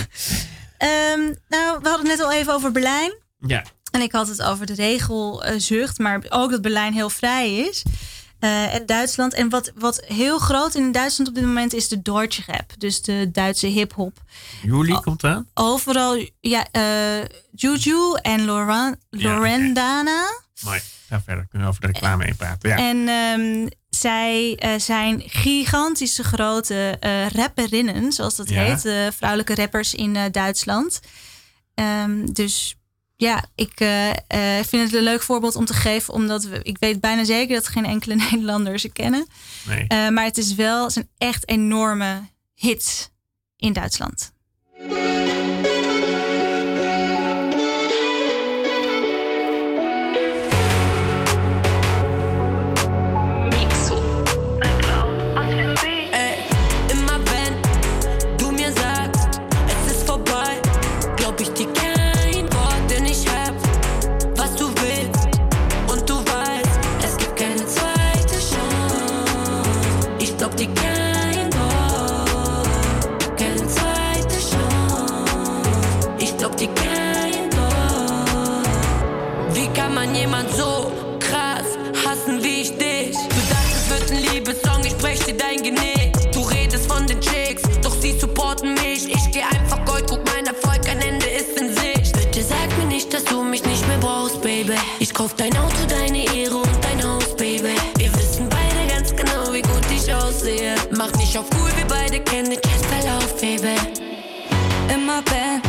Ehm, 0.80 1.20
nou, 1.48 1.78
we 1.82 1.88
hadden 1.88 2.08
het 2.08 2.18
net 2.18 2.20
al 2.20 2.32
even 2.32 2.54
over 2.54 2.72
Berlijn. 2.72 3.14
Ja, 3.46 3.64
En 3.90 4.00
ik 4.00 4.12
had 4.12 4.28
het 4.28 4.42
over 4.42 4.66
de 4.66 4.74
regelzucht, 4.74 5.98
maar 5.98 6.22
ook 6.28 6.50
dat 6.50 6.62
Berlijn 6.62 6.92
heel 6.92 7.10
vrij 7.10 7.54
is. 7.56 7.82
Eh, 8.38 8.74
en 8.74 8.86
Duitsland. 8.86 9.34
En 9.34 9.48
wat, 9.48 9.72
wat 9.74 10.02
heel 10.06 10.38
groot 10.38 10.74
in 10.74 10.92
Duitsland 10.92 11.28
op 11.28 11.34
dit 11.36 11.44
moment 11.44 11.72
is 11.74 11.88
de 11.88 12.02
Deutsche 12.02 12.42
Rap. 12.46 12.72
Dus 12.78 13.02
de 13.02 13.30
Duitse 13.32 13.66
hip-hop. 13.66 14.18
Juli 14.62 14.92
Oh. 14.92 15.00
komt 15.00 15.24
aan. 15.24 15.48
Overal, 15.54 16.26
ja, 16.40 16.66
eh 16.70 17.24
Juju 17.54 18.14
en 18.22 18.44
Loran, 18.44 18.96
Ja, 19.10 19.34
Lorendana. 19.34 20.22
Mooi. 20.60 20.80
Ga 21.08 21.20
verder. 21.24 21.46
Kunnen 21.48 21.68
we 21.68 21.74
over 21.74 21.80
de 21.86 21.92
reclame 21.92 22.24
heen 22.24 22.36
praten. 22.36 22.68
Ja. 22.68 22.76
En 22.76 23.08
ehm, 23.08 23.68
zij 23.90 24.56
eh, 24.58 24.78
zijn 24.78 25.22
gigantische 25.26 26.24
grote 26.24 26.96
eh, 27.00 27.26
rapperinnen, 27.28 28.12
zoals 28.12 28.36
dat 28.36 28.48
Ja. 28.48 28.62
heet. 28.62 28.84
eh, 28.84 29.06
vrouwelijke 29.16 29.54
rappers 29.54 29.94
in 29.94 30.18
Duitsland. 30.32 31.00
Ehm, 31.74 32.26
dus 32.32 32.74
ja, 33.16 33.44
ik 33.54 33.72
vind 34.66 34.82
het 34.82 34.94
een 34.94 35.02
leuk 35.02 35.22
voorbeeld 35.22 35.56
om 35.56 35.64
te 35.64 35.74
geven. 35.74 36.14
Omdat 36.14 36.44
we, 36.44 36.60
ik 36.62 36.76
weet 36.78 37.00
bijna 37.00 37.24
zeker 37.24 37.54
dat 37.54 37.68
geen 37.68 37.84
enkele 37.86 38.14
Nederlander 38.30 38.78
ze 38.78 38.88
kennen. 38.88 39.26
nee. 39.66 40.10
Maar 40.10 40.24
het 40.24 40.38
is 40.38 40.54
wel 40.54 40.84
het 40.84 40.92
zijn 40.92 41.08
echt 41.18 41.48
enorme 41.48 42.22
hits 42.54 43.08
in 43.56 43.72
Duitsland. 43.72 44.32
Kauf 95.20 95.34
dein 95.34 95.54
Auto, 95.58 95.84
deine 95.86 96.24
Ehre 96.34 96.56
und 96.56 96.78
dein 96.82 97.06
Haus, 97.06 97.36
Baby. 97.36 97.74
Wir 97.98 98.10
wissen 98.14 98.48
beide 98.48 98.88
ganz 98.90 99.14
genau, 99.14 99.52
wie 99.52 99.60
gut 99.60 99.84
ich 99.94 100.12
aussehe. 100.14 100.74
Mach 100.96 101.12
nicht 101.16 101.36
auf 101.36 101.44
cool, 101.56 101.70
wir 101.76 101.86
beide 101.86 102.20
kennen 102.20 102.50
den 102.50 102.84
Verlauf, 102.88 103.38
Baby. 103.38 103.76
Immer 104.88 105.22
wenn 105.26 105.60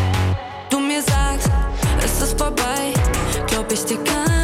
du 0.70 0.80
mir 0.80 1.02
sagst, 1.02 1.50
es 2.02 2.22
ist 2.22 2.38
vorbei, 2.38 2.94
glaub 3.48 3.70
ich 3.74 3.84
dir 3.84 4.02
kein 4.06 4.41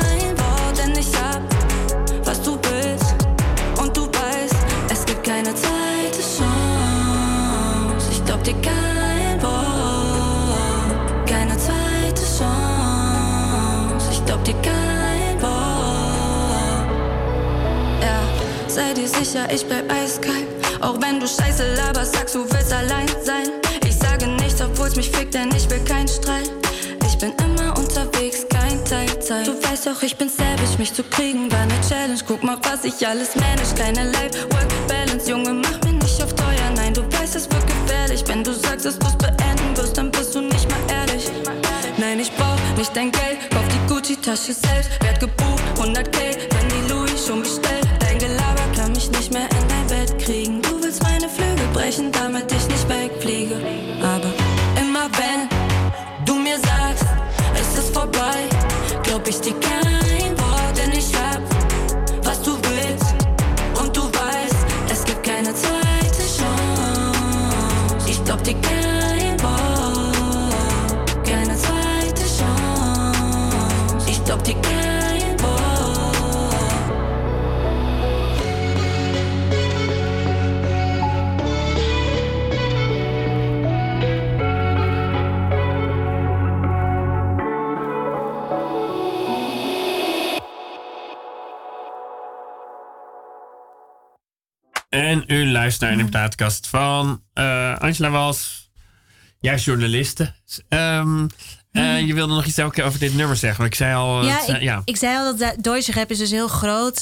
sei 18.88 18.94
dir 18.94 19.08
sicher, 19.08 19.52
ich 19.52 19.66
bleib 19.66 19.92
eiskalt. 19.92 20.48
Auch 20.82 21.02
wenn 21.02 21.20
du 21.20 21.28
Scheiße 21.28 21.76
laberst, 21.76 22.14
sagst 22.16 22.36
du 22.36 22.46
willst 22.50 22.72
allein 22.72 23.08
sein. 23.24 23.50
Ich 23.86 23.96
sage 23.96 24.28
nichts, 24.28 24.62
obwohl's 24.62 24.96
mich 24.96 25.10
fickt, 25.10 25.34
denn 25.34 25.50
ich 25.56 25.70
will 25.70 25.84
keinen 25.84 26.08
Streit. 26.08 26.50
Ich 27.06 27.18
bin 27.18 27.34
immer 27.44 27.78
unterwegs, 27.78 28.46
kein 28.50 28.84
Teilzeit. 28.86 29.48
Du 29.48 29.54
weißt 29.64 29.88
doch, 29.88 30.02
ich 30.04 30.16
bin 30.16 30.30
savage, 30.30 30.78
mich 30.78 30.94
zu 30.94 31.04
kriegen 31.04 31.52
war 31.52 31.66
ne 31.66 31.74
Challenge. 31.88 32.20
Guck 32.28 32.44
mal, 32.44 32.58
was 32.64 32.86
ich 32.86 33.06
alles 33.06 33.36
manage, 33.36 33.74
keine 33.76 34.10
Life-Work-Balance. 34.12 35.30
Junge, 35.30 35.54
mach 35.54 35.84
mir 35.84 35.94
nicht 35.94 36.24
auf 36.24 36.34
teuer, 36.34 36.70
nein, 36.76 36.94
du 36.94 37.02
weißt, 37.20 37.36
es 37.36 37.50
wird 37.52 37.66
gefährlich. 37.68 38.24
Wenn 38.28 38.44
du 38.44 38.54
sagst, 38.54 38.86
dass 38.86 38.98
du's 39.00 39.18
beenden 39.18 39.76
wirst, 39.76 39.98
dann 39.98 40.12
bist 40.12 40.34
du 40.36 40.42
nicht 40.42 40.70
mal 40.70 40.80
ehrlich. 40.96 41.30
Nein, 41.98 42.20
ich 42.20 42.32
brauch 42.32 42.78
nicht 42.78 42.96
dein 42.96 43.12
Geld, 43.12 43.50
kauf 43.52 43.66
die 43.68 43.94
Gucci-Tasche 43.94 44.54
selbst. 44.54 44.92
Werd 45.02 45.20
gebucht, 45.20 45.64
100k, 45.78 46.38
wenn 46.52 46.68
die 46.70 46.94
Louis 46.94 47.26
schon 47.26 47.42
bestellt. 47.42 47.88
Dein 48.00 48.20
Gelaber 48.20 48.67
mich 49.10 49.18
nicht 49.20 49.34
mehr 49.34 49.50
in 49.50 49.68
dein 49.68 49.88
Bett 49.88 50.20
kriegen. 50.20 50.62
Du 50.62 50.82
willst 50.82 51.04
meine 51.04 51.30
Flügel 51.30 51.68
brechen, 51.74 52.12
damit 52.12 52.52
ich 52.52 52.68
nicht 52.68 52.90
wegfliege. 52.90 53.56
Aber 54.02 54.32
immer 54.80 55.10
wenn 55.18 55.50
du 56.26 56.36
mir 56.36 56.58
sagst, 56.58 57.06
es 57.54 57.84
ist 57.84 57.94
vorbei, 57.94 58.50
glaub 59.04 59.28
ich 59.28 59.40
dir 59.42 59.54
kein 59.60 59.87
luistert 95.58 95.96
naar 95.96 96.06
de 96.06 96.10
plaatkast 96.10 96.68
van 96.68 97.22
eh, 97.34 97.78
Angela 97.78 98.10
Wals. 98.10 98.72
Is 99.40 99.66
journaliste. 99.66 100.34
Ehm, 100.70 101.28
eh, 101.72 102.08
je 102.08 102.14
wilde 102.14 102.34
nog 102.34 102.46
iets 102.46 102.60
over 102.60 103.00
dit 103.00 103.16
nummer 103.16 103.36
zeggen. 103.36 103.66
Ik 103.66 103.76
zei 103.76 103.96
al... 103.96 104.24
Ja, 104.26 104.38
het, 104.38 104.48
eh, 104.48 104.56
ik, 104.56 104.62
ja. 104.62 104.82
ik 104.86 104.98
zei 104.98 105.18
al 105.18 105.38
dat 105.38 105.56
Deutsche 105.64 105.92
rap 105.92 106.12
is 106.12 106.18
dus 106.18 106.32
heel 106.32 106.48
groot 106.48 107.02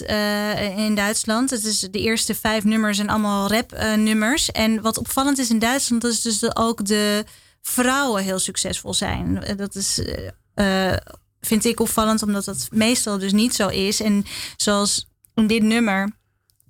in 0.78 0.96
Duitsland. 0.96 1.50
Het 1.50 1.64
is 1.64 1.80
de 1.80 2.00
eerste 2.00 2.36
vijf 2.36 2.64
nummers 2.64 2.98
zijn 2.98 3.10
allemaal 3.10 3.52
rap 3.52 3.72
nummers. 3.96 4.52
En 4.52 4.82
wat 4.82 4.98
opvallend 4.98 5.38
is 5.38 5.50
in 5.50 5.60
Duitsland, 5.60 6.04
is 6.04 6.22
dus 6.22 6.40
dat 6.40 6.56
ook 6.56 6.86
de 6.86 7.26
vrouwen 7.62 8.24
heel 8.24 8.40
succesvol 8.40 8.94
zijn. 8.94 9.44
Dat 9.58 9.76
is, 9.76 10.02
vind 11.42 11.66
ik 11.66 11.80
opvallend, 11.80 12.24
omdat 12.24 12.46
dat 12.46 12.68
meestal 12.72 13.18
dus 13.18 13.32
niet 13.32 13.56
zo 13.56 13.68
is. 13.68 14.02
En 14.02 14.26
zoals 14.56 15.08
in 15.36 15.48
dit 15.48 15.64
nummer, 15.64 16.10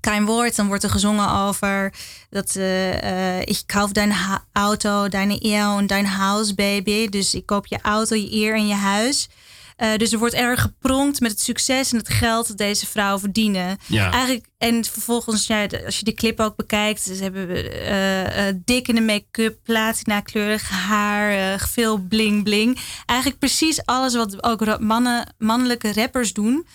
kein 0.05 0.25
woord, 0.25 0.55
dan 0.55 0.67
wordt 0.67 0.83
er 0.83 0.89
gezongen 0.89 1.31
over 1.31 1.93
dat 2.29 2.55
eh, 2.55 3.37
eh, 3.37 3.41
ik 3.41 3.61
kauf 3.65 3.91
dein 3.91 4.13
auto, 4.51 5.07
deine 5.07 5.37
eer 5.45 5.77
en 5.77 5.87
dein 5.87 6.05
Haus, 6.05 6.53
baby. 6.53 7.09
Dus 7.09 7.33
ik 7.33 7.45
koop 7.45 7.65
je 7.65 7.79
auto, 7.81 8.15
je 8.15 8.33
eer 8.33 8.55
en 8.55 8.67
je 8.67 8.73
huis. 8.73 9.29
Eh, 9.75 9.95
dus 9.95 10.11
er 10.11 10.19
wordt 10.19 10.33
erg 10.33 10.61
gepronkt 10.61 11.19
met 11.19 11.31
het 11.31 11.39
succes 11.39 11.91
en 11.91 11.97
het 11.97 12.09
geld 12.09 12.47
dat 12.47 12.57
deze 12.57 12.85
vrouwen 12.85 13.19
verdienen. 13.19 13.77
Ja. 13.85 14.11
Eigenlijk, 14.11 14.45
en 14.57 14.85
vervolgens, 14.85 15.47
ja, 15.47 15.67
als 15.85 15.99
je 15.99 16.05
de 16.05 16.13
clip 16.13 16.39
ook 16.39 16.55
bekijkt, 16.55 17.01
ze 17.01 17.23
hebben 17.23 17.71
eh, 17.85 18.53
dik 18.65 18.87
in 18.87 18.95
de 18.95 19.01
make-up, 19.01 19.57
platina 19.63 20.19
kleurig 20.19 20.69
haar, 20.69 21.59
veel 21.59 21.97
bling 21.97 22.43
bling. 22.43 22.79
Eigenlijk 23.05 23.39
precies 23.39 23.85
alles 23.85 24.15
wat 24.15 24.43
ook 24.43 24.79
mannen, 24.79 25.35
mannelijke 25.37 25.93
rappers 25.93 26.33
doen. 26.33 26.67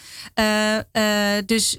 Dus 1.46 1.78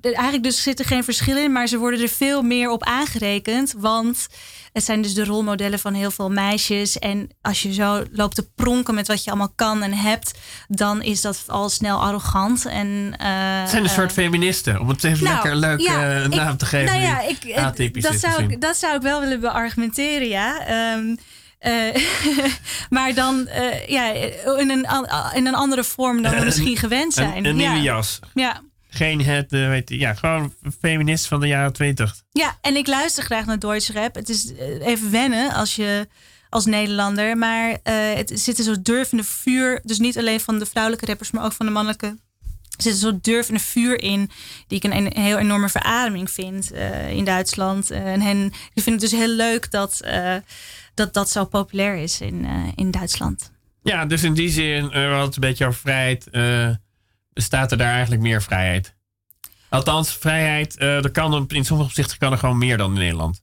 eigenlijk 0.00 0.42
dus 0.42 0.62
zit 0.62 0.78
er 0.78 0.84
geen 0.84 1.04
verschil 1.04 1.36
in, 1.36 1.52
maar 1.52 1.66
ze 1.66 1.78
worden 1.78 2.00
er 2.00 2.08
veel 2.08 2.42
meer 2.42 2.70
op 2.70 2.82
aangerekend. 2.84 3.74
Want 3.76 4.26
het 4.72 4.84
zijn 4.84 5.02
dus 5.02 5.14
de 5.14 5.24
rolmodellen 5.24 5.78
van 5.78 5.94
heel 5.94 6.10
veel 6.10 6.30
meisjes. 6.30 6.98
En 6.98 7.28
als 7.40 7.62
je 7.62 7.72
zo 7.72 8.04
loopt 8.12 8.34
te 8.34 8.50
pronken 8.54 8.94
met 8.94 9.08
wat 9.08 9.24
je 9.24 9.30
allemaal 9.30 9.52
kan 9.54 9.82
en 9.82 9.92
hebt, 9.92 10.38
dan 10.68 11.02
is 11.02 11.20
dat 11.20 11.44
al 11.46 11.68
snel 11.68 12.00
arrogant. 12.00 12.66
En, 12.66 13.14
eh, 13.18 13.60
Het 13.60 13.70
zijn 13.70 13.82
een 13.82 13.88
eh, 13.88 13.94
soort 13.94 14.12
feministen. 14.12 14.80
Om 14.80 14.88
het 14.88 15.04
even 15.04 15.24
nou, 15.24 15.34
lekker 15.34 15.56
leuk 15.56 15.80
ja, 15.80 16.10
eh, 16.10 16.24
ik- 16.24 16.34
naam 16.34 16.56
te 16.56 16.66
geven. 16.66 16.86
Nou 16.86 17.06
ja, 17.06 17.20
ik, 17.20 17.44
eh, 17.44 18.02
dat, 18.02 18.14
zou 18.14 18.42
ik, 18.42 18.60
dat 18.60 18.76
zou 18.76 18.96
ik 18.96 19.02
wel 19.02 19.20
willen 19.20 19.40
beargumenteren, 19.40 20.28
ja. 20.28 20.66
Ehm, 20.66 21.16
eh, 21.58 22.02
maar 22.96 23.14
dan 23.14 23.46
eh, 23.46 23.86
ja, 23.88 24.12
in, 24.58 24.70
een, 24.70 24.86
in 25.34 25.46
een 25.46 25.54
andere 25.54 25.84
vorm 25.84 26.22
dan 26.22 26.34
we 26.34 26.44
misschien 26.44 26.76
gewend 26.76 27.14
zijn. 27.14 27.36
Een, 27.36 27.44
een 27.46 27.56
nieuwe 27.56 27.74
ja. 27.74 27.80
jas. 27.82 28.18
Ja. 28.34 28.62
Geen 28.94 29.24
het, 29.24 29.52
eh, 29.52 29.68
weet 29.68 29.88
je, 29.88 29.98
ja, 29.98 30.14
gewoon 30.14 30.54
feminist 30.80 31.26
van 31.26 31.40
de 31.40 31.46
jaren 31.46 31.72
twintig. 31.72 32.22
ja, 32.32 32.58
en 32.60 32.76
ik 32.76 32.86
luister 32.86 33.24
graag 33.24 33.46
naar 33.46 33.58
Deutsche 33.58 33.92
rap. 33.92 34.14
Het 34.14 34.28
is 34.28 34.54
eh, 34.54 34.86
even 34.86 35.10
wennen 35.10 35.52
als 35.52 35.76
je 35.76 36.08
als 36.48 36.64
Nederlander. 36.64 37.36
Maar 37.36 37.78
eh, 37.82 38.14
het 38.14 38.32
zit 38.34 38.58
een 38.58 38.64
soort 38.64 38.84
durvende 38.84 39.24
vuur. 39.24 39.80
Dus 39.82 39.98
niet 39.98 40.18
alleen 40.18 40.40
van 40.40 40.58
de 40.58 40.66
vrouwelijke 40.66 41.06
rappers, 41.06 41.30
maar 41.30 41.44
ook 41.44 41.52
van 41.52 41.66
de 41.66 41.72
mannelijke. 41.72 42.06
Er 42.06 42.82
zit 42.82 42.92
een 42.92 42.98
soort 42.98 43.24
durvende 43.24 43.60
vuur 43.60 44.00
in. 44.00 44.30
Die 44.66 44.78
ik 44.78 44.84
een, 44.84 44.96
een 44.96 45.22
heel 45.22 45.38
enorme 45.38 45.68
verademing 45.68 46.30
vind 46.30 46.72
in 47.10 47.24
Duitsland. 47.24 47.90
En 47.90 48.20
hen, 48.20 48.52
ik 48.74 48.82
vind 48.82 49.00
het 49.00 49.10
dus 49.10 49.20
heel 49.20 49.34
leuk 49.34 49.70
dat 49.70 50.00
dat, 50.94 51.14
dat 51.14 51.30
zo 51.30 51.44
populair 51.44 51.96
is 51.96 52.20
in, 52.20 52.46
in 52.74 52.90
Duitsland. 52.90 53.52
Ja, 53.82 54.06
dus 54.06 54.22
in 54.22 54.34
die 54.34 54.50
zin, 54.50 54.84
het 54.84 55.34
een 55.34 55.40
beetje 55.40 55.66
over 55.66 55.80
vrijheid. 55.80 56.28
Bestaat 57.34 57.70
er 57.72 57.78
daar 57.78 57.92
eigenlijk 57.92 58.22
meer 58.22 58.42
vrijheid? 58.42 58.94
Althans, 59.68 60.12
vrijheid, 60.16 60.76
eh 60.76 61.04
er 61.04 61.10
kan 61.10 61.44
in 61.48 61.64
sommige 61.64 61.88
opzichten 61.88 62.18
kan 62.18 62.32
er 62.32 62.38
gewoon 62.38 62.58
meer 62.58 62.76
dan 62.76 62.92
in 62.92 62.98
Nederland. 62.98 63.42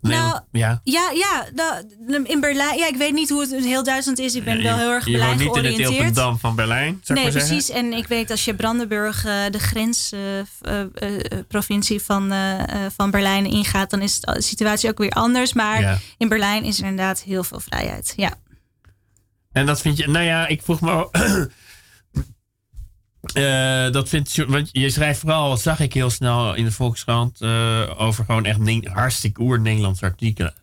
Nederland- 0.00 0.44
ja. 0.52 0.80
Ja, 0.84 1.10
ja 1.14 1.44
nou, 1.54 1.84
in 2.24 2.40
Berlijn. 2.40 2.78
Ja, 2.78 2.86
ik 2.88 2.96
weet 2.96 3.12
niet 3.12 3.30
hoe 3.30 3.40
het 3.40 3.50
heel 3.64 3.84
Duitsland 3.84 4.18
is. 4.18 4.34
Ik 4.34 4.44
ben 4.44 4.62
wel 4.62 4.78
heel 4.78 4.90
erg 4.90 5.04
je 5.04 5.10
Berlijn 5.10 5.30
niet 5.38 5.40
in 5.40 5.46
het 5.64 5.76
georiënteerd. 5.76 6.40
Van 6.40 6.54
Berlijn, 6.56 7.00
zou 7.02 7.18
Nee, 7.18 7.28
ik 7.28 7.32
maar 7.32 7.42
zeggen. 7.42 7.56
precies. 7.56 7.76
En 7.76 7.92
ik 7.92 8.06
weet 8.06 8.30
als 8.30 8.44
je 8.44 8.54
Brandenburg, 8.54 9.24
eh, 9.24 9.32
de 9.50 9.58
grensprovincie 9.58 12.02
van, 12.02 12.32
eh, 12.32 12.60
eh, 12.60 12.66
van 12.96 13.10
Berlijn 13.10 13.46
ingaat, 13.46 13.90
dan 13.90 14.02
is 14.02 14.20
de 14.20 14.42
situatie 14.42 14.90
ook 14.90 14.98
weer 14.98 15.10
anders. 15.10 15.52
Maar 15.52 15.80
Ja. 15.80 15.98
in 16.18 16.28
Berlijn 16.28 16.64
is 16.64 16.78
er 16.78 16.84
inderdaad 16.86 17.22
heel 17.22 17.44
veel 17.44 17.60
vrijheid. 17.60 18.12
Ja. 18.16 18.32
En 19.52 19.66
dat 19.66 19.80
vind 19.80 19.96
je, 19.96 20.08
nou 20.08 20.24
ja, 20.24 20.46
ik 20.46 20.62
vroeg 20.62 20.80
me. 20.80 21.08
Eh, 23.32 23.90
dat 23.92 24.08
vind 24.08 24.32
je, 24.34 24.46
want 24.46 24.68
je 24.72 24.90
schrijft 24.90 25.20
vooral, 25.20 25.48
dat 25.48 25.60
zag 25.60 25.80
ik 25.80 25.92
heel 25.94 26.10
snel 26.10 26.54
in 26.54 26.64
de 26.64 26.72
Volkskrant, 26.72 27.40
eh, 27.40 27.80
over 27.96 28.24
gewoon 28.24 28.44
echt 28.44 28.58
ne- 28.58 28.88
hartstikke 28.92 29.40
oer-Nederlandse 29.40 30.04
artikelen. 30.04 30.54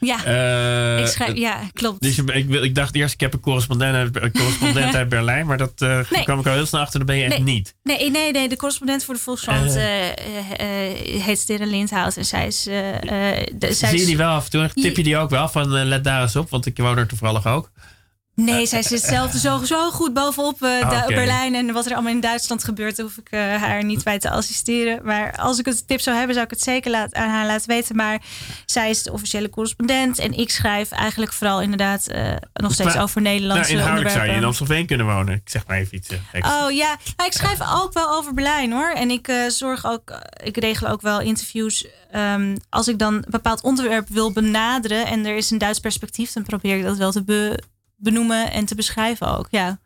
Ja, 0.00 0.24
Eh, 0.24 0.98
ik 1.00 1.06
schrijf, 1.06 1.36
ja, 1.36 1.60
klopt. 1.72 2.02
Dus 2.02 2.18
ik, 2.18 2.48
ik 2.50 2.74
dacht 2.74 2.94
eerst, 2.94 3.14
ik 3.14 3.20
heb 3.20 3.32
een 3.32 3.40
correspondent 3.40 3.94
uit, 3.94 4.22
een 4.22 4.32
correspondent 4.32 4.94
uit 5.00 5.08
Berlijn, 5.08 5.46
maar 5.46 5.58
dat 5.58 5.80
Nee. 5.80 6.24
kwam 6.24 6.38
ik 6.40 6.46
al 6.46 6.52
heel 6.52 6.66
snel 6.66 6.80
achter, 6.80 6.98
dat 6.98 7.08
ben 7.08 7.16
je 7.16 7.24
echt 7.24 7.38
niet. 7.42 7.74
Nee, 7.82 8.10
nee, 8.10 8.32
nee, 8.32 8.48
de 8.48 8.56
correspondent 8.56 9.04
voor 9.04 9.14
de 9.14 9.20
Volkskrant 9.20 9.74
heet 11.24 11.38
Sterre 11.38 11.66
Lindhout. 11.66 12.16
En 12.16 12.24
zij 12.24 12.46
is... 12.46 12.62
de, 12.62 13.46
zij 13.58 13.88
Zie 13.88 13.98
je 13.98 14.06
die 14.06 14.16
wel 14.16 14.30
af 14.30 14.44
en 14.44 14.50
toe? 14.50 14.70
Tip 14.82 14.96
je 14.96 15.02
die 15.02 15.16
ook 15.16 15.30
wel 15.30 15.48
van, 15.48 15.68
let 15.68 16.04
daar 16.04 16.22
eens 16.22 16.36
op, 16.36 16.50
want 16.50 16.66
ik 16.66 16.78
woon 16.78 16.98
er 16.98 17.06
toevallig 17.06 17.46
ook. 17.46 17.70
Nee, 18.34 18.66
zij 18.66 18.82
zit 18.82 19.02
zelf 19.02 19.32
er 19.32 19.38
zo, 19.38 19.64
zo 19.64 19.90
goed 19.90 20.12
bovenop 20.14 20.62
eh, 20.62 20.80
Ah. 20.80 21.06
Berlijn. 21.06 21.54
En 21.54 21.72
wat 21.72 21.86
er 21.86 21.92
allemaal 21.92 22.12
in 22.12 22.20
Duitsland 22.20 22.64
gebeurt, 22.64 22.98
hoef 23.00 23.16
ik 23.16 23.28
eh, 23.30 23.40
haar 23.62 23.84
niet 23.84 24.04
bij 24.04 24.18
te 24.18 24.30
assisteren. 24.30 25.00
Maar 25.04 25.32
als 25.36 25.58
ik 25.58 25.64
het 25.64 25.86
tip 25.88 26.00
zou 26.00 26.16
hebben, 26.16 26.34
zou 26.34 26.46
ik 26.46 26.52
het 26.52 26.62
zeker 26.62 26.90
laat, 26.90 27.14
aan 27.14 27.28
haar 27.28 27.46
laten 27.46 27.68
weten. 27.68 27.96
Maar 27.96 28.22
zij 28.66 28.90
is 28.90 29.02
de 29.02 29.12
officiële 29.12 29.50
correspondent. 29.50 30.18
En 30.18 30.32
ik 30.38 30.50
schrijf 30.50 30.90
eigenlijk 30.90 31.32
vooral 31.32 31.60
inderdaad 31.60 32.06
eh, 32.06 32.32
nog 32.52 32.72
steeds 32.72 32.94
Maar- 32.94 33.02
over 33.02 33.22
Nou, 33.22 33.34
Nederlandse 33.34 33.72
inhoudelijk 33.72 34.10
zou 34.10 34.22
je 34.24 34.30
in 34.30 34.34
onderwerpen. 34.36 34.46
Amstelveen 34.46 34.86
kunnen 34.86 35.06
wonen. 35.06 35.34
Ik 35.34 35.50
zeg 35.50 35.66
maar 35.66 35.78
even 35.78 35.96
iets. 35.96 36.08
Oh 36.32 36.70
ja, 36.70 36.96
nou, 37.16 37.28
ik 37.28 37.32
schrijf 37.32 37.58
ook 37.74 37.92
wel 37.92 38.10
over 38.16 38.34
Berlijn 38.34 38.72
hoor. 38.72 38.90
En 38.90 39.10
ik 39.10 39.32
zorg 39.48 39.86
ook, 39.86 40.18
ik 40.44 40.56
regel 40.56 40.88
ook 40.88 41.00
wel 41.02 41.20
interviews. 41.20 41.86
Ehm, 42.10 42.56
als 42.68 42.88
ik 42.88 42.98
dan 42.98 43.14
een 43.14 43.24
bepaald 43.28 43.62
onderwerp 43.62 44.08
wil 44.08 44.32
benaderen 44.32 45.06
en 45.06 45.26
er 45.26 45.36
is 45.36 45.50
een 45.50 45.58
Duits 45.58 45.78
perspectief, 45.80 46.32
dan 46.32 46.42
probeer 46.42 46.76
ik 46.76 46.82
dat 46.84 46.96
wel 46.96 47.12
te 47.12 47.22
be- 47.24 47.62
benoemen 48.02 48.52
en 48.52 48.64
te 48.64 48.74
beschrijven 48.74 49.38
ook. 49.38 49.46
Ja. 49.50 49.78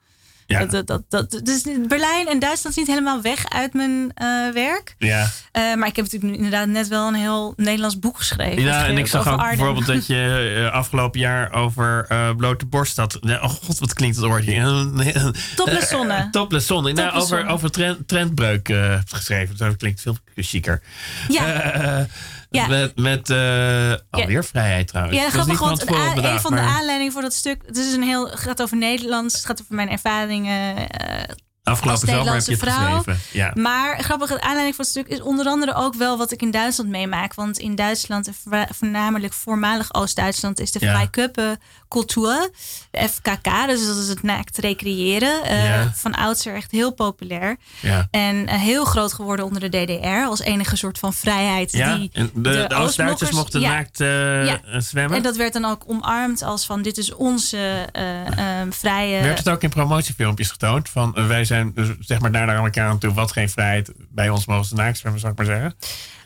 Ja. 0.47 0.65
Dat, 0.65 0.87
dat, 0.87 1.03
dat, 1.09 1.41
dus 1.43 1.63
Berlijn 1.89 2.29
en 2.29 2.39
Duitsland 2.39 2.77
is 2.77 2.77
niet 2.77 2.87
helemaal 2.87 3.21
weg 3.23 3.49
uit 3.49 3.73
mijn 3.73 4.11
eh, 4.15 4.27
werk. 4.53 4.95
Ja. 4.99 5.31
Eh, 5.53 5.75
maar 5.75 5.89
ik 5.89 5.97
heb 5.97 6.05
natuurlijk 6.05 6.35
inderdaad 6.35 6.69
net 6.69 6.89
wel 6.89 7.09
een 7.09 7.15
heel 7.15 7.53
Nederlands 7.57 7.99
boek 7.99 8.17
geschreven. 8.17 8.63
Ja, 8.63 8.87
en 8.87 8.99
ik 8.99 9.07
zag 9.07 9.29
ook 9.29 9.39
Arnhem. 9.39 9.57
bijvoorbeeld 9.57 9.87
dat 9.87 10.07
je 10.07 10.55
eh, 10.67 10.73
afgelopen 10.73 11.21
jaar 11.21 11.53
over 11.53 12.07
blote 12.37 12.67
borst 12.67 12.97
had. 12.97 13.19
Oh 13.21 13.45
god, 13.45 13.79
wat 13.79 13.95
klinkt 13.95 14.17
het 14.17 14.25
woordje? 14.25 14.55
Topless 15.57 15.89
zonne. 15.89 16.29
Topless 16.31 16.67
zonne. 16.67 16.93
Nou, 16.93 17.15
over, 17.21 17.47
over 17.47 17.71
trend, 17.71 18.09
trendbreuk 18.09 18.75
geschreven. 19.07 19.57
Dat 19.57 19.77
klinkt 19.77 20.01
veel 20.01 20.17
chiquer. 20.35 20.83
Ja. 21.29 22.07
Ja. 22.51 22.67
Met, 22.67 22.97
met 22.97 23.31
eh, 23.31 23.93
alweer 24.11 24.45
vrijheid 24.45 24.89
trouwens. 24.89 25.19
Ja, 25.19 25.31
grappig, 25.31 25.59
want 25.59 25.89
een, 25.89 25.95
a- 25.95 26.33
een 26.33 26.41
van 26.41 26.55
de 26.55 26.61
aanleidingen 26.61 27.13
voor 27.13 27.23
dat 27.23 27.35
stuk... 27.35 27.63
Het 27.67 27.77
is 27.77 27.93
een 27.95 28.03
heel, 28.03 28.31
het 28.31 28.39
gaat 28.39 28.63
over 28.63 28.77
Nederlands, 28.77 29.35
het 29.35 29.45
gaat 29.47 29.61
over 29.63 29.75
mijn 29.75 29.91
ervaringen 29.91 30.89
eh, 30.89 31.35
Afgelopen 31.67 32.09
zomer 32.09 32.33
heb 32.33 32.43
je 32.47 32.51
het 32.53 32.61
Nederlandse 32.63 32.81
vrouw. 32.87 32.97
geschreven. 32.97 33.21
Ja. 33.33 33.53
Maar 33.55 34.03
grappig, 34.05 34.29
de 34.29 34.41
aanleiding 34.41 34.75
voor 34.75 34.85
het 34.85 34.93
stuk 34.95 35.07
is 35.07 35.21
onder 35.21 35.47
andere 35.47 35.75
ook 35.75 35.95
wel 35.95 36.19
wat 36.19 36.33
ik 36.33 36.43
in 36.43 36.51
Duitsland 36.51 36.91
meemaak. 36.91 37.35
Want 37.35 37.59
in 37.59 37.75
Duitsland, 37.75 38.27
en 38.27 38.35
voorna- 38.43 38.69
voornamelijk 38.75 39.33
voormalig 39.33 39.95
Oost-Duitsland, 39.95 40.61
is 40.61 40.73
de 40.73 40.79
Ja. 40.85 40.91
Freikuppencultuur, 40.93 42.51
de 42.91 43.09
FKK, 43.09 43.67
dus 43.67 43.87
dat 43.87 43.97
is 43.97 44.09
het 44.09 44.23
naakt 44.23 44.59
recreëren, 44.59 45.55
Ja. 45.55 45.93
van 45.95 46.15
oudsher 46.15 46.55
echt 46.55 46.71
heel 46.71 46.93
populair. 46.93 47.57
Ja. 47.81 48.09
En 48.11 48.47
eh, 48.47 48.59
heel 48.61 48.85
groot 48.85 49.13
geworden 49.13 49.45
onder 49.45 49.71
de 49.71 49.85
DDR 49.85 50.27
als 50.29 50.41
enige 50.41 50.77
soort 50.77 50.99
van 50.99 51.13
vrijheid. 51.15 51.73
Ja, 51.73 51.97
die 51.97 52.11
en 52.13 52.31
de, 52.35 52.41
de, 52.69 52.75
Oost-Duitsers 52.75 53.31
mochten 53.31 53.61
naakt 53.61 54.01
eh, 54.01 54.47
Ja. 54.47 54.61
zwemmen. 54.81 55.17
En 55.17 55.23
dat 55.23 55.37
werd 55.37 55.53
dan 55.53 55.65
ook 55.65 55.83
omarmd 55.87 56.43
als 56.43 56.67
van 56.67 56.83
dit 56.83 56.99
is 56.99 57.15
onze 57.15 57.87
vrije. 58.71 59.23
Werd 59.23 59.39
het 59.39 59.49
ook 59.49 59.63
in 59.63 59.71
promotiefilmpjes 59.71 60.51
getoond? 60.51 60.89
Van 60.89 61.13
wij 61.27 61.45
zijn 61.45 61.56
dus, 61.65 61.89
zeg 61.99 62.21
maar 62.21 62.31
naar 62.31 62.49
elkaar 62.57 62.89
aan 62.89 62.99
toe. 62.99 63.13
Wat 63.15 63.33
geen 63.33 63.49
vrijheid. 63.51 63.93
Bij 64.11 64.29
ons 64.29 64.47
mogen 64.47 64.65
ze 64.65 64.75
naakt 64.75 64.99
zwemmen, 64.99 65.21
zou 65.21 65.33
ik 65.33 65.39
maar 65.39 65.47
zeggen. 65.47 65.75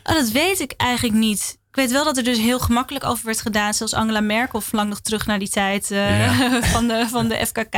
Oh, 0.03 0.13
dat 0.15 0.29
weet 0.31 0.59
ik 0.59 0.73
eigenlijk 0.77 1.17
niet. 1.17 1.59
Ik 1.69 1.75
weet 1.77 1.91
wel 1.91 2.03
dat 2.03 2.17
er 2.17 2.23
dus 2.23 2.37
heel 2.37 2.59
gemakkelijk 2.59 3.05
over 3.05 3.25
werd 3.25 3.41
gedaan. 3.41 3.73
Zelfs 3.73 3.93
Angela 3.93 4.19
Merkel 4.21 4.61
verlang 4.61 4.89
nog 4.89 4.99
terug 5.01 5.25
naar 5.25 5.39
die 5.39 5.49
tijd 5.49 5.91
eh, 5.91 6.19
Ja. 6.19 6.61
van, 6.73 6.87
de, 6.87 7.07
van 7.09 7.27
de 7.27 7.45
FKK. 7.45 7.75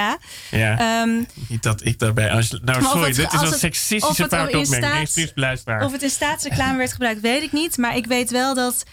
Ja. 0.51 0.79
Ehm, 1.01 1.23
Niet 1.47 1.63
dat 1.63 1.85
ik 1.85 1.99
daarbij... 1.99 2.31
Als, 2.31 2.59
nou, 2.61 2.83
sorry, 2.83 3.07
het- 3.07 3.15
dit 3.15 3.33
is 3.33 3.41
een 3.41 3.47
seksistische 3.59 4.27
fout 4.27 4.49
in 4.51 4.57
opmerking. 4.59 5.81
Of 5.83 5.91
het 5.91 6.03
in 6.03 6.09
staatsreclame 6.09 6.77
werd 6.77 6.91
gebruikt, 6.91 7.21
weet 7.21 7.43
ik 7.43 7.51
niet. 7.51 7.77
Maar 7.77 7.95
ik 7.95 8.05
weet 8.05 8.31
wel 8.31 8.53
dat 8.55 8.83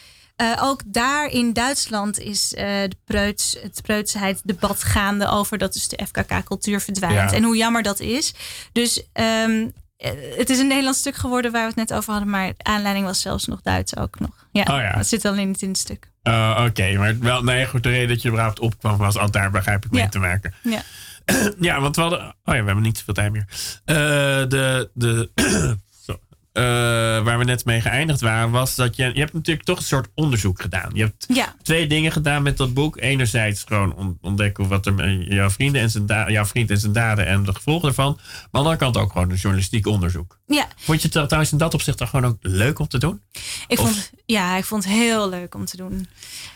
eh, 0.40 0.62
ook 0.62 0.82
daar 0.86 1.26
in 1.26 1.52
Duitsland 1.52 2.18
is 2.18 2.54
eh, 2.54 2.64
de 2.64 2.96
preuts, 3.04 3.56
het 3.62 3.80
preutsheid-debat 3.82 4.82
gaande 4.82 5.28
over 5.28 5.58
dat 5.58 5.72
dus 5.72 5.88
de 5.88 6.00
FKK-cultuur 6.06 6.80
verdwijnt. 6.80 7.30
Ja. 7.30 7.36
En 7.36 7.42
hoe 7.42 7.56
jammer 7.56 7.82
dat 7.82 8.00
is. 8.00 8.34
Dus 8.72 9.02
ehm, 9.12 9.68
eh, 9.96 10.10
het 10.36 10.50
is 10.50 10.58
een 10.58 10.66
Nederlands 10.66 10.98
stuk 10.98 11.16
geworden 11.16 11.52
waar 11.52 11.60
we 11.62 11.66
het 11.68 11.76
net 11.88 11.92
over 11.92 12.12
hadden. 12.12 12.30
Maar 12.30 12.46
de 12.56 12.64
aanleiding 12.64 13.06
was 13.06 13.20
zelfs 13.20 13.44
nog 13.46 13.60
Duits 13.62 13.96
ook 13.96 14.20
nog. 14.20 14.46
Ja, 14.52 14.60
Oh 14.62 14.80
ja. 14.80 14.92
dat 14.92 15.06
zit 15.06 15.24
alleen 15.24 15.48
niet 15.48 15.62
in 15.62 15.68
het 15.68 15.78
stuk. 15.78 16.10
Oh, 16.22 16.64
Oké, 16.68 16.92
maar 16.96 17.18
wel, 17.18 17.42
nee, 17.42 17.66
goed, 17.66 17.82
de 17.82 17.88
reden 17.88 18.08
dat 18.08 18.22
je 18.22 18.28
überhaupt 18.28 18.60
opkwam 18.60 18.96
was 18.96 19.16
al 19.16 19.30
daar 19.30 19.50
begrijp 19.50 19.84
ik 19.84 19.90
mee 19.90 20.02
Ja. 20.02 20.08
te 20.08 20.18
maken. 20.18 20.54
Ja. 20.62 20.82
Ja, 21.60 21.80
want 21.80 21.96
we 21.96 22.02
hadden... 22.02 22.20
Oh 22.20 22.54
ja, 22.54 22.60
we 22.60 22.66
hebben 22.66 22.82
niet 22.82 22.98
zoveel 22.98 23.14
tijd 23.14 23.32
meer. 23.32 23.46
De... 23.84 24.90
de 24.94 25.30
eh, 26.52 26.62
waar 27.24 27.38
we 27.38 27.44
net 27.44 27.64
mee 27.64 27.80
geëindigd 27.80 28.20
waren, 28.20 28.50
was 28.50 28.74
dat 28.74 28.96
je... 28.96 29.10
Je 29.14 29.20
hebt 29.20 29.32
natuurlijk 29.32 29.66
toch 29.66 29.78
een 29.78 29.84
soort 29.84 30.08
onderzoek 30.14 30.60
gedaan. 30.60 30.90
Je 30.94 31.02
hebt 31.02 31.24
Ja. 31.34 31.54
twee 31.62 31.86
dingen 31.86 32.12
gedaan 32.12 32.42
met 32.42 32.56
dat 32.56 32.74
boek. 32.74 32.96
Enerzijds 33.00 33.64
gewoon 33.66 33.94
on- 33.94 34.18
ontdekken 34.20 34.68
wat 34.68 34.86
er 34.86 34.94
met 34.94 35.24
jouw, 35.28 35.50
vrienden 35.50 35.80
en 35.82 35.90
zijn 35.90 36.06
da- 36.06 36.30
jouw 36.30 36.44
vriend 36.44 36.70
en 36.70 36.78
zijn 36.78 36.92
daden 36.92 37.26
en 37.26 37.42
de 37.44 37.54
gevolgen 37.54 37.88
ervan. 37.88 38.12
Maar 38.16 38.24
aan 38.34 38.48
de 38.50 38.58
andere 38.58 38.76
kant 38.76 38.96
ook 38.96 39.12
gewoon 39.12 39.30
een 39.30 39.36
journalistiek 39.36 39.86
onderzoek. 39.86 40.38
Ja, 40.46 40.66
Vond 40.76 41.02
je 41.02 41.08
het 41.12 41.26
trouwens 41.28 41.52
in 41.52 41.58
dat 41.58 41.74
opzicht 41.74 41.98
dan 41.98 42.08
gewoon 42.08 42.26
ook 42.30 42.36
leuk 42.40 42.78
om 42.78 42.88
te 42.88 42.98
doen? 42.98 43.20
Ik 43.68 43.78
Of- 43.78 43.84
vond, 43.86 44.10
ja, 44.26 44.56
ik 44.56 44.64
vond 44.64 44.84
het 44.84 44.92
heel 44.92 45.28
leuk 45.28 45.54
om 45.54 45.64
te 45.64 45.76
doen. 45.76 46.06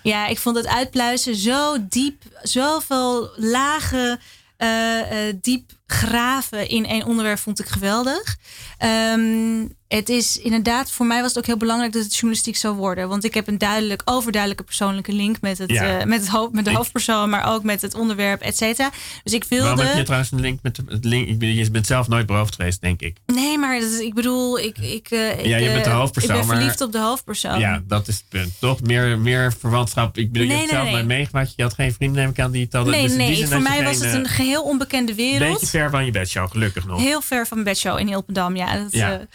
Ja, 0.03 0.27
ik 0.27 0.39
vond 0.39 0.57
het 0.57 0.67
uitpluizen 0.67 1.37
zo 1.37 1.77
diep, 1.89 2.23
zoveel 2.43 3.31
lagen, 3.37 4.21
eh, 4.57 5.29
eh, 5.29 5.35
diep 5.41 5.71
graven 5.87 6.69
in 6.69 6.87
één 6.87 7.05
onderwerp 7.07 7.39
vond 7.39 7.61
ik 7.61 7.67
geweldig. 7.67 8.37
Ehm, 8.79 9.67
het 9.95 10.09
is 10.09 10.39
inderdaad, 10.39 10.91
voor 10.91 11.07
mij 11.07 11.19
was 11.21 11.29
het 11.29 11.39
ook 11.39 11.47
heel 11.47 11.57
belangrijk 11.57 11.93
dat 11.93 12.03
het 12.03 12.13
journalistiek 12.13 12.57
zou 12.57 12.75
worden. 12.77 13.09
Want 13.09 13.25
ik 13.25 13.35
heb 13.35 13.49
een 13.49 13.59
duidelijk, 13.59 14.03
overduidelijke 14.05 14.65
persoonlijke 14.65 15.13
link 15.13 15.37
met, 15.41 15.59
het, 15.59 15.71
Ja. 15.71 15.99
eh, 15.99 16.05
met, 16.07 16.21
het 16.21 16.29
hoofd, 16.29 16.53
met 16.53 16.65
de 16.65 16.71
Ik- 16.71 16.77
hoofdpersoon, 16.77 17.31
maar 17.31 17.53
ook 17.55 17.63
met 17.63 17.83
het 17.83 17.95
onderwerp, 17.95 18.41
et 18.41 18.57
cetera. 18.57 18.91
Dus 19.23 19.33
ik 19.33 19.45
Waarom 19.49 19.69
heb 19.69 19.79
je 19.79 19.85
wilde. 19.85 20.03
trouwens 20.03 20.31
een 20.33 20.41
link 20.41 20.59
met 20.63 20.77
de, 20.77 20.83
het 20.89 21.05
link? 21.05 21.29
Ik 21.29 21.39
ben, 21.39 21.55
je 21.55 21.71
bent 21.71 21.87
zelf 21.87 22.09
nooit 22.09 22.27
beroofd 22.27 22.55
geweest, 22.55 22.81
denk 22.81 23.01
ik. 23.01 23.17
Nee, 23.27 23.59
maar 23.59 23.81
dat 23.81 23.91
is- 23.91 23.99
ik 23.99 24.15
bedoel, 24.15 24.59
ik, 24.59 24.79
ik, 24.79 25.11
eh, 25.11 25.39
ik, 25.39 25.47
Ja, 25.47 25.57
je 25.57 25.71
bent 25.73 25.85
de 25.85 25.91
eh, 25.91 25.97
hoofdpersoon, 25.97 26.31
Ik 26.31 26.37
ben 26.39 26.47
maar- 26.47 26.57
verliefd 26.57 26.81
op 26.81 26.93
de 26.93 26.99
hoofdpersoon. 27.01 27.59
Ja, 27.59 27.83
dat 27.87 28.09
is 28.09 28.15
het 28.17 28.25
punt. 28.29 28.53
Toch 28.61 28.81
meer, 28.83 29.19
meer 29.19 29.53
verwantschap. 29.59 30.19
Ik 30.19 30.33
bedoel, 30.33 30.47
Nee, 30.49 30.57
je 30.57 30.63
hebt 30.63 30.73
nee, 30.73 30.83
zelf 30.83 30.95
nee. 30.97 31.05
meegemaakt. 31.05 31.53
Je 31.57 31.63
had 31.63 31.75
geen 31.75 31.93
vrienden, 31.93 32.23
neem 32.23 32.31
ik 32.31 32.41
aan, 32.41 32.51
die 32.51 32.65
het 32.65 32.73
hadden. 32.73 32.93
Nee, 32.93 33.03
Dus 33.03 33.17
nee. 33.17 33.47
Voor 33.47 33.63
mij 33.63 33.85
was 33.85 33.99
het 33.99 34.13
een 34.15 34.25
eh, 34.27 34.33
geheel 34.33 34.63
onbekende 34.63 35.15
wereld. 35.15 35.53
beetje 35.53 35.67
ver 35.67 35.91
van 35.91 36.05
je 36.05 36.11
bedshow, 36.11 36.51
gelukkig 36.51 36.87
nog. 36.87 37.01
Heel 37.01 37.21
ver 37.21 37.47
van 37.47 37.63
bedshow 37.65 37.99
in 37.99 38.07
Hilpendam, 38.07 38.57
ja. 38.57 38.77
Dat, 38.79 38.93
Ja. 38.93 39.27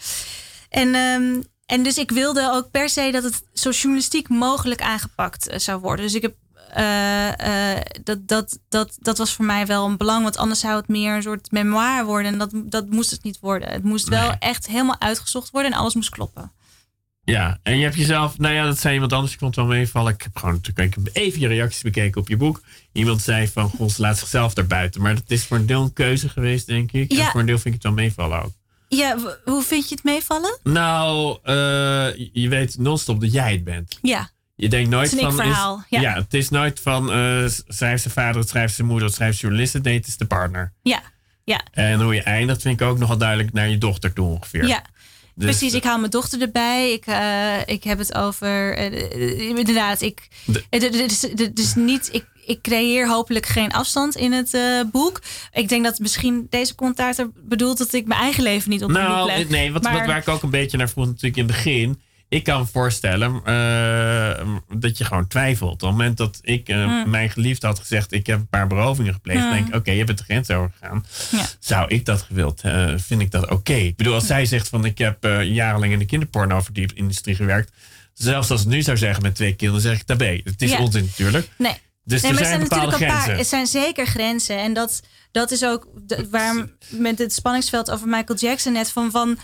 En, 0.70 0.94
ehm, 0.94 1.42
en 1.66 1.82
dus 1.82 1.98
ik 1.98 2.10
wilde 2.10 2.50
ook 2.52 2.70
per 2.70 2.88
se 2.88 3.10
dat 3.12 3.22
het 3.22 3.42
zo 3.52 3.70
journalistiek 3.70 4.28
mogelijk 4.28 4.80
aangepakt 4.82 5.48
eh, 5.48 5.58
zou 5.58 5.80
worden. 5.80 6.04
Dus 6.04 6.14
ik 6.14 6.22
heb. 6.22 6.34
eh, 6.70 7.72
eh, 7.74 7.80
dat, 8.04 8.28
dat, 8.28 8.58
dat, 8.68 8.96
dat 9.00 9.18
was 9.18 9.32
voor 9.34 9.44
mij 9.44 9.66
wel 9.66 9.86
een 9.86 9.96
belang, 9.96 10.22
want 10.22 10.36
anders 10.36 10.60
zou 10.60 10.76
het 10.76 10.88
meer 10.88 11.14
een 11.14 11.22
soort 11.22 11.50
memoir 11.50 12.04
worden. 12.04 12.32
En 12.32 12.38
dat, 12.38 12.50
dat 12.54 12.88
moest 12.90 13.10
het 13.10 13.22
niet 13.22 13.38
worden. 13.40 13.68
Het 13.68 13.82
moest 13.84 14.08
wel 14.08 14.28
Nee. 14.28 14.36
echt 14.38 14.66
helemaal 14.66 15.00
uitgezocht 15.00 15.50
worden 15.50 15.72
en 15.72 15.78
alles 15.78 15.94
moest 15.94 16.10
kloppen. 16.10 16.52
Ja, 17.24 17.58
en 17.62 17.76
je 17.76 17.82
hebt 17.84 17.96
jezelf, 17.96 18.38
nou 18.38 18.54
ja, 18.54 18.64
dat 18.64 18.78
zei 18.78 18.94
iemand 18.94 19.12
anders, 19.12 19.32
ik 19.32 19.38
vond 19.38 19.56
het 19.56 19.64
wel 19.66 19.74
meevallen. 19.74 20.12
Ik 20.14 20.22
heb 20.22 20.36
gewoon 20.36 20.54
natuurlijk 20.62 20.96
even 21.16 21.40
je 21.40 21.46
reacties 21.48 21.82
bekeken 21.82 22.20
op 22.20 22.28
je 22.28 22.36
boek. 22.36 22.62
Iemand 22.92 23.22
zei 23.22 23.48
van, 23.48 23.70
goh, 23.70 23.88
ze 23.88 24.00
laat 24.00 24.18
zichzelf 24.18 24.54
daarbuiten. 24.54 25.02
Maar 25.02 25.14
dat 25.14 25.22
is 25.30 25.44
voor 25.44 25.56
een 25.56 25.66
deel 25.66 25.82
een 25.82 25.92
keuze 25.92 26.28
geweest, 26.28 26.66
denk 26.66 26.92
ik. 26.92 27.10
En 27.10 27.16
Ja. 27.16 27.30
voor 27.30 27.40
een 27.40 27.46
deel 27.46 27.58
vind 27.58 27.74
ik 27.74 27.82
het 27.82 27.82
wel 27.82 27.92
meevallen 28.04 28.42
ook. 28.42 28.52
Ja, 28.98 29.16
hoe 29.44 29.62
vind 29.62 29.88
je 29.88 29.94
het 29.94 30.04
meevallen? 30.04 30.58
Nou, 30.62 31.38
eh, 31.42 31.54
je- 32.32 32.48
weet 32.48 32.78
non-stop 32.78 33.20
dat 33.20 33.32
jij 33.32 33.52
het 33.52 33.64
bent. 33.64 33.98
Ja, 34.02 34.30
Je 34.54 34.68
denkt 34.68 34.90
nooit 34.90 35.10
Het 35.10 35.18
is 35.20 35.24
een 35.26 35.32
van. 35.32 35.40
ik-verhaal, 35.40 35.84
ja. 35.88 36.14
het 36.14 36.34
is 36.34 36.48
nooit 36.48 36.80
van. 36.80 37.12
eh 37.12 37.44
schrijft 37.68 38.02
zijn 38.02 38.14
vader, 38.14 38.44
schrijft 38.48 38.74
zijn 38.74 38.86
moeder, 38.86 39.10
schrijft 39.10 39.38
journalisten. 39.38 39.82
Nee, 39.82 39.96
het 39.96 40.06
is 40.06 40.16
de 40.16 40.26
partner. 40.26 40.72
ja, 40.82 41.02
ja. 41.44 41.60
En 41.72 42.00
hoe 42.00 42.14
je 42.14 42.22
eindigt, 42.22 42.62
vind 42.62 42.80
ik 42.80 42.86
ook 42.86 42.98
nogal 42.98 43.18
duidelijk 43.18 43.52
naar 43.52 43.68
je 43.68 43.78
dochter 43.78 44.12
toe 44.12 44.28
ongeveer. 44.28 44.66
Ja, 44.66 44.82
Dus, 45.34 45.44
precies. 45.58 45.74
Ik 45.74 45.84
haal 45.84 45.98
mijn 45.98 46.10
dochter 46.10 46.40
erbij. 46.40 46.92
Ik, 46.92 47.06
eh, 47.06 47.66
ik 47.66 47.84
heb 47.84 47.98
het 47.98 48.14
over. 48.14 48.76
eh, 48.76 48.86
eh, 49.12 49.40
inderdaad, 49.40 50.00
ik. 50.00 50.28
Het 50.70 50.82
is, 50.94 51.24
is 51.54 51.74
niet. 51.74 52.08
Ik, 52.12 52.24
ik 52.50 52.62
creëer 52.62 53.08
hopelijk 53.08 53.46
geen 53.46 53.72
afstand 53.72 54.16
in 54.16 54.32
het 54.32 54.54
eh, 54.54 54.80
boek. 54.92 55.20
Ik 55.52 55.68
denk 55.68 55.84
dat 55.84 55.98
misschien 55.98 56.46
deze 56.50 56.74
commentaar 56.74 57.14
er 57.18 57.30
bedoelt 57.44 57.78
dat 57.78 57.92
ik 57.92 58.06
mijn 58.06 58.20
eigen 58.20 58.42
leven 58.42 58.70
niet 58.70 58.82
op 58.82 58.88
de 58.88 58.94
Nou, 58.98 59.26
leg. 59.26 59.48
nee, 59.48 59.72
wat, 59.72 59.82
Maar- 59.82 59.92
wat 59.92 60.06
waar 60.06 60.16
ik 60.18 60.28
ook 60.28 60.42
een 60.42 60.50
beetje 60.50 60.76
naar 60.76 60.88
vroeg 60.88 61.06
natuurlijk 61.06 61.36
in 61.36 61.44
het 61.46 61.52
begin. 61.52 62.00
Ik 62.28 62.44
kan 62.44 62.60
me 62.60 62.66
voorstellen 62.66 63.40
eh, 63.44 64.46
dat 64.78 64.98
je 64.98 65.04
gewoon 65.04 65.26
twijfelt. 65.26 65.72
Op 65.72 65.80
het 65.80 65.90
moment 65.90 66.16
dat 66.16 66.38
ik 66.42 66.68
eh, 66.68 66.84
Hmm. 66.84 67.10
mijn 67.10 67.30
geliefde 67.30 67.66
had 67.66 67.78
gezegd... 67.78 68.12
ik 68.12 68.26
heb 68.26 68.38
een 68.38 68.48
paar 68.48 68.66
berovingen 68.66 69.12
gepleegd... 69.12 69.40
Hmm. 69.40 69.50
denk 69.52 69.68
ik, 69.68 69.74
oké, 69.74 69.90
je 69.90 70.04
bent 70.04 70.18
de 70.18 70.24
grens 70.24 70.50
overgegaan. 70.50 71.04
Ja. 71.30 71.44
Zou 71.60 71.88
ik 71.88 72.04
dat 72.04 72.22
gewild? 72.22 72.60
eh, 72.60 72.92
vind 72.96 73.20
ik 73.20 73.30
dat 73.30 73.50
oké? 73.50 73.72
Ik 73.72 73.96
bedoel, 73.96 74.14
als 74.14 74.26
zij 74.26 74.46
zegt 74.46 74.68
van... 74.68 74.84
ik 74.84 74.98
heb 74.98 75.24
jarenlang 75.42 75.92
in 75.92 75.98
de 75.98 76.04
kinderporno-industrie 76.06 77.34
gewerkt... 77.34 77.72
zelfs 78.14 78.50
als 78.50 78.60
het 78.60 78.68
nu 78.68 78.82
zou 78.82 78.96
zeggen 78.96 79.22
met 79.22 79.34
twee 79.34 79.54
kinderen... 79.54 79.82
zeg 79.82 80.00
ik 80.00 80.06
daarbij. 80.06 80.40
Het 80.44 80.62
is 80.62 80.70
Ja. 80.70 80.78
onzin 80.80 81.04
natuurlijk. 81.04 81.48
Nee. 81.58 81.76
Dus 82.10 82.22
nee, 82.22 82.30
er 82.30 82.36
maar 82.36 82.46
zijn 82.46 82.60
er 82.60 82.68
natuurlijk 82.68 83.00
een 83.00 83.08
paar. 83.08 83.38
Er 83.38 83.44
zijn 83.44 83.66
zeker 83.66 84.06
grenzen. 84.06 84.58
En 84.58 84.72
dat, 84.72 85.00
dat 85.30 85.50
is 85.50 85.64
ook 85.64 85.86
de, 85.94 86.28
waarom 86.30 86.70
met 86.88 87.18
het 87.18 87.32
spanningsveld 87.32 87.90
over 87.90 88.08
Michael 88.08 88.38
Jackson 88.38 88.72
net 88.72 88.90
van. 88.90 89.10
van 89.10 89.38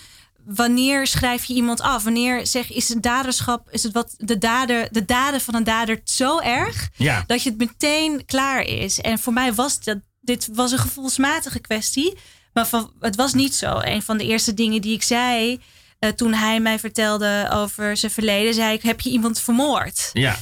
wanneer 0.45 1.07
schrijf 1.07 1.45
je 1.45 1.55
iemand 1.55 1.81
af? 1.81 2.05
Wanneer 2.05 2.47
zeg 2.47 2.73
is 2.73 2.89
het 2.89 3.03
daderschap, 3.03 3.71
is 3.71 3.83
het 3.83 3.93
wat 3.93 4.15
de 4.19 4.39
dader, 4.39 4.89
de 4.91 5.05
daden 5.05 5.41
van 5.41 5.55
een 5.55 5.65
dader 5.65 6.01
zo 6.05 6.41
erg 6.41 6.89
Ja. 6.97 7.25
dat 7.27 7.43
je 7.43 7.49
het 7.51 7.59
meteen 7.59 8.25
klaar 8.25 8.63
is? 8.63 9.01
En 9.01 9.19
voor 9.19 9.33
mij 9.33 9.55
was 9.55 9.81
dat, 9.81 9.99
dit 10.21 10.49
was 10.53 10.73
een 10.73 10.79
gevoelsmatige 10.79 11.59
kwestie, 11.59 12.19
maar 12.53 12.67
van, 12.67 12.93
het 13.01 13.17
was 13.17 13.35
niet 13.35 13.55
zo. 13.55 13.79
Een 13.79 14.03
van 14.03 14.19
de 14.19 14.25
eerste 14.25 14.55
dingen 14.55 14.81
die 14.81 14.95
ik 14.95 15.03
zei 15.03 15.61
eh, 15.99 16.11
toen 16.11 16.35
hij 16.35 16.61
mij 16.61 16.79
vertelde 16.79 17.49
over 17.53 17.97
zijn 17.97 18.13
verleden, 18.13 18.55
zei 18.55 18.75
ik: 18.75 18.83
Heb 18.83 19.01
je 19.01 19.11
iemand 19.11 19.41
vermoord? 19.41 20.11
Ja. 20.13 20.37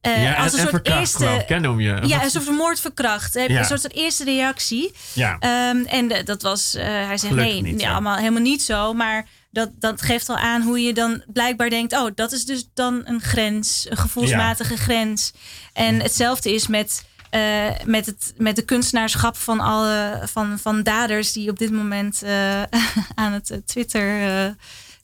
Eh, 0.00 0.22
ja, 0.22 0.34
als 0.34 0.52
een 0.52 0.58
en 0.58 0.64
soort 0.64 0.70
verkracht, 0.70 1.00
eerste. 1.00 1.54
ik, 1.54 1.60
noem 1.60 1.80
je. 1.80 2.00
Ja, 2.06 2.22
een 2.24 2.30
soort 2.30 2.44
vermoord 2.44 2.80
verkracht. 2.80 3.34
Heb 3.34 3.48
Ja. 3.48 3.58
Een 3.58 3.64
soort 3.64 3.92
eerste 3.94 4.24
reactie. 4.24 4.92
Ja. 5.12 5.36
Ehm, 5.38 5.76
en 5.86 6.08
de- 6.08 6.22
dat 6.22 6.42
was, 6.42 6.74
eh, 6.74 6.84
hij 6.84 7.18
zegt 7.18 7.20
Gelukkig 7.32 7.52
nee, 7.52 7.62
niet 7.62 7.76
nee, 7.76 7.88
allemaal 7.90 8.16
helemaal 8.16 8.42
niet 8.42 8.62
zo. 8.62 8.92
Maar 8.94 9.26
dat, 9.50 9.70
dat 9.78 10.02
geeft 10.02 10.28
al 10.28 10.36
aan 10.36 10.62
hoe 10.62 10.80
je 10.82 10.92
dan 10.94 11.22
blijkbaar 11.26 11.70
denkt: 11.70 11.92
oh, 11.92 12.10
dat 12.14 12.32
is 12.32 12.44
dus 12.44 12.68
dan 12.74 13.02
een 13.04 13.20
grens, 13.20 13.86
een 13.88 13.96
gevoelsmatige 13.96 14.76
grens. 14.76 15.32
En 15.72 16.00
hetzelfde 16.00 16.54
is 16.54 16.66
met, 16.66 17.04
eh, 17.30 17.66
met, 17.84 18.06
het, 18.06 18.32
met 18.36 18.56
de 18.56 18.62
kunstenaarschap 18.62 19.36
van 19.36 19.60
alle 19.60 20.20
van, 20.24 20.58
van 20.58 20.82
daders 20.82 21.32
die 21.32 21.50
op 21.50 21.58
dit 21.58 21.70
moment 21.72 22.22
aan 23.14 23.32
het 23.32 23.60
Twitter. 23.66 24.56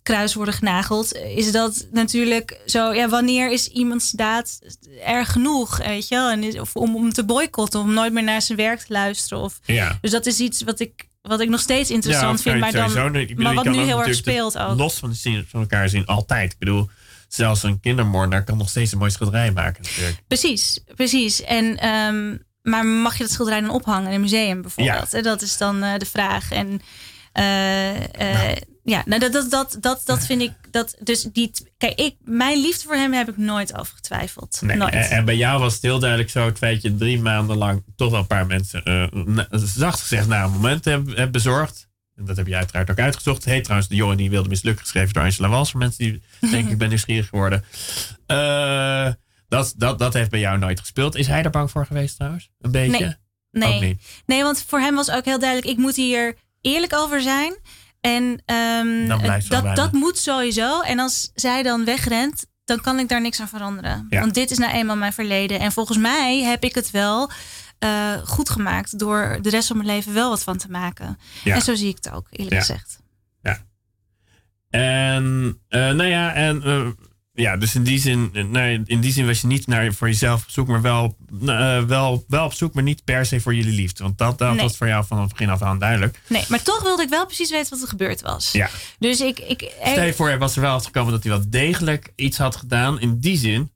Kruis 0.05 0.35
worden 0.35 0.55
genageld, 0.55 1.15
is 1.15 1.53
dat 1.53 1.87
natuurlijk 1.93 2.61
zo. 2.67 2.93
Ja, 2.93 3.09
wanneer 3.09 3.53
is 3.53 3.69
iemands 3.69 4.11
daad 4.11 4.59
erg 5.05 5.33
genoeg, 5.33 5.77
weet 5.77 6.09
je 6.09 6.15
wel? 6.15 6.31
En 6.31 6.43
is, 6.43 6.59
of 6.59 6.77
om, 6.77 6.97
om 6.97 7.13
te 7.13 7.25
boycotten, 7.25 7.81
om 7.81 7.93
nooit 7.95 8.13
meer 8.13 8.23
naar 8.23 8.43
zijn 8.43 8.59
werk 8.59 8.81
te 8.81 8.93
luisteren. 8.93 9.43
Of, 9.43 9.61
Ja. 9.65 9.99
dus 10.01 10.11
dat 10.11 10.27
is 10.27 10.39
iets 10.39 10.63
wat 10.63 10.81
ik, 10.81 11.09
wat 11.23 11.41
ik 11.41 11.49
nog 11.49 11.61
steeds 11.61 11.91
interessant 11.91 12.37
Ja, 12.43 12.51
vind, 12.51 12.61
maar, 12.61 12.73
dan, 12.73 12.91
sowieso. 12.91 13.19
Ik 13.19 13.29
bedoel, 13.29 13.45
maar 13.45 13.55
wat 13.55 13.75
nu 13.75 13.79
heel 13.83 14.03
erg 14.03 14.15
speelt 14.15 14.59
ook. 14.59 14.79
Los 14.79 14.99
van, 14.99 15.15
zien, 15.15 15.47
van 15.49 15.61
elkaar 15.61 15.89
zien, 15.89 16.07
altijd. 16.07 16.53
Ik 16.53 16.59
bedoel, 16.59 16.89
zelfs 17.29 17.63
een 17.63 17.81
kindermoordenaar 17.81 18.45
kan 18.45 18.59
nog 18.59 18.69
steeds 18.69 18.93
een 18.93 18.99
mooi 18.99 19.11
schilderij 19.11 19.53
maken 19.53 19.83
natuurlijk. 19.83 20.23
Precies, 20.27 20.81
precies. 20.95 21.43
En, 21.43 21.79
ehm, 21.79 22.37
maar 22.63 22.87
mag 22.87 23.17
je 23.17 23.23
dat 23.23 23.33
schilderij 23.33 23.61
dan 23.61 23.71
ophangen 23.71 24.09
in 24.09 24.15
een 24.15 24.21
museum 24.21 24.63
bijvoorbeeld? 24.63 25.11
Ja. 25.13 25.23
Dat 25.23 25.43
is 25.43 25.57
dan 25.57 25.83
eh, 25.83 25.99
de 25.99 26.07
vraag. 26.07 26.51
En 26.51 26.81
eh, 27.33 28.51
eh, 28.53 28.57
ja, 28.85 29.03
nou, 29.07 29.21
dat, 29.21 29.33
dat, 29.33 29.51
dat, 29.51 29.77
dat, 29.81 30.03
dat 30.05 30.27
vind 30.27 30.43
ik. 30.43 30.53
Dat, 30.71 30.97
dus 31.01 31.23
die, 31.23 31.51
kijk, 31.79 31.99
ik, 31.99 32.17
mijn 32.21 32.61
liefde 32.61 32.85
voor 32.87 32.95
hem 32.95 33.13
heb 33.13 33.29
ik 33.29 33.37
nooit 33.37 33.79
over 33.79 33.95
getwijfeld. 33.95 34.59
Nee, 34.63 34.77
nooit. 34.77 34.93
En, 34.93 35.11
en 35.11 35.25
bij 35.25 35.37
jou 35.37 35.61
was 35.61 35.73
het 35.75 35.83
heel 35.83 35.99
duidelijk 35.99 36.31
zo 36.31 36.47
het 36.47 36.59
feit 36.59 36.83
dat 36.83 36.93
je 36.93 36.99
drie 36.99 37.21
maanden 37.21 37.57
lang 37.57 37.83
toch 37.97 38.11
wel 38.11 38.21
een 38.21 38.27
paar 38.27 38.47
mensen 38.47 39.11
na- 39.25 39.49
zacht 39.51 40.01
gezegd 40.01 40.27
na 40.27 40.45
een 40.45 40.51
moment 40.51 40.85
hebt 40.85 41.17
heb 41.17 41.33
bezorgd. 41.33 41.89
En 42.17 42.25
dat 42.25 42.37
heb 42.37 42.47
je 42.47 42.57
uiteraard 42.57 42.91
ook 42.91 42.99
uitgezocht. 42.99 43.45
Heet 43.45 43.63
trouwens 43.63 43.89
de 43.91 43.97
jongen 43.97 44.17
die 44.17 44.31
wilde 44.31 44.49
mislukken, 44.49 44.83
geschreven 44.83 45.13
door 45.13 45.23
Angela 45.23 45.49
Wals. 45.49 45.71
Voor 45.71 45.81
mensen 45.81 46.05
die 46.05 46.23
denk 46.51 46.71
ik 46.71 46.79
ben 46.79 46.89
nieuwsgierig 46.89 47.29
geworden. 47.29 47.65
Eh, 48.27 49.09
dat, 49.49 49.75
dat, 49.77 49.99
dat 49.99 50.13
heeft 50.15 50.31
bij 50.31 50.41
jou 50.41 50.59
nooit 50.59 50.81
gespeeld. 50.81 51.15
Is 51.17 51.27
hij 51.27 51.43
er 51.43 51.51
bang 51.51 51.71
voor 51.71 51.87
geweest 51.87 52.17
trouwens? 52.17 52.51
Een 52.61 52.71
beetje? 52.71 53.17
Nee. 53.51 53.81
Niet. 53.81 54.03
Nee, 54.27 54.43
want 54.43 54.65
voor 54.69 54.81
hem 54.81 54.95
was 54.95 55.11
ook 55.11 55.25
heel 55.25 55.39
duidelijk: 55.39 55.71
ik 55.71 55.79
moet 55.79 55.97
hier 55.97 56.35
eerlijk 56.61 56.95
over 56.95 57.21
zijn. 57.23 57.57
En 58.05 58.43
ehm, 58.45 59.09
dat, 59.49 59.77
dat 59.77 59.93
moet 59.93 60.19
sowieso. 60.19 60.81
En 60.81 60.99
als 60.99 61.31
zij 61.35 61.63
dan 61.63 61.85
wegrent, 61.85 62.47
dan 62.65 62.81
kan 62.81 62.99
ik 62.99 63.09
daar 63.09 63.21
niks 63.21 63.41
aan 63.41 63.49
veranderen. 63.49 64.07
Ja. 64.11 64.21
Want 64.21 64.35
dit 64.35 64.51
is 64.51 64.59
nou 64.59 64.73
eenmaal 64.73 64.97
mijn 64.97 65.13
verleden. 65.13 65.61
En 65.61 65.73
volgens 65.73 65.99
mij 65.99 66.43
heb 66.43 66.65
ik 66.65 66.75
het 66.75 66.91
wel 66.91 67.31
eh, 67.79 68.13
goed 68.25 68.51
gemaakt 68.51 68.99
door 68.99 69.39
de 69.43 69.51
rest 69.51 69.67
van 69.67 69.77
mijn 69.77 69.89
leven 69.89 70.15
wel 70.15 70.31
wat 70.31 70.43
van 70.43 70.57
te 70.57 70.71
maken. 70.71 71.19
Ja. 71.45 71.55
En 71.55 71.63
zo 71.63 71.75
zie 71.75 71.89
ik 71.89 71.97
het 72.03 72.13
ook, 72.13 72.27
eerlijk 72.31 72.55
Ja. 72.55 72.61
gezegd. 72.61 73.03
En 74.71 75.59
eh, 75.69 75.81
nou 75.81 76.05
ja, 76.05 76.33
en 76.33 76.63
eh, 76.63 76.89
ja, 77.35 77.57
dus 77.57 77.75
in 77.75 77.83
die 77.83 77.99
zin, 78.01 78.31
nou, 78.51 78.83
in 78.87 79.01
die 79.01 79.13
zin 79.13 79.27
was 79.27 79.41
je 79.41 79.47
niet 79.47 79.67
naar 79.67 79.93
voor 79.93 80.09
jezelf 80.09 80.43
op 80.43 80.51
zoek, 80.51 80.67
maar 80.67 80.83
wel, 80.83 81.17
eh, 81.47 81.83
wel, 81.83 82.25
wel 82.29 82.45
op 82.45 82.53
zoek, 82.53 82.75
maar 82.75 82.83
niet 82.83 83.05
per 83.05 83.27
se 83.27 83.41
voor 83.41 83.55
jullie 83.55 83.73
liefde. 83.75 84.03
Want 84.03 84.19
dat, 84.19 84.39
dat 84.39 84.53
Nee. 84.55 84.63
was 84.63 84.77
voor 84.77 84.87
jou 84.87 85.05
van 85.07 85.21
het 85.21 85.29
begin 85.29 85.49
af 85.49 85.63
aan 85.63 85.79
duidelijk. 85.79 86.21
Nee, 86.29 86.45
maar 86.49 86.63
toch 86.63 86.83
wilde 86.83 87.03
ik 87.03 87.09
wel 87.09 87.27
precies 87.27 87.51
weten 87.51 87.71
wat 87.71 87.83
er 87.83 87.89
gebeurd 87.89 88.21
was. 88.21 88.53
Ja. 88.53 88.71
Dus 88.99 89.21
ik. 89.21 89.39
ik 89.39 89.73
Stel 89.85 90.05
je 90.05 90.13
voor, 90.15 90.29
er 90.31 90.39
was 90.39 90.55
er 90.55 90.61
wel 90.61 90.73
uitgekomen 90.73 91.13
dat 91.13 91.23
hij 91.23 91.33
wel 91.33 91.43
degelijk 91.49 92.13
iets 92.17 92.39
had 92.39 92.57
gedaan. 92.57 93.01
In 93.01 93.19
die 93.21 93.37
zin 93.37 93.73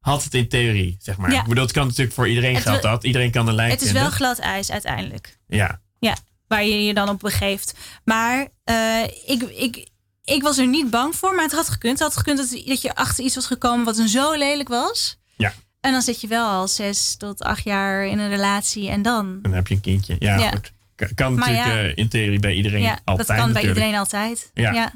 had 0.00 0.24
het 0.24 0.34
in 0.34 0.48
theorie, 0.48 0.96
zeg 0.98 1.16
maar. 1.16 1.32
Ja. 1.32 1.40
Ik 1.42 1.48
bedoel, 1.48 1.62
het 1.64 1.72
kan 1.72 1.86
natuurlijk 1.86 2.14
voor 2.14 2.28
iedereen 2.28 2.54
Het 2.54 2.62
geldt 2.62 2.82
dat. 2.82 3.04
Iedereen 3.04 3.30
kan 3.30 3.48
een 3.48 3.54
lijk 3.54 3.70
het 3.70 3.80
is 3.80 3.86
vinden. 3.86 4.02
wel 4.02 4.12
glad 4.12 4.38
ijs 4.38 4.70
uiteindelijk. 4.70 5.38
Ja, 5.46 5.80
Ja, 5.98 6.16
waar 6.46 6.64
je 6.64 6.84
je 6.84 6.94
dan 6.94 7.08
op 7.08 7.18
begeeft. 7.18 7.74
Maar 8.04 8.48
eh, 8.64 9.02
ik, 9.26 9.42
ik, 9.42 9.88
ik 10.24 10.42
was 10.42 10.58
er 10.58 10.66
niet 10.66 10.90
bang 10.90 11.16
voor, 11.16 11.34
maar 11.34 11.44
het 11.44 11.52
had 11.54 11.68
gekund. 11.68 11.98
Het 11.98 12.08
had 12.08 12.16
gekund 12.16 12.38
dat, 12.38 12.62
dat 12.66 12.82
je 12.82 12.94
achter 12.94 13.24
iets 13.24 13.34
was 13.34 13.46
gekomen 13.46 13.84
wat 13.84 13.96
zo 13.96 14.32
lelijk 14.32 14.68
was. 14.68 15.18
ja. 15.36 15.52
En 15.80 15.92
dan 15.92 16.02
zit 16.02 16.20
je 16.20 16.26
wel 16.26 16.46
al 16.48 16.68
zes 16.68 17.16
tot 17.16 17.42
acht 17.42 17.64
jaar 17.64 18.06
in 18.06 18.18
een 18.18 18.28
relatie 18.28 18.88
en 18.88 19.02
dan. 19.02 19.38
Dan 19.42 19.52
heb 19.52 19.66
je 19.66 19.74
een 19.74 19.80
kindje. 19.80 20.16
Ja, 20.18 20.38
Ja. 20.38 20.50
goed. 20.50 20.72
Kan- 21.14 21.34
Maar 21.34 21.48
natuurlijk 21.52 21.76
ja. 21.82 21.88
eh, 21.88 21.92
in 21.94 22.08
theorie 22.08 22.38
bij 22.38 22.52
iedereen 22.54 22.80
ja, 22.82 22.98
altijd 23.04 23.28
dat 23.28 23.36
kan 23.36 23.52
bij 23.52 23.62
iedereen 23.62 23.94
altijd. 23.94 24.50
Ja. 24.54 24.72
ja. 24.72 24.92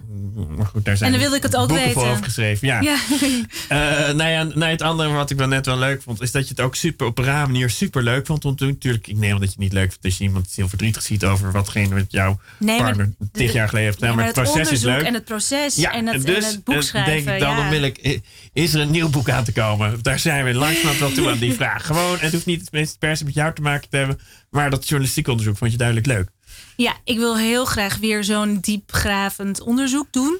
maar 0.56 0.66
goed, 0.66 0.84
daar 0.84 0.96
zijn 0.96 1.12
En 1.12 1.18
dan 1.18 1.20
wilde 1.30 1.36
ik 1.36 1.42
het 1.52 1.56
ook 1.56 1.68
boeken 1.68 1.90
voor 1.92 1.94
weten. 2.02 2.10
overgeschreven. 2.10 2.66
Ja. 2.68 2.80
Ja. 2.80 2.96
Eh, 3.68 3.78
nou 4.14 4.30
ja, 4.30 4.42
nou, 4.42 4.64
het 4.70 4.82
andere 4.82 5.10
wat 5.10 5.30
ik 5.30 5.36
wel 5.36 5.48
net 5.48 5.66
wel 5.66 5.78
leuk 5.78 6.02
vond, 6.02 6.20
is 6.22 6.30
dat 6.32 6.42
je 6.42 6.48
het 6.48 6.60
ook 6.60 6.74
super 6.74 7.06
op 7.06 7.18
een 7.18 7.24
rare 7.24 7.46
manier 7.46 7.70
super 7.70 8.02
leuk 8.02 8.26
vond. 8.26 8.42
Want 8.42 8.60
natuurlijk, 8.60 9.06
ik 9.06 9.16
neem 9.16 9.30
dat 9.30 9.40
je 9.40 9.46
het 9.48 9.58
niet 9.58 9.72
leuk 9.72 9.88
vindt 9.90 10.04
als 10.04 10.18
je 10.18 10.24
iemand 10.24 10.52
heel 10.54 10.68
verdrietig 10.68 11.02
ziet 11.02 11.24
over 11.24 11.52
watgene 11.52 11.94
met 11.94 12.04
jouw 12.12 12.40
Nee, 12.58 12.76
maar 12.76 12.84
partner 12.84 13.12
de- 13.18 13.28
tig 13.32 13.52
jaar 13.52 13.68
geleden 13.68 13.88
heeft. 13.88 14.00
Ja, 14.00 14.14
maar, 14.14 14.24
het 14.24 14.34
proces 14.34 14.70
is 14.70 14.82
leuk. 14.82 15.02
en 15.02 15.14
het 15.14 15.24
proces 15.24 15.74
Ja, 15.76 15.92
en, 15.92 16.06
het, 16.06 16.26
dus 16.26 16.44
en 16.44 16.50
het 16.50 16.64
boek 16.64 16.82
schrijven. 16.82 17.12
denk 17.24 17.28
ik 17.36 17.40
dan 17.48 17.58
onmiddellijk, 17.58 18.20
is 18.52 18.74
er 18.74 18.80
een 18.80 18.90
nieuw 18.90 19.08
boek 19.10 19.30
aan 19.30 19.44
te 19.44 19.52
komen? 19.52 19.98
Daar 20.02 20.18
zijn 20.18 20.44
we 20.44 20.54
langzamerhand 20.54 20.98
wel 20.98 21.12
toe 21.12 21.30
aan 21.30 21.38
die 21.38 21.52
vraag. 21.52 21.86
Gewoon, 21.86 22.16
het 22.18 22.32
hoeft 22.32 22.46
niet 22.46 22.60
het 22.60 22.72
meest 22.72 22.98
per 22.98 23.16
se 23.16 23.24
met 23.24 23.34
jou 23.34 23.54
te 23.54 23.62
maken 23.62 23.88
te 23.90 23.96
hebben, 23.96 24.18
maar 24.54 24.70
dat 24.70 24.88
journalistiek 24.88 25.28
onderzoek 25.28 25.56
vond 25.56 25.70
je 25.70 25.76
duidelijk 25.76 26.06
leuk. 26.06 26.28
Ja, 26.76 26.96
ik 27.04 27.18
wil 27.18 27.38
heel 27.38 27.64
graag 27.64 27.96
weer 27.96 28.24
zo'n 28.24 28.58
diepgravend 28.60 29.60
onderzoek 29.60 30.06
doen. 30.10 30.38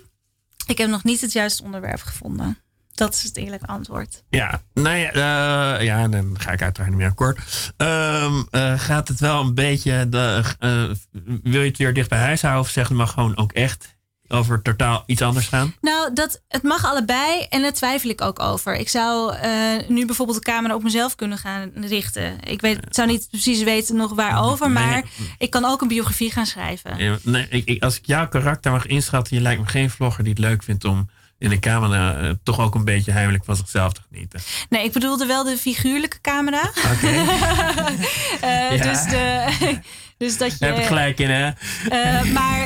Ik 0.67 0.79
heb 0.79 0.89
nog 0.89 1.05
niet 1.05 1.21
het 1.21 1.33
juiste 1.33 1.63
onderwerp 1.63 2.01
gevonden. 2.01 2.59
Dat 2.95 3.15
is 3.15 3.23
het 3.23 3.37
eerlijke 3.37 3.67
antwoord. 3.67 4.23
Ja, 4.29 4.63
nou 4.75 4.97
ja, 4.97 5.13
eh, 5.13 5.85
ja, 5.85 6.09
dan 6.09 6.41
ga 6.41 6.53
ik 6.53 6.63
uiteraard 6.63 6.91
niet 6.91 7.01
meer 7.01 7.11
akkoord. 7.11 7.39
Ehm, 7.77 8.43
eh, 8.51 8.79
gaat 8.79 9.09
het 9.09 9.21
wel 9.21 9.41
een 9.41 9.55
beetje, 9.55 10.09
de, 10.09 10.43
eh, 10.59 10.91
wil 11.43 11.61
je 11.61 11.69
het 11.69 11.79
weer 11.79 11.95
dicht 11.95 12.09
bij 12.09 12.19
huis 12.19 12.43
houden 12.43 12.63
of 12.63 12.69
zeg 12.69 12.89
je 12.89 12.95
maar 12.95 13.09
gewoon 13.09 13.37
ook 13.37 13.53
echt 13.53 13.94
over 14.29 14.63
totaal 14.63 15.03
iets 15.07 15.23
anders 15.23 15.47
gaan? 15.49 15.75
Nou, 15.81 16.13
dat, 16.15 16.43
het 16.49 16.63
mag 16.63 16.85
allebei 16.85 17.47
en 17.49 17.63
daar 17.63 17.73
twijfel 17.73 18.11
ik 18.11 18.21
ook 18.21 18.41
over. 18.41 18.77
Ik 18.77 18.89
zou 18.89 19.35
eh, 19.35 19.51
nu 19.89 20.07
bijvoorbeeld 20.07 20.39
de 20.45 20.51
camera 20.51 20.75
op 20.75 20.83
mezelf 20.83 21.15
kunnen 21.15 21.39
gaan 21.39 21.71
richten. 21.75 22.41
Ik 22.45 22.61
weet, 22.61 22.79
zou 22.89 23.09
niet 23.09 23.29
precies 23.31 23.63
weten 23.63 23.97
nog 23.97 24.15
waarover, 24.15 24.71
Nee. 24.71 24.85
maar 24.85 25.03
ik 25.39 25.51
kan 25.51 25.65
ook 25.65 25.81
een 25.81 25.89
biografie 25.89 26.31
gaan 26.31 26.47
schrijven. 26.47 27.19
Nee, 27.23 27.47
ik, 27.51 27.65
ik- 27.69 27.83
als 27.83 27.97
ik 27.99 28.07
jouw 28.07 28.29
karakter 28.29 28.73
mag 28.73 28.87
inschatten, 28.87 29.37
je 29.37 29.43
lijkt 29.43 29.61
me 29.61 29.67
geen 29.67 29.91
vlogger 29.91 30.25
die 30.25 30.33
het 30.33 30.43
leuk 30.43 30.63
vindt 30.63 30.85
om 30.85 31.09
in 31.45 31.51
de 31.51 31.59
camera 31.59 32.17
eh, 32.21 32.31
toch 32.43 32.61
ook 32.61 32.75
een 32.75 32.85
beetje 32.85 33.13
heimelijk 33.13 33.45
van 33.45 33.57
zichzelf 33.57 33.93
te 33.93 34.01
genieten. 34.11 34.41
Nee, 34.69 34.85
ik 34.85 34.93
bedoelde 34.93 35.27
wel 35.27 35.45
de 35.45 35.57
figuurlijke 35.57 36.21
camera. 36.21 36.71
Eh, 38.41 38.77
Ja. 38.77 38.83
dus, 38.83 39.03
de, 39.05 39.47
dus 40.19 40.39
dat 40.39 40.53
je. 40.53 40.57
Daar 40.59 40.69
heb 40.69 40.79
ik 40.79 40.87
gelijk 40.87 41.19
in, 41.21 41.31
hè? 41.31 41.51
Eh, 41.89 42.23
maar 42.33 42.59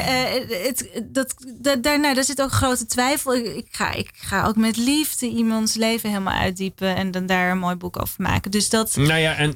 het, 0.65 1.03
dat, 1.13 1.35
dat, 1.61 1.83
daar, 1.83 2.01
nou, 2.01 2.15
daar 2.15 2.25
zit 2.25 2.43
ook 2.43 2.53
grote 2.53 2.87
twijfel. 2.87 3.35
Ik, 3.35 3.47
ik, 3.57 3.67
ga, 3.71 3.93
ik 3.93 4.11
ga 4.15 4.45
ook 4.45 4.57
met 4.57 4.77
liefde 4.77 5.27
iemands 5.29 5.75
leven 5.75 6.09
helemaal 6.09 6.39
uitdiepen 6.41 6.97
en 6.97 7.11
dan 7.11 7.27
daar 7.27 7.51
een 7.51 7.59
mooi 7.59 7.77
boek 7.77 8.01
over 8.01 8.15
maken. 8.23 8.51
Dus 8.51 8.69
dat. 8.69 8.97
Nou 8.97 9.19
ja, 9.19 9.35
en 9.35 9.51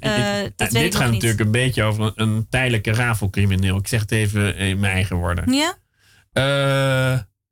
dit- 0.56 0.96
gaat 0.96 1.10
natuurlijk 1.10 1.40
een 1.40 1.50
beetje 1.50 1.82
over 1.82 2.04
een, 2.04 2.12
een 2.16 2.46
tijdelijke 2.50 2.92
rafelcrimineel. 2.92 3.76
Ik 3.76 3.88
zeg 3.88 4.00
het 4.00 4.12
even 4.12 4.56
in 4.56 4.80
mijn 4.80 4.92
eigen 4.92 5.16
woorden. 5.16 5.52
Ja? 5.52 5.74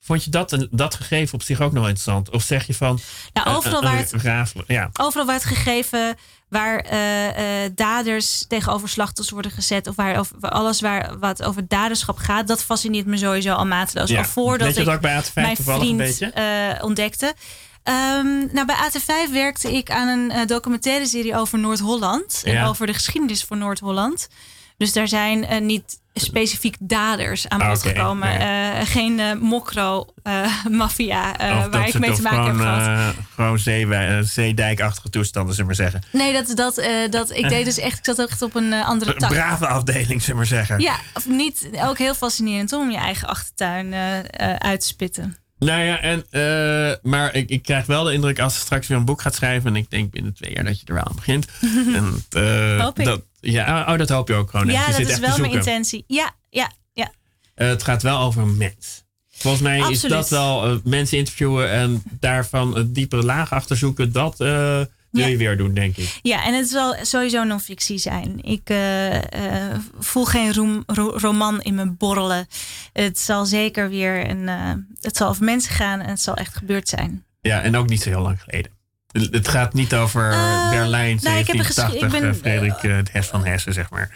Vond 0.03 0.25
je 0.25 0.31
dat, 0.31 0.67
dat 0.71 0.95
gegeven 0.95 1.35
op 1.35 1.43
zich 1.43 1.61
ook 1.61 1.73
nog 1.73 1.83
interessant? 1.85 2.31
Of 2.31 2.43
zeg 2.43 2.67
je 2.67 2.75
van... 2.75 2.99
Nou, 3.33 3.49
eh, 3.49 3.57
overal 3.57 3.81
eh, 3.83 3.89
waar 3.89 3.99
eh, 3.99 4.11
het- 4.11 4.23
rafelen, 4.23 4.65
ja. 4.69 4.91
Overal 5.01 5.27
waar 5.27 5.35
het 5.35 5.45
gegeven 5.45 6.17
waar 6.49 6.79
eh, 6.79 7.71
daders 7.75 8.45
tegenover 8.49 8.89
slachtoffers 8.89 9.31
worden 9.31 9.51
gezet, 9.51 9.87
of 9.87 9.97
waar, 9.97 10.19
of 10.19 10.33
waar 10.41 10.51
alles 10.51 10.81
waar, 10.81 11.19
wat 11.19 11.43
over 11.43 11.69
daderschap 11.69 12.17
gaat, 12.19 12.47
dat 12.49 12.63
fascineert 12.65 13.07
me 13.07 13.17
sowieso 13.17 13.53
al 13.53 13.67
mateloos. 13.67 14.11
Ja. 14.11 14.19
Al 14.19 14.25
voordat 14.25 14.67
Weet 14.67 14.77
je 14.77 14.85
dat 14.85 14.95
ik 14.95 15.01
bij 15.01 15.23
AT5 15.23 15.33
mijn 15.35 15.57
een 15.59 15.65
vriend 15.65 16.83
ontdekte. 16.83 17.35
Ehm, 17.83 18.27
nou, 18.53 18.67
bij 18.67 18.77
AT5 18.77 19.33
werkte 19.33 19.73
ik 19.77 19.91
aan 19.91 20.09
een 20.31 20.47
documentaire 20.47 21.07
serie 21.07 21.37
over 21.37 21.59
Noord-Holland. 21.59 22.43
En 22.45 22.53
Ja. 22.53 22.67
over 22.67 22.87
de 22.87 22.95
geschiedenis 22.95 23.45
van 23.45 23.59
Noord-Holland. 23.59 24.29
Dus 24.77 24.93
daar 24.93 25.09
zijn 25.09 25.67
niet 25.67 26.01
specifiek 26.21 26.77
daders 26.79 27.49
aan 27.49 27.59
bod 27.69 27.79
Oké, 27.79 27.89
gekomen. 27.89 28.41
Eh, 28.41 28.87
geen 28.87 29.21
eh, 29.21 29.33
mokro-maffia 29.35 31.31
Of 31.31 31.37
waar 31.39 31.71
dat 31.71 31.87
ik 31.89 31.99
mee 31.99 32.13
te 32.13 32.23
maken 32.23 32.45
heb 32.45 32.57
gehad. 32.57 32.87
eh, 32.87 33.09
gewoon 33.35 33.59
eh, 33.93 34.19
zeedijkachtige 34.23 35.11
toestanden, 35.11 35.55
zullen 35.55 35.71
we 35.71 35.83
maar 35.83 35.91
zeggen. 35.91 36.11
Nee, 36.13 36.33
dat, 36.33 36.57
dat, 36.57 36.83
dat, 37.11 37.31
ik 37.31 37.49
deed 37.49 37.65
dus 37.65 37.79
echt, 37.79 37.99
ik 37.99 38.05
zat 38.05 38.19
echt 38.19 38.43
op 38.43 38.55
een 38.55 38.73
andere 38.73 39.13
Een 39.13 39.19
tak. 39.19 39.31
brave 39.31 39.67
afdeling, 39.67 40.09
zullen 40.23 40.27
we 40.29 40.35
maar 40.35 40.47
zeggen. 40.47 40.81
Ja, 40.81 40.97
of 41.15 41.27
niet, 41.29 41.69
ook 41.83 41.99
heel 41.99 42.15
fascinerend 42.15 42.73
om 42.73 42.91
je 42.91 42.97
eigen 42.99 43.29
achtertuin 43.29 43.95
uit 44.59 44.81
te 44.81 44.87
spitten. 44.87 45.37
Nou 45.61 45.83
ja, 45.83 46.01
en, 46.01 46.25
eh, 46.31 46.97
maar 47.03 47.35
ik, 47.35 47.49
ik 47.49 47.63
krijg 47.63 47.87
wel 47.87 48.05
de 48.05 48.13
indruk 48.13 48.39
als 48.39 48.55
ze 48.55 48.61
straks 48.61 48.87
weer 48.87 48.99
een 48.99 49.05
boek 49.05 49.21
gaat 49.21 49.35
schrijven. 49.35 49.71
En 49.71 49.77
ik 49.77 49.91
denk 49.91 50.11
binnen 50.11 50.35
twee 50.35 50.53
jaar 50.53 50.65
dat 50.65 50.81
je 50.81 50.87
er 50.87 50.95
wel 50.95 51.05
aan 51.05 51.15
begint. 51.15 51.47
en, 51.99 52.25
eh, 52.31 52.81
Hoop 52.81 52.99
ik. 52.99 53.05
Dat, 53.05 53.23
ja, 53.41 53.93
oh, 53.93 53.99
dat 53.99 54.09
hoop 54.09 54.29
je 54.29 54.35
ook 54.35 54.51
gewoon. 54.51 54.67
ja, 54.67 54.87
dat 54.87 54.99
is 54.99 55.19
wel 55.19 55.39
mijn 55.39 55.53
intentie. 55.53 56.05
Ja, 56.07 56.35
ja, 56.51 56.71
ja. 56.93 57.13
Eh, 57.55 57.69
het 57.69 57.83
gaat 57.83 58.03
wel 58.03 58.19
over 58.19 58.43
een 58.43 58.57
mens. 58.57 59.05
Volgens 59.29 59.63
mij 59.63 59.91
is 59.91 60.01
dat 60.01 60.29
wel 60.29 60.81
mensen 60.85 61.19
interviewen 61.19 61.71
en 61.71 62.03
daarvan 62.21 62.77
een 62.77 62.93
diepere 62.93 63.23
laag 63.23 63.53
achter 63.53 63.77
zoeken. 63.77 64.13
Dat 64.13 64.37
wil 65.11 65.23
Ja. 65.25 65.29
je 65.31 65.37
weer 65.37 65.57
doen, 65.57 65.75
denk 65.75 65.97
ik. 65.97 66.19
Ja, 66.23 66.45
en 66.45 66.55
het 66.55 66.69
zal 66.69 66.95
sowieso 67.03 67.45
non-fictie 67.45 67.99
zijn. 67.99 68.43
Ik 68.43 68.61
eh, 68.71 69.17
eh, 69.73 69.79
voel 69.99 70.25
geen 70.25 70.55
roem- 70.55 70.83
ro- 70.87 71.17
roman 71.19 71.61
in 71.61 71.75
me 71.75 71.87
borrelen. 71.91 72.47
Het 72.93 73.19
zal 73.19 73.47
zeker 73.47 73.89
weer 73.89 74.31
een. 74.31 74.49
eh, 74.49 74.73
het 75.01 75.17
zal 75.17 75.29
over 75.29 75.45
mensen 75.45 75.73
gaan 75.75 76.01
en 76.01 76.09
het 76.09 76.21
zal 76.21 76.35
echt 76.35 76.57
gebeurd 76.57 76.89
zijn. 76.89 77.25
Ja, 77.41 77.61
en 77.63 77.77
ook 77.77 77.89
niet 77.89 78.03
zo 78.03 78.09
heel 78.09 78.21
lang 78.23 78.43
geleden. 78.43 78.73
Het 79.13 79.49
gaat 79.49 79.73
niet 79.75 79.95
over 79.95 80.31
Eh, 80.33 80.71
Berlijn 80.71 81.19
nou, 81.23 81.39
ik 81.39 81.47
heb 81.47 81.57
een 81.59 81.63
1780, 81.65 81.85
gesch- 81.93 82.03
ik 82.05 82.21
ben, 82.21 82.31
eh, 82.31 82.37
Frederik 82.37 82.83
het 82.99 83.13
Hes 83.13 83.27
van 83.27 83.45
Hessen, 83.45 83.73
zeg 83.73 83.91
maar. 83.91 84.11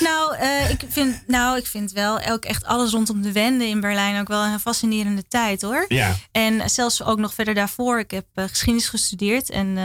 Nou, 0.00 0.36
ik 0.70 0.80
vind, 0.88 1.22
nou, 1.26 1.58
ik 1.58 1.66
vind 1.66 1.92
wel 1.92 2.20
ook 2.28 2.44
echt 2.44 2.64
alles 2.64 2.90
rondom 2.92 3.22
de 3.22 3.32
Wende 3.32 3.66
in 3.68 3.80
Berlijn 3.80 4.20
ook 4.20 4.28
wel 4.28 4.44
een 4.44 4.60
fascinerende 4.60 5.28
tijd 5.28 5.62
hoor. 5.62 5.84
Ja, 5.88 6.14
En 6.32 6.70
zelfs 6.70 7.02
ook 7.02 7.18
nog 7.18 7.34
verder 7.34 7.54
daarvoor. 7.54 7.98
Ik 7.98 8.10
heb 8.10 8.26
geschiedenis 8.34 8.88
gestudeerd. 8.88 9.50
En, 9.50 9.78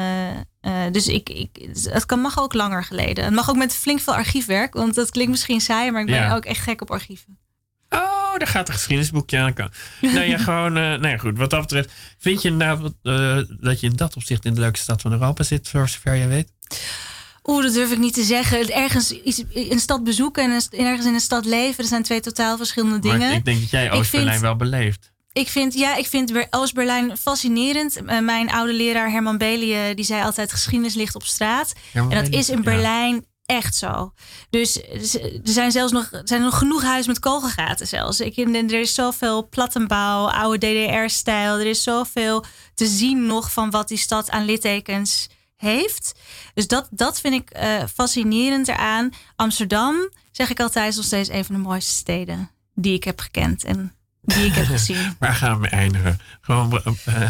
dus 0.92 1.08
ik, 1.08 1.30
ik, 1.30 1.50
het 1.90 2.06
kan, 2.06 2.20
mag 2.20 2.40
ook 2.40 2.54
langer 2.54 2.84
geleden. 2.84 3.24
Het 3.24 3.34
mag 3.34 3.50
ook 3.50 3.56
met 3.58 3.76
flink 3.76 4.00
veel 4.00 4.16
archiefwerk. 4.16 4.74
Want 4.74 4.96
dat 4.96 5.10
klinkt 5.10 5.32
misschien 5.32 5.62
saai, 5.62 5.92
maar 5.92 6.02
ik 6.02 6.08
ben 6.08 6.16
Ja. 6.16 6.36
ook 6.36 6.46
echt 6.46 6.62
gek 6.64 6.82
op 6.82 6.92
archieven. 6.92 7.38
Oh, 7.94 8.38
daar 8.38 8.48
gaat 8.48 8.68
een 8.68 8.74
geschiedenisboekje 8.74 9.38
aan. 9.40 9.54
Kan. 9.54 9.72
nou 10.02 10.20
ja, 10.22 10.38
gewoon. 10.48 10.78
eh 10.78 10.84
nou 10.84 11.08
ja, 11.08 11.18
goed. 11.18 11.38
Wat 11.38 11.50
dat 11.50 11.62
betreft, 11.62 11.92
vind 12.20 12.42
je 12.42 12.50
inderdaad 12.50 12.94
eh, 13.04 13.38
dat 13.60 13.80
je 13.80 13.88
in 13.88 13.96
dat 13.96 14.16
opzicht 14.16 14.46
in 14.46 14.54
de 14.54 14.60
leukste 14.60 14.84
stad 14.84 15.02
van 15.02 15.12
Europa 15.12 15.44
zit, 15.44 15.70
voor 15.70 15.90
zover 15.90 16.18
jij 16.18 16.28
weet? 16.28 16.52
Oeh, 17.44 17.64
dat 17.64 17.74
durf 17.74 17.92
ik 17.92 17.98
niet 17.98 18.14
te 18.14 18.24
zeggen. 18.24 18.70
Ergens 18.74 19.12
iets, 19.12 19.44
een 19.54 19.80
stad 19.80 20.04
bezoeken 20.04 20.44
en 20.44 20.52
een- 20.52 20.86
ergens 20.86 21.06
in 21.08 21.14
een 21.14 21.20
stad 21.20 21.46
leven, 21.46 21.78
dat 21.78 21.88
zijn 21.88 22.04
twee 22.04 22.20
totaal 22.20 22.58
verschillende 22.58 23.00
dingen. 23.00 23.20
Maar 23.20 23.34
ik 23.34 23.46
denk 23.46 23.60
dat 23.62 23.70
jij 23.70 23.92
Oost-Berlijn 23.92 24.42
wel 24.42 24.56
beleeft. 24.56 25.12
Ik 25.34 25.48
vind, 25.48 25.74
ja, 25.74 25.96
ik 25.96 26.08
vind 26.08 26.34
Ber- 26.34 26.48
Oost-Berlijn 26.50 27.18
fascinerend. 27.18 28.04
Eh, 28.06 28.20
mijn 28.20 28.52
oude 28.52 28.74
leraar 28.74 29.12
Herman 29.12 29.38
Belie, 29.38 29.96
die 29.96 30.06
zei 30.06 30.24
altijd 30.24 30.52
geschiedenis 30.52 30.94
ligt 30.94 31.16
op 31.16 31.24
straat. 31.24 31.74
Herman 31.92 32.12
en 32.12 32.18
dat 32.18 32.26
Belie, 32.30 32.40
is 32.40 32.50
in 32.50 32.62
ja. 32.64 33.20
Echt 33.52 33.76
zo. 33.76 34.14
Dus 34.50 34.82
er 34.82 35.40
zijn 35.44 35.72
zelfs 35.72 35.92
nog, 35.92 36.12
er 36.12 36.40
nog 36.40 36.58
genoeg 36.58 36.84
huizen 36.84 37.12
met 37.12 37.22
kogelgaten 37.22 37.88
zelfs. 37.88 38.20
Ik, 38.20 38.38
er 38.38 38.80
is 38.80 38.94
zoveel 38.94 39.50
plattenbouw, 39.50 40.28
oude 40.28 40.58
DDR-stijl. 40.58 41.60
Er 41.60 41.66
is 41.66 41.84
zoveel 41.84 42.46
te 42.74 42.86
zien 42.86 43.26
nog 43.26 43.52
van 43.52 43.70
wat 43.70 43.88
die 43.88 43.98
stad 43.98 44.30
aan 44.30 44.46
littekens 44.46 45.30
heeft. 45.56 46.20
Dus 46.54 46.68
dat, 46.68 46.88
dat 46.92 47.22
vind 47.22 47.34
ik 47.34 47.50
eh, 47.50 47.84
fascinerend 47.94 48.68
eraan. 48.68 49.10
Amsterdam, 49.36 50.10
zeg 50.32 50.50
ik 50.50 50.60
altijd, 50.60 50.96
nog 50.96 51.06
steeds 51.06 51.30
een 51.30 51.46
van 51.46 51.56
de 51.56 51.62
mooiste 51.62 51.96
steden 51.96 52.50
die 52.74 52.94
ik 52.94 53.04
heb 53.04 53.20
gekend 53.20 53.64
en 53.64 53.96
die 54.22 54.46
ik 54.46 54.54
heb 54.54 54.66
gezien. 54.78 55.16
Waar 55.20 55.34
gaan 55.34 55.60
we 55.62 55.68
eindigen? 55.68 56.20
Gewoon. 56.42 56.82
eh, 57.06 57.30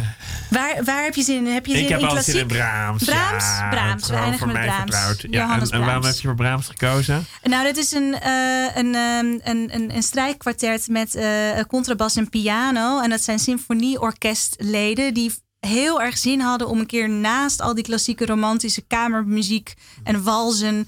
Waar, 0.49 0.83
waar 0.83 1.03
heb 1.03 1.15
je 1.15 1.23
zin 1.23 1.47
in? 1.47 1.53
Heb 1.53 1.65
je 1.65 1.73
zin 1.73 1.83
ik 1.83 1.89
heb 1.89 1.99
in 1.99 2.05
altijd 2.07 2.25
zin 2.25 2.39
in 2.39 2.47
klassiek? 2.47 2.65
Brahms. 2.67 3.03
Brahms? 3.03 3.43
Ja, 3.43 3.69
Brahms. 3.69 4.07
We 4.07 4.15
eindigen 4.15 4.47
met 4.47 4.61
Brahms. 4.61 4.81
vertrouwd. 4.81 5.25
Ja, 5.29 5.59
en, 5.71 5.79
waarom 5.85 6.03
heb 6.03 6.13
je 6.15 6.21
voor 6.21 6.35
Brahms 6.35 6.67
gekozen? 6.67 7.25
Nou, 7.43 7.63
dit 7.63 7.77
is 7.77 7.91
een, 7.91 8.13
eh, 8.19 8.75
een, 8.75 8.95
ehm, 8.95 9.25
een, 9.49 9.69
een, 9.73 9.95
een 9.95 10.03
strijkkwartet 10.03 10.87
met 10.87 11.15
eh, 11.15 11.59
contrabas 11.67 12.15
en 12.15 12.29
piano. 12.29 13.01
En 13.01 13.09
dat 13.09 13.21
zijn 13.21 13.39
symfonieorkestleden 13.39 15.13
die 15.13 15.31
heel 15.59 16.01
erg 16.01 16.17
zin 16.17 16.39
hadden 16.39 16.67
om 16.67 16.79
een 16.79 16.85
keer 16.85 17.09
naast 17.09 17.61
al 17.61 17.75
die 17.75 17.83
klassieke 17.83 18.25
romantische 18.25 18.81
kamermuziek 18.87 19.73
en 20.03 20.23
walzen 20.23 20.87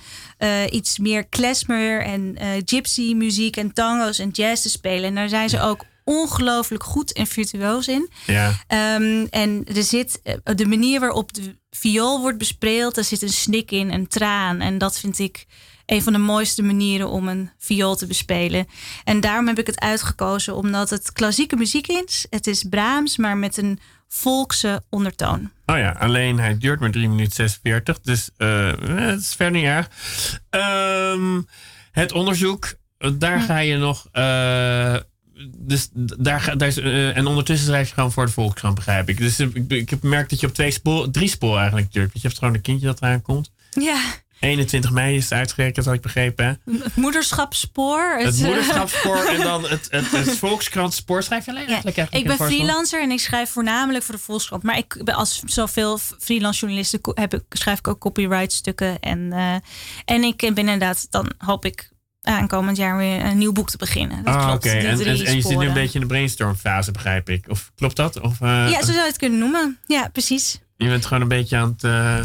iets 0.69 0.99
meer 0.99 1.25
klezmer 1.27 2.01
en 2.01 2.37
gypsy 2.65 3.13
muziek 3.15 3.57
en 3.57 3.73
tango's 3.73 4.19
en 4.19 4.29
jazz 4.29 4.61
te 4.61 4.69
spelen. 4.69 5.03
En 5.09 5.15
daar 5.15 5.29
zijn 5.29 5.49
ze 5.49 5.61
ook 5.61 5.85
ongelooflijk 6.03 6.83
goed 6.83 7.13
en 7.13 7.27
virtuoos 7.27 7.87
in. 7.87 8.09
Ja. 8.25 8.51
Ehm, 8.67 9.25
en 9.29 9.65
er 9.75 9.83
zit 9.83 10.19
eh, 10.23 10.35
de 10.55 10.65
manier 10.65 10.99
waarop 10.99 11.33
de 11.33 11.55
viool 11.69 12.21
wordt 12.21 12.37
bespeeld, 12.37 12.95
daar 12.95 13.03
zit 13.03 13.21
een 13.21 13.29
snik 13.29 13.71
in, 13.71 13.91
een 13.91 14.07
traan. 14.07 14.61
En 14.61 14.77
dat 14.77 14.99
vind 14.99 15.19
ik 15.19 15.45
een 15.85 16.01
van 16.01 16.13
de 16.13 16.19
mooiste 16.19 16.63
manieren 16.63 17.09
om 17.09 17.27
een 17.27 17.49
viool 17.57 17.95
te 17.95 18.07
bespelen. 18.07 18.67
En 19.03 19.19
daarom 19.19 19.47
heb 19.47 19.59
ik 19.59 19.67
het 19.67 19.79
uitgekozen, 19.79 20.55
omdat 20.55 20.89
het 20.89 21.13
klassieke 21.13 21.55
muziek 21.55 21.87
is. 21.87 22.25
Het 22.29 22.47
is 22.47 22.65
Brahms, 22.69 23.17
maar 23.17 23.37
met 23.37 23.57
een 23.57 23.79
volkse 24.07 24.83
ondertoon. 24.89 25.51
Oh 25.65 25.77
ja, 25.77 25.91
alleen 25.99 26.39
hij 26.39 26.57
duurt 26.57 26.79
maar 26.79 26.91
3 26.91 27.09
minuten 27.09 27.35
46. 27.35 27.99
Dus 27.99 28.29
eh, 28.37 28.71
het 28.85 29.19
is 29.19 29.33
verder 29.33 29.61
niet 29.61 29.69
erg. 29.69 29.89
Ehm, 30.49 31.41
het 31.91 32.11
onderzoek, 32.11 32.73
daar 33.17 33.39
ga 33.39 33.57
je 33.57 33.77
nog. 33.77 34.07
Dus 35.57 35.89
daar, 35.93 36.57
daar 36.57 36.67
is, 36.67 36.77
eh, 36.77 37.17
en 37.17 37.27
ondertussen 37.27 37.67
schrijf 37.67 37.87
je 37.87 37.93
gewoon 37.93 38.11
voor 38.11 38.25
de 38.25 38.31
Volkskrant, 38.31 38.75
begrijp 38.75 39.09
ik. 39.09 39.17
Dus 39.17 39.39
eh, 39.39 39.47
ik, 39.53 39.71
ik 39.71 39.89
heb 39.89 39.99
gemerkt 39.99 40.29
dat 40.29 40.39
je 40.39 40.47
op 40.47 40.53
twee 40.53 40.71
spoor, 40.71 41.11
drie 41.11 41.29
sporen 41.29 41.59
eigenlijk. 41.59 41.93
Want 41.93 42.11
je 42.13 42.19
hebt 42.21 42.37
gewoon 42.37 42.53
een 42.53 42.61
kindje 42.61 42.85
dat 42.85 43.01
eraan 43.01 43.21
komt. 43.21 43.51
Ja, 43.69 44.01
21 44.43 44.91
mei 44.91 45.15
is 45.15 45.23
het 45.23 45.33
uitgerekend, 45.33 45.85
had 45.85 45.95
ik 45.95 46.01
begrepen. 46.01 46.45
Hè? 46.45 46.73
het 46.83 46.95
moederschapsspoor. 46.95 48.15
Het 48.17 48.39
eh, 48.39 48.45
moederschapsspoor 48.45 49.25
en 49.35 49.39
dan 49.39 49.63
het, 49.67 49.87
het, 49.89 50.11
het 50.11 50.37
Volkskrant-spoor. 50.37 51.23
Schrijf 51.23 51.45
je 51.45 51.51
alleen 51.51 51.63
Ja, 51.63 51.69
eigenlijk 51.69 51.97
ik 51.97 52.09
ben 52.11 52.21
Volkskrant? 52.21 52.51
freelancer 52.51 53.01
en 53.01 53.11
ik 53.11 53.19
schrijf 53.19 53.49
voornamelijk 53.49 54.03
voor 54.03 54.15
de 54.15 54.21
Volkskrant. 54.21 54.63
Maar 54.63 54.77
ik 54.77 55.01
ben 55.03 55.15
als 55.15 55.41
zoveel 55.45 55.97
freelance 56.19 56.59
journalisten 56.59 56.99
heb 57.13 57.33
ik, 57.33 57.43
schrijf 57.49 57.79
ik 57.79 57.87
ook 57.87 57.99
copyright 57.99 58.51
stukken. 58.51 58.99
En, 58.99 59.33
eh, 59.33 59.55
en 60.05 60.23
ik 60.23 60.37
ben 60.37 60.57
inderdaad, 60.57 61.07
dan 61.09 61.31
hoop 61.37 61.65
ik 61.65 61.91
aankomend 62.23 62.77
jaar 62.77 62.97
weer 62.97 63.25
een 63.25 63.37
nieuw 63.37 63.51
boek 63.51 63.69
te 63.69 63.77
beginnen. 63.77 64.23
Dat 64.23 64.35
Ah, 64.35 64.45
klopt, 64.47 64.65
En, 64.65 64.95
drie 64.95 65.19
en, 65.19 65.25
en 65.25 65.35
je 65.35 65.41
zit 65.41 65.57
nu 65.57 65.67
een 65.67 65.73
beetje 65.73 65.93
in 65.93 65.99
de 66.01 66.07
brainstormfase, 66.07 66.91
begrijp 66.91 67.29
ik. 67.29 67.45
Of 67.49 67.71
klopt 67.75 67.95
dat? 67.95 68.19
Of, 68.21 68.41
eh, 68.41 68.47
Ja, 68.69 68.79
zo 68.79 68.85
zou 68.85 68.97
je 68.97 69.01
het 69.03 69.17
kunnen 69.17 69.39
noemen. 69.39 69.77
Ja, 69.87 70.09
precies. 70.11 70.59
Je 70.77 70.87
bent 70.87 71.05
gewoon 71.05 71.21
een 71.21 71.27
beetje 71.27 71.57
aan 71.57 71.69
het 71.77 71.83
eh, 71.83 72.15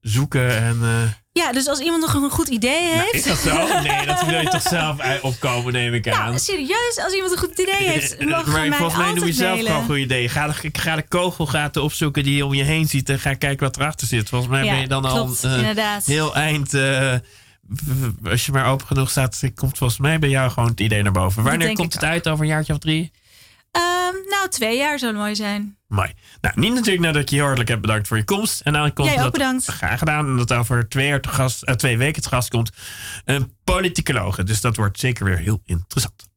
zoeken 0.00 0.56
en... 0.62 0.78
eh, 0.82 1.10
Ja, 1.32 1.52
dus 1.52 1.66
als 1.68 1.78
iemand 1.80 2.02
nog 2.02 2.14
een 2.14 2.30
goed 2.30 2.48
idee 2.48 2.80
nou, 2.86 2.98
heeft. 3.00 3.14
is 3.14 3.24
dat 3.24 3.38
zo? 3.38 3.80
Nee, 3.82 4.06
dat 4.06 4.24
wil 4.26 4.40
je 4.40 4.48
toch 4.48 4.62
zelf 4.62 5.20
opkomen, 5.22 5.72
neem 5.72 5.94
ik 5.94 6.08
aan. 6.08 6.24
Nou, 6.26 6.38
serieus, 6.38 7.00
als 7.04 7.14
iemand 7.14 7.32
een 7.32 7.38
goed 7.38 7.58
idee 7.58 7.88
heeft, 7.88 8.20
mag 8.28 8.46
maar 8.46 8.68
mij 8.68 8.78
volgens 8.78 9.02
mij 9.02 9.12
noem 9.12 9.26
je 9.26 9.32
zelf 9.32 9.60
gewoon 9.60 9.84
goede 9.84 10.00
ideeën. 10.00 10.28
Ga 10.30 10.46
de, 10.46 10.54
ga 10.72 10.96
de 10.96 11.02
kogelgaten 11.08 11.82
opzoeken 11.82 12.22
die 12.22 12.36
je 12.36 12.44
om 12.46 12.54
je 12.54 12.62
heen 12.64 12.86
ziet 12.88 13.08
en 13.08 13.18
ga 13.18 13.34
kijken 13.34 13.66
wat 13.66 13.76
erachter 13.76 14.06
zit. 14.06 14.28
Volgens 14.28 14.50
mij 14.50 14.64
Ja, 14.64 14.70
ben 14.72 14.80
je 14.80 14.88
dan 14.88 15.02
klopt, 15.02 15.44
al 15.44 15.50
heel 16.04 16.34
eind. 16.34 16.74
Als 18.24 18.46
je 18.46 18.52
maar 18.52 18.66
open 18.66 18.86
genoeg 18.86 19.10
staat, 19.10 19.50
komt 19.54 19.78
volgens 19.78 19.98
mij 19.98 20.18
bij 20.18 20.28
jou 20.28 20.50
gewoon 20.50 20.68
het 20.68 20.80
idee 20.80 21.02
naar 21.02 21.12
boven. 21.12 21.42
Wanneer 21.42 21.72
komt 21.74 21.92
het 21.92 22.04
uit? 22.04 22.28
Over 22.28 22.44
een 22.44 22.50
jaartje 22.50 22.72
of 22.72 22.78
drie? 22.78 23.10
Ehm, 23.70 24.14
nou, 24.28 24.48
twee 24.48 24.76
jaar 24.78 24.98
zou 24.98 25.14
mooi 25.14 25.34
zijn. 25.34 25.76
Mooi. 25.86 26.12
Nou, 26.40 26.60
niet 26.60 26.74
natuurlijk 26.74 27.04
nadat 27.04 27.22
ik 27.22 27.28
je 27.28 27.34
heel 27.34 27.44
hartelijk 27.44 27.70
heb 27.70 27.80
bedankt 27.80 28.08
voor 28.08 28.16
je 28.16 28.24
komst. 28.24 28.60
En 28.60 28.72
dan 28.72 28.92
komt 28.92 29.08
Jij 29.08 29.24
ook 29.24 29.32
bedankt. 29.32 29.64
graag 29.64 29.98
gedaan. 29.98 30.26
En 30.26 30.36
dat 30.36 30.52
over 30.52 30.88
twee, 30.88 31.06
jaar 31.06 31.20
te 31.20 31.28
gast, 31.28 31.62
eh, 31.62 31.74
twee 31.74 31.98
weken 31.98 32.22
te 32.22 32.28
gast 32.28 32.48
komt 32.48 32.70
een 33.24 33.54
politicologe. 33.64 34.42
Dus 34.42 34.60
dat 34.60 34.76
wordt 34.76 34.98
zeker 35.00 35.24
weer 35.24 35.38
heel 35.38 35.60
interessant. 35.64 36.28